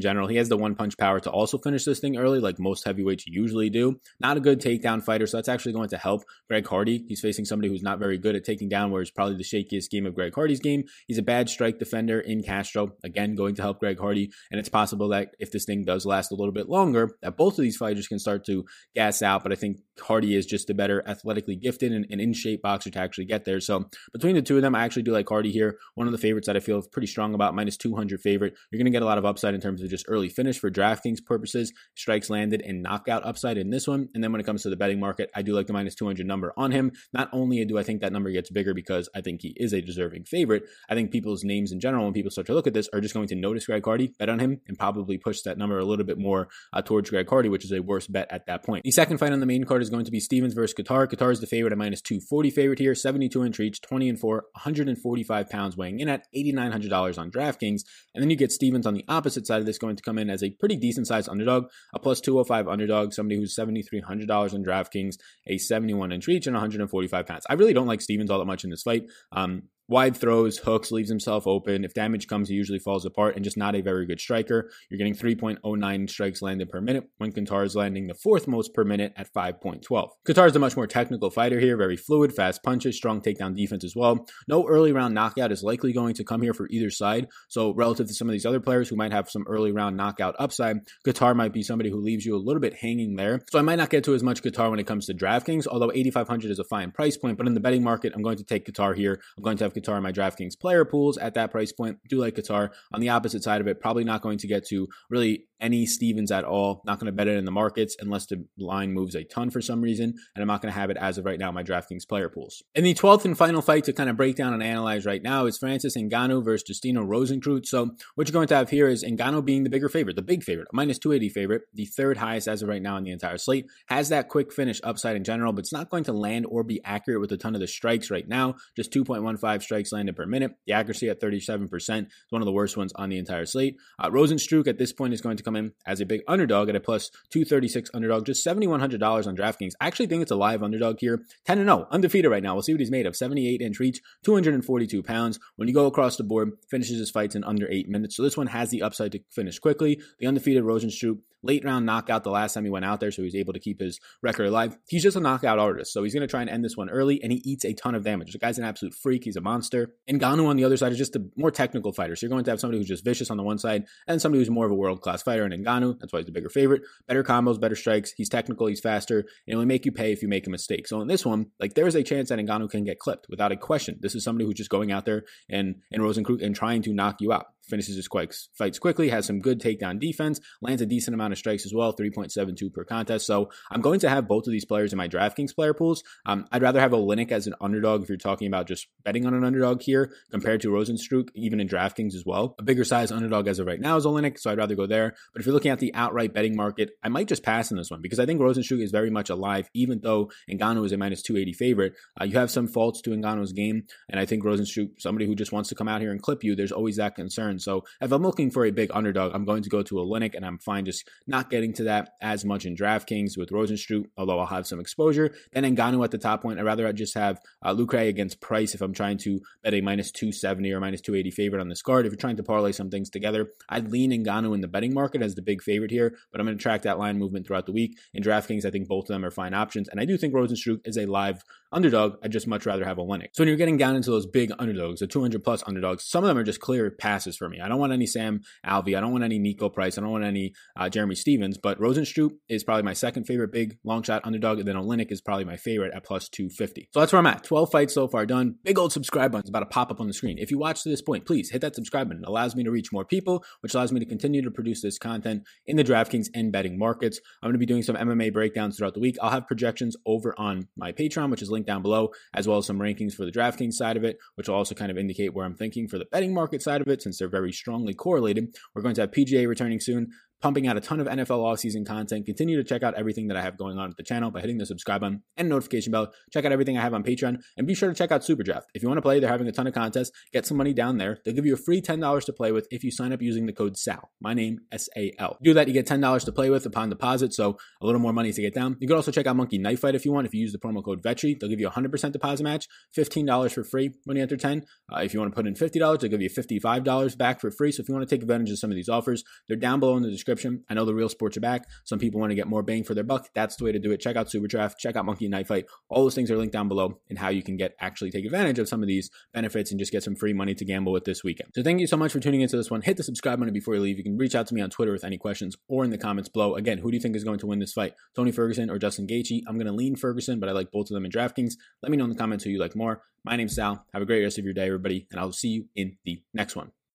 general. 0.00 0.28
He 0.28 0.36
has 0.36 0.48
the 0.48 0.56
one 0.56 0.74
punch 0.74 0.96
power 0.96 1.20
to 1.20 1.30
also 1.30 1.58
finish 1.58 1.84
this 1.84 2.00
thing 2.00 2.16
early, 2.16 2.40
like 2.40 2.58
most 2.58 2.84
heavyweights 2.84 3.26
usually 3.26 3.70
do. 3.70 4.00
Not 4.18 4.36
a 4.36 4.40
good 4.40 4.60
takedown 4.60 5.02
fighter, 5.02 5.26
so 5.26 5.36
that's 5.36 5.48
actually 5.48 5.72
going 5.72 5.90
to 5.90 5.98
help 5.98 6.22
Greg 6.48 6.66
Hardy. 6.66 7.04
He's 7.06 7.20
facing 7.20 7.44
somebody 7.44 7.68
who's 7.68 7.82
not 7.82 7.98
very 7.98 8.18
good 8.18 8.34
at 8.34 8.44
taking 8.44 8.68
down, 8.68 8.90
where 8.90 9.02
it's 9.02 9.10
probably 9.10 9.36
the 9.36 9.44
shakiest 9.44 9.90
game 9.90 10.06
of 10.06 10.14
Greg 10.14 10.34
Hardy's 10.34 10.60
game. 10.60 10.84
He's 11.06 11.18
a 11.18 11.22
bad 11.22 11.48
strike 11.48 11.78
defender 11.78 12.20
in 12.20 12.42
Castro, 12.42 12.92
again, 13.04 13.34
going 13.34 13.54
to 13.56 13.62
help 13.62 13.78
Greg 13.78 13.98
Hardy. 13.98 14.30
And 14.50 14.58
it's 14.58 14.68
possible 14.68 15.08
that 15.08 15.30
if 15.38 15.52
this 15.52 15.64
thing 15.64 15.84
does 15.84 16.06
last 16.06 16.32
a 16.32 16.34
little 16.34 16.52
bit 16.52 16.68
longer, 16.68 17.10
that 17.22 17.36
both 17.36 17.58
of 17.58 17.62
these 17.62 17.76
fighters 17.76 18.08
can 18.08 18.18
start 18.18 18.44
to 18.46 18.64
gas 18.94 19.22
out. 19.22 19.42
But 19.42 19.52
I 19.52 19.56
think 19.56 19.78
Hardy 20.00 20.34
is 20.34 20.46
just 20.46 20.70
a 20.70 20.74
better 20.74 21.02
athletically 21.06 21.56
gifted 21.56 21.92
and, 21.92 22.06
and 22.10 22.20
in 22.20 22.32
shape 22.32 22.62
boxer 22.62 22.90
to 22.90 22.98
actually 22.98 23.26
get 23.26 23.44
there. 23.44 23.59
So 23.60 23.88
between 24.12 24.34
the 24.34 24.42
two 24.42 24.56
of 24.56 24.62
them, 24.62 24.74
I 24.74 24.84
actually 24.84 25.02
do 25.02 25.12
like 25.12 25.28
Hardy 25.28 25.50
here. 25.50 25.78
One 25.94 26.06
of 26.06 26.12
the 26.12 26.18
favorites 26.18 26.46
that 26.46 26.56
I 26.56 26.60
feel 26.60 26.82
pretty 26.82 27.06
strong 27.06 27.34
about, 27.34 27.54
minus 27.54 27.76
200 27.76 28.20
favorite. 28.20 28.54
You're 28.70 28.78
going 28.78 28.86
to 28.86 28.90
get 28.90 29.02
a 29.02 29.06
lot 29.06 29.18
of 29.18 29.24
upside 29.24 29.54
in 29.54 29.60
terms 29.60 29.82
of 29.82 29.90
just 29.90 30.06
early 30.08 30.28
finish 30.28 30.58
for 30.58 30.70
DraftKings 30.70 31.24
purposes, 31.24 31.72
strikes 31.94 32.30
landed, 32.30 32.62
and 32.62 32.82
knockout 32.82 33.24
upside 33.24 33.58
in 33.58 33.70
this 33.70 33.86
one. 33.86 34.08
And 34.14 34.22
then 34.22 34.32
when 34.32 34.40
it 34.40 34.44
comes 34.44 34.62
to 34.62 34.70
the 34.70 34.76
betting 34.76 35.00
market, 35.00 35.30
I 35.34 35.42
do 35.42 35.54
like 35.54 35.66
the 35.66 35.72
minus 35.72 35.94
200 35.94 36.26
number 36.26 36.52
on 36.56 36.70
him. 36.70 36.92
Not 37.12 37.28
only 37.32 37.64
do 37.64 37.78
I 37.78 37.82
think 37.82 38.00
that 38.00 38.12
number 38.12 38.30
gets 38.30 38.50
bigger 38.50 38.74
because 38.74 39.08
I 39.14 39.20
think 39.20 39.42
he 39.42 39.54
is 39.56 39.72
a 39.72 39.80
deserving 39.80 40.24
favorite, 40.24 40.64
I 40.88 40.94
think 40.94 41.10
people's 41.10 41.44
names 41.44 41.72
in 41.72 41.80
general, 41.80 42.04
when 42.04 42.12
people 42.12 42.30
start 42.30 42.46
to 42.48 42.54
look 42.54 42.66
at 42.66 42.74
this, 42.74 42.88
are 42.92 43.00
just 43.00 43.14
going 43.14 43.28
to 43.28 43.34
notice 43.34 43.66
Greg 43.66 43.84
Hardy, 43.84 44.12
bet 44.18 44.28
on 44.28 44.38
him, 44.38 44.60
and 44.66 44.78
probably 44.78 45.18
push 45.18 45.42
that 45.42 45.58
number 45.58 45.78
a 45.78 45.84
little 45.84 46.04
bit 46.04 46.18
more 46.18 46.48
uh, 46.72 46.82
towards 46.82 47.10
Greg 47.10 47.28
Hardy, 47.28 47.48
which 47.48 47.64
is 47.64 47.72
a 47.72 47.80
worse 47.80 48.06
bet 48.06 48.28
at 48.30 48.46
that 48.46 48.64
point. 48.64 48.84
The 48.84 48.90
second 48.90 49.18
fight 49.18 49.32
on 49.32 49.40
the 49.40 49.46
main 49.46 49.64
card 49.64 49.82
is 49.82 49.90
going 49.90 50.04
to 50.04 50.10
be 50.10 50.20
Stephens 50.20 50.54
versus 50.54 50.74
Kattar. 50.74 51.06
Kattar 51.08 51.32
is 51.32 51.40
the 51.40 51.46
favorite 51.46 51.72
at 51.72 51.78
minus 51.78 52.00
240 52.00 52.50
favorite 52.50 52.78
here, 52.78 52.94
72 52.94 53.39
inch 53.44 53.58
reach, 53.58 53.80
20 53.80 54.08
and 54.08 54.18
4, 54.18 54.34
145 54.52 55.48
pounds, 55.48 55.76
weighing 55.76 56.00
in 56.00 56.08
at 56.08 56.26
$8,900 56.34 57.18
on 57.18 57.30
DraftKings. 57.30 57.82
And 58.14 58.22
then 58.22 58.30
you 58.30 58.36
get 58.36 58.52
Stephens 58.52 58.86
on 58.86 58.94
the 58.94 59.04
opposite 59.08 59.46
side 59.46 59.60
of 59.60 59.66
this, 59.66 59.78
going 59.78 59.96
to 59.96 60.02
come 60.02 60.18
in 60.18 60.30
as 60.30 60.42
a 60.42 60.50
pretty 60.50 60.76
decent 60.76 61.06
sized 61.06 61.28
underdog, 61.28 61.66
a 61.94 61.98
plus 61.98 62.20
205 62.20 62.68
underdog, 62.68 63.12
somebody 63.12 63.38
who's 63.38 63.56
$7,300 63.56 64.54
on 64.54 64.64
DraftKings, 64.64 65.16
a 65.46 65.58
71 65.58 66.12
inch 66.12 66.26
reach, 66.26 66.46
and 66.46 66.54
145 66.54 67.26
pounds. 67.26 67.46
I 67.48 67.54
really 67.54 67.74
don't 67.74 67.86
like 67.86 68.00
Stephens 68.00 68.30
all 68.30 68.38
that 68.38 68.44
much 68.44 68.64
in 68.64 68.70
this 68.70 68.82
fight. 68.82 69.04
Um, 69.32 69.64
wide 69.90 70.16
throws, 70.16 70.58
hooks, 70.58 70.92
leaves 70.92 71.10
himself 71.10 71.46
open. 71.46 71.84
If 71.84 71.94
damage 71.94 72.28
comes, 72.28 72.48
he 72.48 72.54
usually 72.54 72.78
falls 72.78 73.04
apart 73.04 73.34
and 73.34 73.44
just 73.44 73.56
not 73.56 73.74
a 73.74 73.82
very 73.82 74.06
good 74.06 74.20
striker. 74.20 74.70
You're 74.88 74.98
getting 74.98 75.14
3.09 75.14 76.08
strikes 76.08 76.40
landed 76.40 76.70
per 76.70 76.80
minute 76.80 77.04
when 77.18 77.32
Kattar 77.32 77.66
is 77.66 77.74
landing 77.74 78.06
the 78.06 78.14
fourth 78.14 78.46
most 78.46 78.72
per 78.72 78.84
minute 78.84 79.12
at 79.16 79.32
5.12. 79.34 80.08
Kattar 80.26 80.46
is 80.46 80.56
a 80.56 80.60
much 80.60 80.76
more 80.76 80.86
technical 80.86 81.28
fighter 81.28 81.58
here, 81.58 81.76
very 81.76 81.96
fluid, 81.96 82.32
fast 82.32 82.62
punches, 82.62 82.96
strong 82.96 83.20
takedown 83.20 83.56
defense 83.56 83.84
as 83.84 83.96
well. 83.96 84.26
No 84.46 84.66
early 84.66 84.92
round 84.92 85.12
knockout 85.12 85.50
is 85.50 85.64
likely 85.64 85.92
going 85.92 86.14
to 86.14 86.24
come 86.24 86.40
here 86.40 86.54
for 86.54 86.68
either 86.70 86.90
side. 86.90 87.26
So 87.48 87.74
relative 87.74 88.06
to 88.06 88.14
some 88.14 88.28
of 88.28 88.32
these 88.32 88.46
other 88.46 88.60
players 88.60 88.88
who 88.88 88.96
might 88.96 89.12
have 89.12 89.28
some 89.28 89.44
early 89.48 89.72
round 89.72 89.96
knockout 89.96 90.36
upside, 90.38 90.76
Kattar 91.04 91.34
might 91.34 91.52
be 91.52 91.64
somebody 91.64 91.90
who 91.90 92.00
leaves 92.00 92.24
you 92.24 92.36
a 92.36 92.38
little 92.38 92.60
bit 92.60 92.74
hanging 92.74 93.16
there. 93.16 93.40
So 93.50 93.58
I 93.58 93.62
might 93.62 93.76
not 93.76 93.90
get 93.90 94.04
to 94.04 94.14
as 94.14 94.22
much 94.22 94.42
Kattar 94.42 94.70
when 94.70 94.78
it 94.78 94.86
comes 94.86 95.06
to 95.06 95.14
DraftKings, 95.14 95.66
although 95.66 95.90
8,500 95.92 96.50
is 96.50 96.60
a 96.60 96.64
fine 96.64 96.92
price 96.92 97.16
point. 97.16 97.36
But 97.36 97.48
in 97.48 97.54
the 97.54 97.60
betting 97.60 97.82
market, 97.82 98.12
I'm 98.14 98.22
going 98.22 98.36
to 98.36 98.44
take 98.44 98.66
Kattar 98.66 98.96
here. 98.96 99.20
I'm 99.36 99.42
going 99.42 99.56
to 99.56 99.64
have 99.64 99.74
Kattar 99.80 99.96
in 99.96 100.02
my 100.02 100.12
DraftKings 100.12 100.58
player 100.58 100.84
pools 100.84 101.16
at 101.18 101.34
that 101.34 101.50
price 101.50 101.72
point. 101.72 101.98
Do 102.08 102.18
like 102.18 102.34
Kattar. 102.34 102.70
On 102.92 103.00
the 103.00 103.08
opposite 103.08 103.42
side 103.42 103.60
of 103.60 103.66
it, 103.66 103.80
probably 103.80 104.04
not 104.04 104.22
going 104.22 104.38
to 104.38 104.46
get 104.46 104.66
to 104.68 104.88
really 105.08 105.46
any 105.60 105.86
Stephens 105.86 106.30
at 106.30 106.44
all. 106.44 106.82
Not 106.86 106.98
going 106.98 107.06
to 107.06 107.12
bet 107.12 107.28
it 107.28 107.36
in 107.36 107.44
the 107.44 107.50
markets 107.50 107.96
unless 108.00 108.26
the 108.26 108.44
line 108.58 108.92
moves 108.92 109.14
a 109.14 109.24
ton 109.24 109.50
for 109.50 109.60
some 109.60 109.80
reason. 109.80 110.14
And 110.34 110.42
I'm 110.42 110.48
not 110.48 110.62
going 110.62 110.72
to 110.72 110.78
have 110.78 110.90
it 110.90 110.96
as 110.96 111.18
of 111.18 111.24
right 111.24 111.38
now 111.38 111.52
my 111.52 111.62
DraftKings 111.62 112.08
player 112.08 112.28
pools. 112.28 112.62
In 112.74 112.84
the 112.84 112.94
12th 112.94 113.24
and 113.24 113.36
final 113.36 113.62
fight 113.62 113.84
to 113.84 113.92
kind 113.92 114.08
of 114.08 114.16
break 114.16 114.36
down 114.36 114.54
and 114.54 114.62
analyze 114.62 115.06
right 115.06 115.22
now 115.22 115.46
is 115.46 115.58
Francis 115.58 115.96
Ngannou 115.96 116.44
versus 116.44 116.68
Justino 116.68 117.06
Rozenstruik. 117.06 117.66
So 117.66 117.90
what 118.14 118.28
you're 118.28 118.32
going 118.32 118.48
to 118.48 118.56
have 118.56 118.70
here 118.70 118.88
is 118.88 119.04
Ngannou 119.04 119.44
being 119.44 119.64
the 119.64 119.70
bigger 119.70 119.88
favorite, 119.88 120.16
the 120.16 120.22
big 120.22 120.42
favorite, 120.42 120.68
minus 120.72 120.98
280 120.98 121.28
favorite, 121.32 121.62
the 121.74 121.86
third 121.86 122.16
highest 122.16 122.48
as 122.48 122.62
of 122.62 122.68
right 122.68 122.82
now 122.82 122.96
in 122.96 123.04
the 123.04 123.10
entire 123.10 123.38
slate. 123.38 123.66
Has 123.86 124.08
that 124.08 124.28
quick 124.28 124.52
finish 124.52 124.80
upside 124.82 125.16
in 125.16 125.24
general, 125.24 125.52
but 125.52 125.60
it's 125.60 125.72
not 125.72 125.90
going 125.90 126.04
to 126.04 126.12
land 126.12 126.46
or 126.48 126.62
be 126.62 126.80
accurate 126.84 127.20
with 127.20 127.32
a 127.32 127.36
ton 127.36 127.54
of 127.54 127.60
the 127.60 127.66
strikes 127.66 128.10
right 128.10 128.26
now. 128.26 128.54
Just 128.76 128.92
2.15 128.92 129.62
strikes 129.62 129.69
landed 129.92 130.16
per 130.16 130.26
minute. 130.26 130.52
The 130.66 130.72
accuracy 130.72 131.08
at 131.08 131.20
37% 131.20 132.06
is 132.06 132.12
one 132.30 132.42
of 132.42 132.46
the 132.46 132.52
worst 132.52 132.76
ones 132.76 132.92
on 132.94 133.08
the 133.08 133.18
entire 133.18 133.46
slate. 133.46 133.76
Uh, 133.98 134.10
Rozenstruik 134.10 134.66
at 134.66 134.78
this 134.78 134.92
point 134.92 135.14
is 135.14 135.20
going 135.20 135.36
to 135.36 135.42
come 135.42 135.56
in 135.56 135.72
as 135.86 136.00
a 136.00 136.06
big 136.06 136.22
underdog 136.28 136.68
at 136.68 136.76
a 136.76 136.80
plus 136.80 137.10
236 137.30 137.90
underdog, 137.94 138.26
just 138.26 138.46
$7,100 138.46 139.26
on 139.26 139.36
DraftKings. 139.36 139.72
I 139.80 139.86
actually 139.86 140.06
think 140.06 140.22
it's 140.22 140.30
a 140.30 140.36
live 140.36 140.62
underdog 140.62 140.98
here. 141.00 141.22
10 141.46 141.58
0, 141.58 141.88
undefeated 141.90 142.30
right 142.30 142.42
now. 142.42 142.54
We'll 142.54 142.62
see 142.62 142.72
what 142.72 142.80
he's 142.80 142.90
made 142.90 143.06
of. 143.06 143.16
78 143.16 143.60
inch 143.60 143.78
reach, 143.78 144.00
242 144.24 145.02
pounds. 145.02 145.38
When 145.56 145.68
you 145.68 145.74
go 145.74 145.86
across 145.86 146.16
the 146.16 146.24
board, 146.24 146.52
finishes 146.70 146.98
his 146.98 147.10
fights 147.10 147.34
in 147.34 147.44
under 147.44 147.70
eight 147.70 147.88
minutes. 147.88 148.16
So 148.16 148.22
this 148.22 148.36
one 148.36 148.48
has 148.48 148.70
the 148.70 148.82
upside 148.82 149.12
to 149.12 149.20
finish 149.30 149.58
quickly. 149.58 150.00
The 150.18 150.26
undefeated 150.26 150.64
Rozenstruik 150.64 151.18
late 151.42 151.64
round 151.64 151.86
knockout 151.86 152.24
the 152.24 152.30
last 152.30 152.54
time 152.54 152.64
he 152.64 152.70
went 152.70 152.84
out 152.84 153.00
there, 153.00 153.10
so 153.10 153.22
he 153.22 153.26
was 153.26 153.34
able 153.34 153.52
to 153.52 153.60
keep 153.60 153.80
his 153.80 154.00
record 154.22 154.46
alive. 154.46 154.76
He's 154.88 155.02
just 155.02 155.16
a 155.16 155.20
knockout 155.20 155.58
artist, 155.58 155.92
so 155.92 156.02
he's 156.02 156.14
going 156.14 156.26
to 156.26 156.30
try 156.30 156.40
and 156.40 156.50
end 156.50 156.64
this 156.64 156.76
one 156.76 156.90
early, 156.90 157.22
and 157.22 157.32
he 157.32 157.40
eats 157.44 157.64
a 157.64 157.72
ton 157.72 157.94
of 157.94 158.04
damage. 158.04 158.32
The 158.32 158.38
guy's 158.38 158.58
an 158.58 158.64
absolute 158.64 158.94
freak. 158.94 159.24
He's 159.24 159.36
a 159.36 159.40
monster. 159.40 159.59
Ngannou 159.62 160.46
on 160.46 160.56
the 160.56 160.64
other 160.64 160.76
side 160.76 160.92
is 160.92 160.98
just 160.98 161.16
a 161.16 161.24
more 161.36 161.50
technical 161.50 161.92
fighter. 161.92 162.16
So 162.16 162.26
you're 162.26 162.30
going 162.30 162.44
to 162.44 162.50
have 162.50 162.60
somebody 162.60 162.78
who's 162.78 162.88
just 162.88 163.04
vicious 163.04 163.30
on 163.30 163.36
the 163.36 163.42
one 163.42 163.58
side, 163.58 163.84
and 164.06 164.20
somebody 164.20 164.40
who's 164.40 164.50
more 164.50 164.66
of 164.66 164.72
a 164.72 164.74
world 164.74 165.02
class 165.02 165.22
fighter. 165.22 165.44
And 165.44 165.66
Ngannou, 165.66 165.98
that's 165.98 166.12
why 166.12 166.20
he's 166.20 166.26
the 166.26 166.32
bigger 166.32 166.48
favorite. 166.48 166.82
Better 167.06 167.22
combos, 167.22 167.60
better 167.60 167.76
strikes. 167.76 168.12
He's 168.12 168.28
technical. 168.28 168.66
He's 168.66 168.80
faster. 168.80 169.20
And 169.20 169.28
he'll 169.46 169.64
make 169.64 169.84
you 169.84 169.92
pay 169.92 170.12
if 170.12 170.22
you 170.22 170.28
make 170.28 170.46
a 170.46 170.50
mistake. 170.50 170.86
So 170.88 171.00
in 171.00 171.08
this 171.08 171.26
one, 171.26 171.46
like 171.58 171.74
there 171.74 171.86
is 171.86 171.94
a 171.94 172.02
chance 172.02 172.28
that 172.28 172.38
Ngannou 172.38 172.70
can 172.70 172.84
get 172.84 172.98
clipped 172.98 173.26
without 173.28 173.52
a 173.52 173.56
question. 173.56 173.98
This 174.00 174.14
is 174.14 174.24
somebody 174.24 174.46
who's 174.46 174.54
just 174.54 174.70
going 174.70 174.92
out 174.92 175.04
there 175.04 175.24
and 175.48 175.76
and 175.90 176.02
Rozenstruik 176.02 176.42
and 176.42 176.54
trying 176.54 176.82
to 176.82 176.92
knock 176.92 177.20
you 177.20 177.32
out. 177.32 177.46
Finishes 177.68 177.96
his 177.96 178.08
fights 178.56 178.78
quickly, 178.78 179.08
has 179.08 179.26
some 179.26 179.40
good 179.40 179.60
takedown 179.60 179.98
defense, 179.98 180.40
lands 180.60 180.82
a 180.82 180.86
decent 180.86 181.14
amount 181.14 181.32
of 181.32 181.38
strikes 181.38 181.64
as 181.64 181.72
well, 181.74 181.94
3.72 181.94 182.72
per 182.72 182.84
contest. 182.84 183.26
So 183.26 183.50
I'm 183.70 183.80
going 183.80 184.00
to 184.00 184.08
have 184.08 184.28
both 184.28 184.46
of 184.46 184.52
these 184.52 184.64
players 184.64 184.92
in 184.92 184.96
my 184.96 185.08
DraftKings 185.08 185.54
player 185.54 185.74
pools. 185.74 186.02
Um, 186.26 186.46
I'd 186.52 186.62
rather 186.62 186.80
have 186.80 186.92
Oleinik 186.92 187.32
as 187.32 187.46
an 187.46 187.54
underdog 187.60 188.02
if 188.02 188.08
you're 188.08 188.18
talking 188.18 188.48
about 188.48 188.66
just 188.66 188.88
betting 189.04 189.26
on 189.26 189.34
an 189.34 189.44
underdog 189.44 189.82
here 189.82 190.12
compared 190.30 190.60
to 190.62 190.68
Rozenstruik, 190.68 191.28
even 191.34 191.60
in 191.60 191.68
DraftKings 191.68 192.14
as 192.14 192.24
well. 192.26 192.54
A 192.58 192.62
bigger 192.62 192.84
size 192.84 193.12
underdog 193.12 193.46
as 193.46 193.58
of 193.58 193.66
right 193.66 193.80
now 193.80 193.96
is 193.96 194.06
Oleinik, 194.06 194.38
so 194.38 194.50
I'd 194.50 194.58
rather 194.58 194.74
go 194.74 194.86
there. 194.86 195.14
But 195.32 195.40
if 195.40 195.46
you're 195.46 195.54
looking 195.54 195.70
at 195.70 195.78
the 195.78 195.94
outright 195.94 196.34
betting 196.34 196.56
market, 196.56 196.90
I 197.02 197.08
might 197.08 197.28
just 197.28 197.42
pass 197.42 197.70
in 197.70 197.76
this 197.76 197.90
one 197.90 198.02
because 198.02 198.18
I 198.18 198.26
think 198.26 198.40
Rozenstruik 198.40 198.82
is 198.82 198.90
very 198.90 199.10
much 199.10 199.30
alive, 199.30 199.68
even 199.74 200.00
though 200.02 200.30
Ngannou 200.50 200.84
is 200.84 200.92
a 200.92 200.96
minus 200.96 201.22
280 201.22 201.52
favorite. 201.52 201.94
Uh, 202.20 202.24
you 202.24 202.38
have 202.38 202.50
some 202.50 202.66
faults 202.66 203.00
to 203.02 203.10
Ngannou's 203.10 203.52
game, 203.52 203.84
and 204.08 204.20
I 204.20 204.26
think 204.26 204.44
Rozenstruik, 204.44 205.00
somebody 205.00 205.26
who 205.26 205.34
just 205.34 205.52
wants 205.52 205.68
to 205.68 205.74
come 205.74 205.88
out 205.88 206.00
here 206.00 206.10
and 206.10 206.22
clip 206.22 206.42
you, 206.42 206.56
there's 206.56 206.72
always 206.72 206.96
that 206.96 207.14
concern. 207.14 207.59
So 207.60 207.84
if 208.00 208.12
I'm 208.12 208.22
looking 208.22 208.50
for 208.50 208.64
a 208.64 208.70
big 208.70 208.90
underdog, 208.92 209.34
I'm 209.34 209.44
going 209.44 209.62
to 209.62 209.70
go 209.70 209.82
to 209.82 209.94
Oleinik, 209.96 210.34
and 210.34 210.44
I'm 210.44 210.58
fine 210.58 210.84
just 210.84 211.08
not 211.26 211.50
getting 211.50 211.72
to 211.74 211.84
that 211.84 212.14
as 212.20 212.44
much 212.44 212.66
in 212.66 212.76
DraftKings 212.76 213.36
with 213.36 213.50
Rozenstruik, 213.50 214.06
although 214.16 214.38
I'll 214.38 214.46
have 214.46 214.66
some 214.66 214.80
exposure. 214.80 215.34
Then 215.52 215.64
Ngannou 215.64 216.04
at 216.04 216.10
the 216.10 216.18
top 216.18 216.42
point, 216.42 216.58
I'd 216.58 216.64
rather 216.64 216.92
just 216.92 217.14
have 217.14 217.40
uh, 217.62 217.74
Luque 217.74 218.08
against 218.08 218.40
Price 218.40 218.74
if 218.74 218.80
I'm 218.80 218.94
trying 218.94 219.18
to 219.18 219.40
bet 219.62 219.74
a 219.74 219.80
minus 219.80 220.10
270 220.10 220.72
or 220.72 220.80
minus 220.80 221.00
280 221.00 221.30
favorite 221.30 221.60
on 221.60 221.68
this 221.68 221.82
card. 221.82 222.06
If 222.06 222.12
you're 222.12 222.18
trying 222.18 222.36
to 222.36 222.42
parlay 222.42 222.72
some 222.72 222.90
things 222.90 223.10
together, 223.10 223.50
I'd 223.68 223.90
lean 223.90 224.10
Ngannou 224.12 224.54
in 224.54 224.60
the 224.60 224.68
betting 224.68 224.94
market 224.94 225.22
as 225.22 225.34
the 225.34 225.42
big 225.42 225.62
favorite 225.62 225.90
here, 225.90 226.16
but 226.32 226.40
I'm 226.40 226.46
going 226.46 226.58
to 226.58 226.62
track 226.62 226.82
that 226.82 226.98
line 226.98 227.18
movement 227.18 227.46
throughout 227.46 227.66
the 227.66 227.72
week. 227.72 227.98
In 228.14 228.22
DraftKings, 228.22 228.64
I 228.64 228.70
think 228.70 228.88
both 228.88 229.04
of 229.04 229.08
them 229.08 229.24
are 229.24 229.30
fine 229.30 229.54
options, 229.54 229.88
and 229.88 230.00
I 230.00 230.04
do 230.04 230.16
think 230.16 230.34
Rozenstruik 230.34 230.80
is 230.84 230.96
a 230.96 231.06
live 231.06 231.44
underdog. 231.72 232.16
I'd 232.22 232.32
just 232.32 232.46
much 232.46 232.66
rather 232.66 232.84
have 232.84 232.96
Oleinik. 232.96 233.28
So 233.32 233.42
when 233.42 233.48
you're 233.48 233.56
getting 233.56 233.76
down 233.76 233.96
into 233.96 234.10
those 234.10 234.26
big 234.26 234.52
underdogs, 234.58 235.00
the 235.00 235.06
200 235.06 235.42
plus 235.42 235.62
underdogs, 235.66 236.04
some 236.04 236.24
of 236.24 236.28
them 236.28 236.38
are 236.38 236.44
just 236.44 236.60
clear 236.60 236.90
passes 236.90 237.36
for 237.40 237.48
me. 237.48 237.58
I 237.60 237.68
don't 237.68 237.80
want 237.80 237.92
any 237.92 238.06
Sam 238.06 238.42
Alvey. 238.64 238.96
I 238.96 239.00
don't 239.00 239.12
want 239.12 239.24
any 239.24 239.40
Niko 239.40 239.72
Price. 239.72 239.98
I 239.98 240.02
don't 240.02 240.10
want 240.10 240.24
any 240.24 240.52
uh, 240.76 240.88
Jeremy 240.88 241.16
Stephens. 241.16 241.58
But 241.58 241.80
Rozenstruik 241.80 242.32
is 242.48 242.62
probably 242.62 242.84
my 242.84 242.92
second 242.92 243.24
favorite 243.24 243.50
big 243.50 243.78
long 243.82 244.02
shot 244.02 244.22
underdog. 244.24 244.58
And 244.58 244.68
then 244.68 244.76
Oleinik 244.76 245.10
is 245.10 245.20
probably 245.20 245.46
my 245.46 245.56
favorite 245.56 245.92
at 245.94 246.04
plus 246.04 246.28
250. 246.28 246.90
So 246.92 247.00
that's 247.00 247.12
where 247.12 247.18
I'm 247.18 247.26
at. 247.26 247.42
12 247.44 247.72
fights 247.72 247.94
so 247.94 248.06
far 248.06 248.26
done. 248.26 248.56
Big 248.62 248.78
old 248.78 248.92
subscribe 248.92 249.32
button 249.32 249.46
is 249.46 249.48
about 249.48 249.60
to 249.60 249.66
pop 249.66 249.90
up 249.90 250.00
on 250.00 250.06
the 250.06 250.12
screen. 250.12 250.36
If 250.38 250.50
you 250.50 250.58
watch 250.58 250.82
to 250.82 250.88
this 250.90 251.02
point, 251.02 251.26
please 251.26 251.50
hit 251.50 251.62
that 251.62 251.74
subscribe 251.74 252.08
button. 252.08 252.22
It 252.22 252.28
allows 252.28 252.54
me 252.54 252.62
to 252.64 252.70
reach 252.70 252.92
more 252.92 253.04
people, 253.04 253.42
which 253.60 253.74
allows 253.74 253.90
me 253.90 254.00
to 254.00 254.06
continue 254.06 254.42
to 254.42 254.50
produce 254.50 254.82
this 254.82 254.98
content 254.98 255.44
in 255.66 255.76
the 255.76 255.84
DraftKings 255.84 256.26
and 256.34 256.52
betting 256.52 256.78
markets. 256.78 257.20
I'm 257.42 257.48
going 257.48 257.54
to 257.54 257.58
be 257.58 257.66
doing 257.66 257.82
some 257.82 257.96
MMA 257.96 258.32
breakdowns 258.32 258.76
throughout 258.76 258.94
the 258.94 259.00
week. 259.00 259.16
I'll 259.22 259.30
have 259.30 259.46
projections 259.46 259.96
over 260.04 260.34
on 260.38 260.68
my 260.76 260.92
Patreon, 260.92 261.30
which 261.30 261.42
is 261.42 261.50
linked 261.50 261.66
down 261.66 261.82
below, 261.82 262.10
as 262.34 262.46
well 262.46 262.58
as 262.58 262.66
some 262.66 262.78
rankings 262.78 263.14
for 263.14 263.24
the 263.24 263.32
DraftKings 263.32 263.74
side 263.74 263.96
of 263.96 264.04
it, 264.04 264.18
which 264.34 264.48
will 264.48 264.56
also 264.56 264.74
kind 264.74 264.90
of 264.90 264.98
indicate 264.98 265.32
where 265.32 265.46
I'm 265.46 265.54
thinking 265.54 265.88
for 265.88 265.98
the 265.98 266.04
betting 266.04 266.34
market 266.34 266.62
side 266.62 266.80
of 266.80 266.88
it, 266.88 267.02
since 267.02 267.18
they're 267.18 267.28
very 267.30 267.52
strongly 267.52 267.94
correlated. 267.94 268.54
We're 268.74 268.82
going 268.82 268.94
to 268.96 269.02
have 269.02 269.10
PGA 269.10 269.46
returning 269.48 269.80
soon 269.80 270.10
pumping 270.40 270.66
out 270.66 270.76
a 270.76 270.80
ton 270.80 271.00
of 271.00 271.06
NFL 271.06 271.40
offseason 271.40 271.86
content. 271.86 272.26
Continue 272.26 272.56
to 272.56 272.64
check 272.64 272.82
out 272.82 272.94
everything 272.94 273.28
that 273.28 273.36
I 273.36 273.42
have 273.42 273.56
going 273.58 273.78
on 273.78 273.90
at 273.90 273.96
the 273.96 274.02
channel 274.02 274.30
by 274.30 274.40
hitting 274.40 274.58
the 274.58 274.66
subscribe 274.66 275.02
button 275.02 275.22
and 275.36 275.48
notification 275.48 275.92
bell. 275.92 276.12
Check 276.32 276.44
out 276.44 276.52
everything 276.52 276.78
I 276.78 276.82
have 276.82 276.94
on 276.94 277.02
Patreon 277.02 277.42
and 277.56 277.66
be 277.66 277.74
sure 277.74 277.88
to 277.88 277.94
check 277.94 278.10
out 278.10 278.22
Superdraft. 278.22 278.64
If 278.74 278.82
you 278.82 278.88
want 278.88 278.98
to 278.98 279.02
play, 279.02 279.20
they're 279.20 279.30
having 279.30 279.48
a 279.48 279.52
ton 279.52 279.66
of 279.66 279.74
contests. 279.74 280.12
Get 280.32 280.46
some 280.46 280.56
money 280.56 280.72
down 280.72 280.98
there. 280.98 281.18
They'll 281.24 281.34
give 281.34 281.46
you 281.46 281.54
a 281.54 281.58
free 281.58 281.82
$10 281.82 282.24
to 282.24 282.32
play 282.32 282.52
with 282.52 282.66
if 282.70 282.82
you 282.82 282.90
sign 282.90 283.12
up 283.12 283.20
using 283.20 283.46
the 283.46 283.52
code 283.52 283.76
SAL. 283.76 284.10
My 284.20 284.34
name, 284.34 284.60
S 284.72 284.88
A 284.96 285.12
L. 285.18 285.36
Do 285.42 285.54
that, 285.54 285.68
you 285.68 285.74
get 285.74 285.86
$10 285.86 286.24
to 286.24 286.32
play 286.32 286.50
with 286.50 286.64
upon 286.66 286.88
deposit, 286.88 287.34
so 287.34 287.58
a 287.82 287.86
little 287.86 288.00
more 288.00 288.12
money 288.12 288.32
to 288.32 288.40
get 288.40 288.54
down. 288.54 288.76
You 288.80 288.88
can 288.88 288.96
also 288.96 289.10
check 289.10 289.26
out 289.26 289.36
Monkey 289.36 289.58
Knife 289.58 289.80
Fight 289.80 289.94
if 289.94 290.04
you 290.04 290.12
want. 290.12 290.26
If 290.26 290.34
you 290.34 290.40
use 290.40 290.52
the 290.52 290.58
promo 290.58 290.82
code 290.82 291.02
VETRI, 291.02 291.38
they'll 291.38 291.50
give 291.50 291.60
you 291.60 291.68
a 291.68 291.72
100% 291.72 292.12
deposit 292.12 292.44
match, 292.44 292.66
$15 292.96 293.52
for 293.52 293.64
free 293.64 293.90
when 294.04 294.16
you 294.16 294.22
enter 294.22 294.36
10. 294.36 294.64
Uh, 294.92 295.00
if 295.00 295.12
you 295.12 295.20
want 295.20 295.32
to 295.32 295.36
put 295.36 295.46
in 295.46 295.54
$50, 295.54 296.00
they'll 296.00 296.10
give 296.10 296.22
you 296.22 296.30
$55 296.30 297.18
back 297.18 297.40
for 297.40 297.50
free. 297.50 297.72
So 297.72 297.82
if 297.82 297.88
you 297.88 297.94
want 297.94 298.08
to 298.08 298.14
take 298.14 298.22
advantage 298.22 298.50
of 298.50 298.58
some 298.58 298.70
of 298.70 298.76
these 298.76 298.88
offers, 298.88 299.22
they're 299.48 299.56
down 299.56 299.80
below 299.80 299.96
in 299.96 300.02
the 300.02 300.10
description. 300.10 300.29
I 300.68 300.74
know 300.74 300.84
the 300.84 300.94
real 300.94 301.08
sports 301.08 301.36
are 301.36 301.40
back. 301.40 301.64
Some 301.84 301.98
people 301.98 302.20
want 302.20 302.30
to 302.30 302.34
get 302.34 302.46
more 302.46 302.62
bang 302.62 302.84
for 302.84 302.94
their 302.94 303.04
buck. 303.04 303.28
That's 303.34 303.56
the 303.56 303.64
way 303.64 303.72
to 303.72 303.78
do 303.78 303.90
it. 303.92 304.00
Check 304.00 304.16
out 304.16 304.28
Superdraft, 304.28 304.78
check 304.78 304.96
out 304.96 305.04
Monkey 305.04 305.28
Knife 305.28 305.48
Fight. 305.48 305.66
All 305.88 306.02
those 306.02 306.14
things 306.14 306.30
are 306.30 306.36
linked 306.36 306.52
down 306.52 306.68
below 306.68 307.00
and 307.08 307.18
how 307.18 307.28
you 307.28 307.42
can 307.42 307.56
get 307.56 307.74
actually 307.80 308.10
take 308.10 308.24
advantage 308.24 308.58
of 308.58 308.68
some 308.68 308.82
of 308.82 308.88
these 308.88 309.10
benefits 309.32 309.70
and 309.70 309.78
just 309.78 309.92
get 309.92 310.02
some 310.02 310.14
free 310.14 310.32
money 310.32 310.54
to 310.54 310.64
gamble 310.64 310.92
with 310.92 311.04
this 311.04 311.24
weekend. 311.24 311.50
So 311.54 311.62
thank 311.62 311.80
you 311.80 311.86
so 311.86 311.96
much 311.96 312.12
for 312.12 312.20
tuning 312.20 312.40
into 312.40 312.56
this 312.56 312.70
one. 312.70 312.82
Hit 312.82 312.96
the 312.96 313.02
subscribe 313.02 313.38
button 313.38 313.52
before 313.54 313.74
you 313.74 313.80
leave. 313.80 313.98
You 313.98 314.04
can 314.04 314.16
reach 314.16 314.34
out 314.34 314.46
to 314.48 314.54
me 314.54 314.60
on 314.60 314.70
Twitter 314.70 314.92
with 314.92 315.04
any 315.04 315.18
questions 315.18 315.56
or 315.68 315.84
in 315.84 315.90
the 315.90 315.98
comments 315.98 316.28
below. 316.28 316.54
Again, 316.56 316.78
who 316.78 316.90
do 316.90 316.96
you 316.96 317.00
think 317.00 317.16
is 317.16 317.24
going 317.24 317.38
to 317.40 317.46
win 317.46 317.58
this 317.58 317.72
fight? 317.72 317.94
Tony 318.14 318.32
Ferguson 318.32 318.70
or 318.70 318.78
Justin 318.78 319.06
Gaethje? 319.06 319.42
I'm 319.46 319.56
going 319.56 319.66
to 319.66 319.72
lean 319.72 319.96
Ferguson, 319.96 320.40
but 320.40 320.48
I 320.48 320.52
like 320.52 320.70
both 320.70 320.90
of 320.90 320.94
them 320.94 321.04
in 321.04 321.10
DraftKings. 321.10 321.54
Let 321.82 321.90
me 321.90 321.96
know 321.96 322.04
in 322.04 322.10
the 322.10 322.16
comments 322.16 322.44
who 322.44 322.50
you 322.50 322.58
like 322.58 322.76
more. 322.76 323.02
My 323.24 323.36
name's 323.36 323.54
Sal. 323.54 323.84
Have 323.92 324.02
a 324.02 324.06
great 324.06 324.22
rest 324.22 324.38
of 324.38 324.44
your 324.44 324.54
day, 324.54 324.66
everybody, 324.66 325.06
and 325.10 325.20
I'll 325.20 325.32
see 325.32 325.48
you 325.48 325.64
in 325.76 325.96
the 326.04 326.22
next 326.32 326.56
one. 326.56 326.72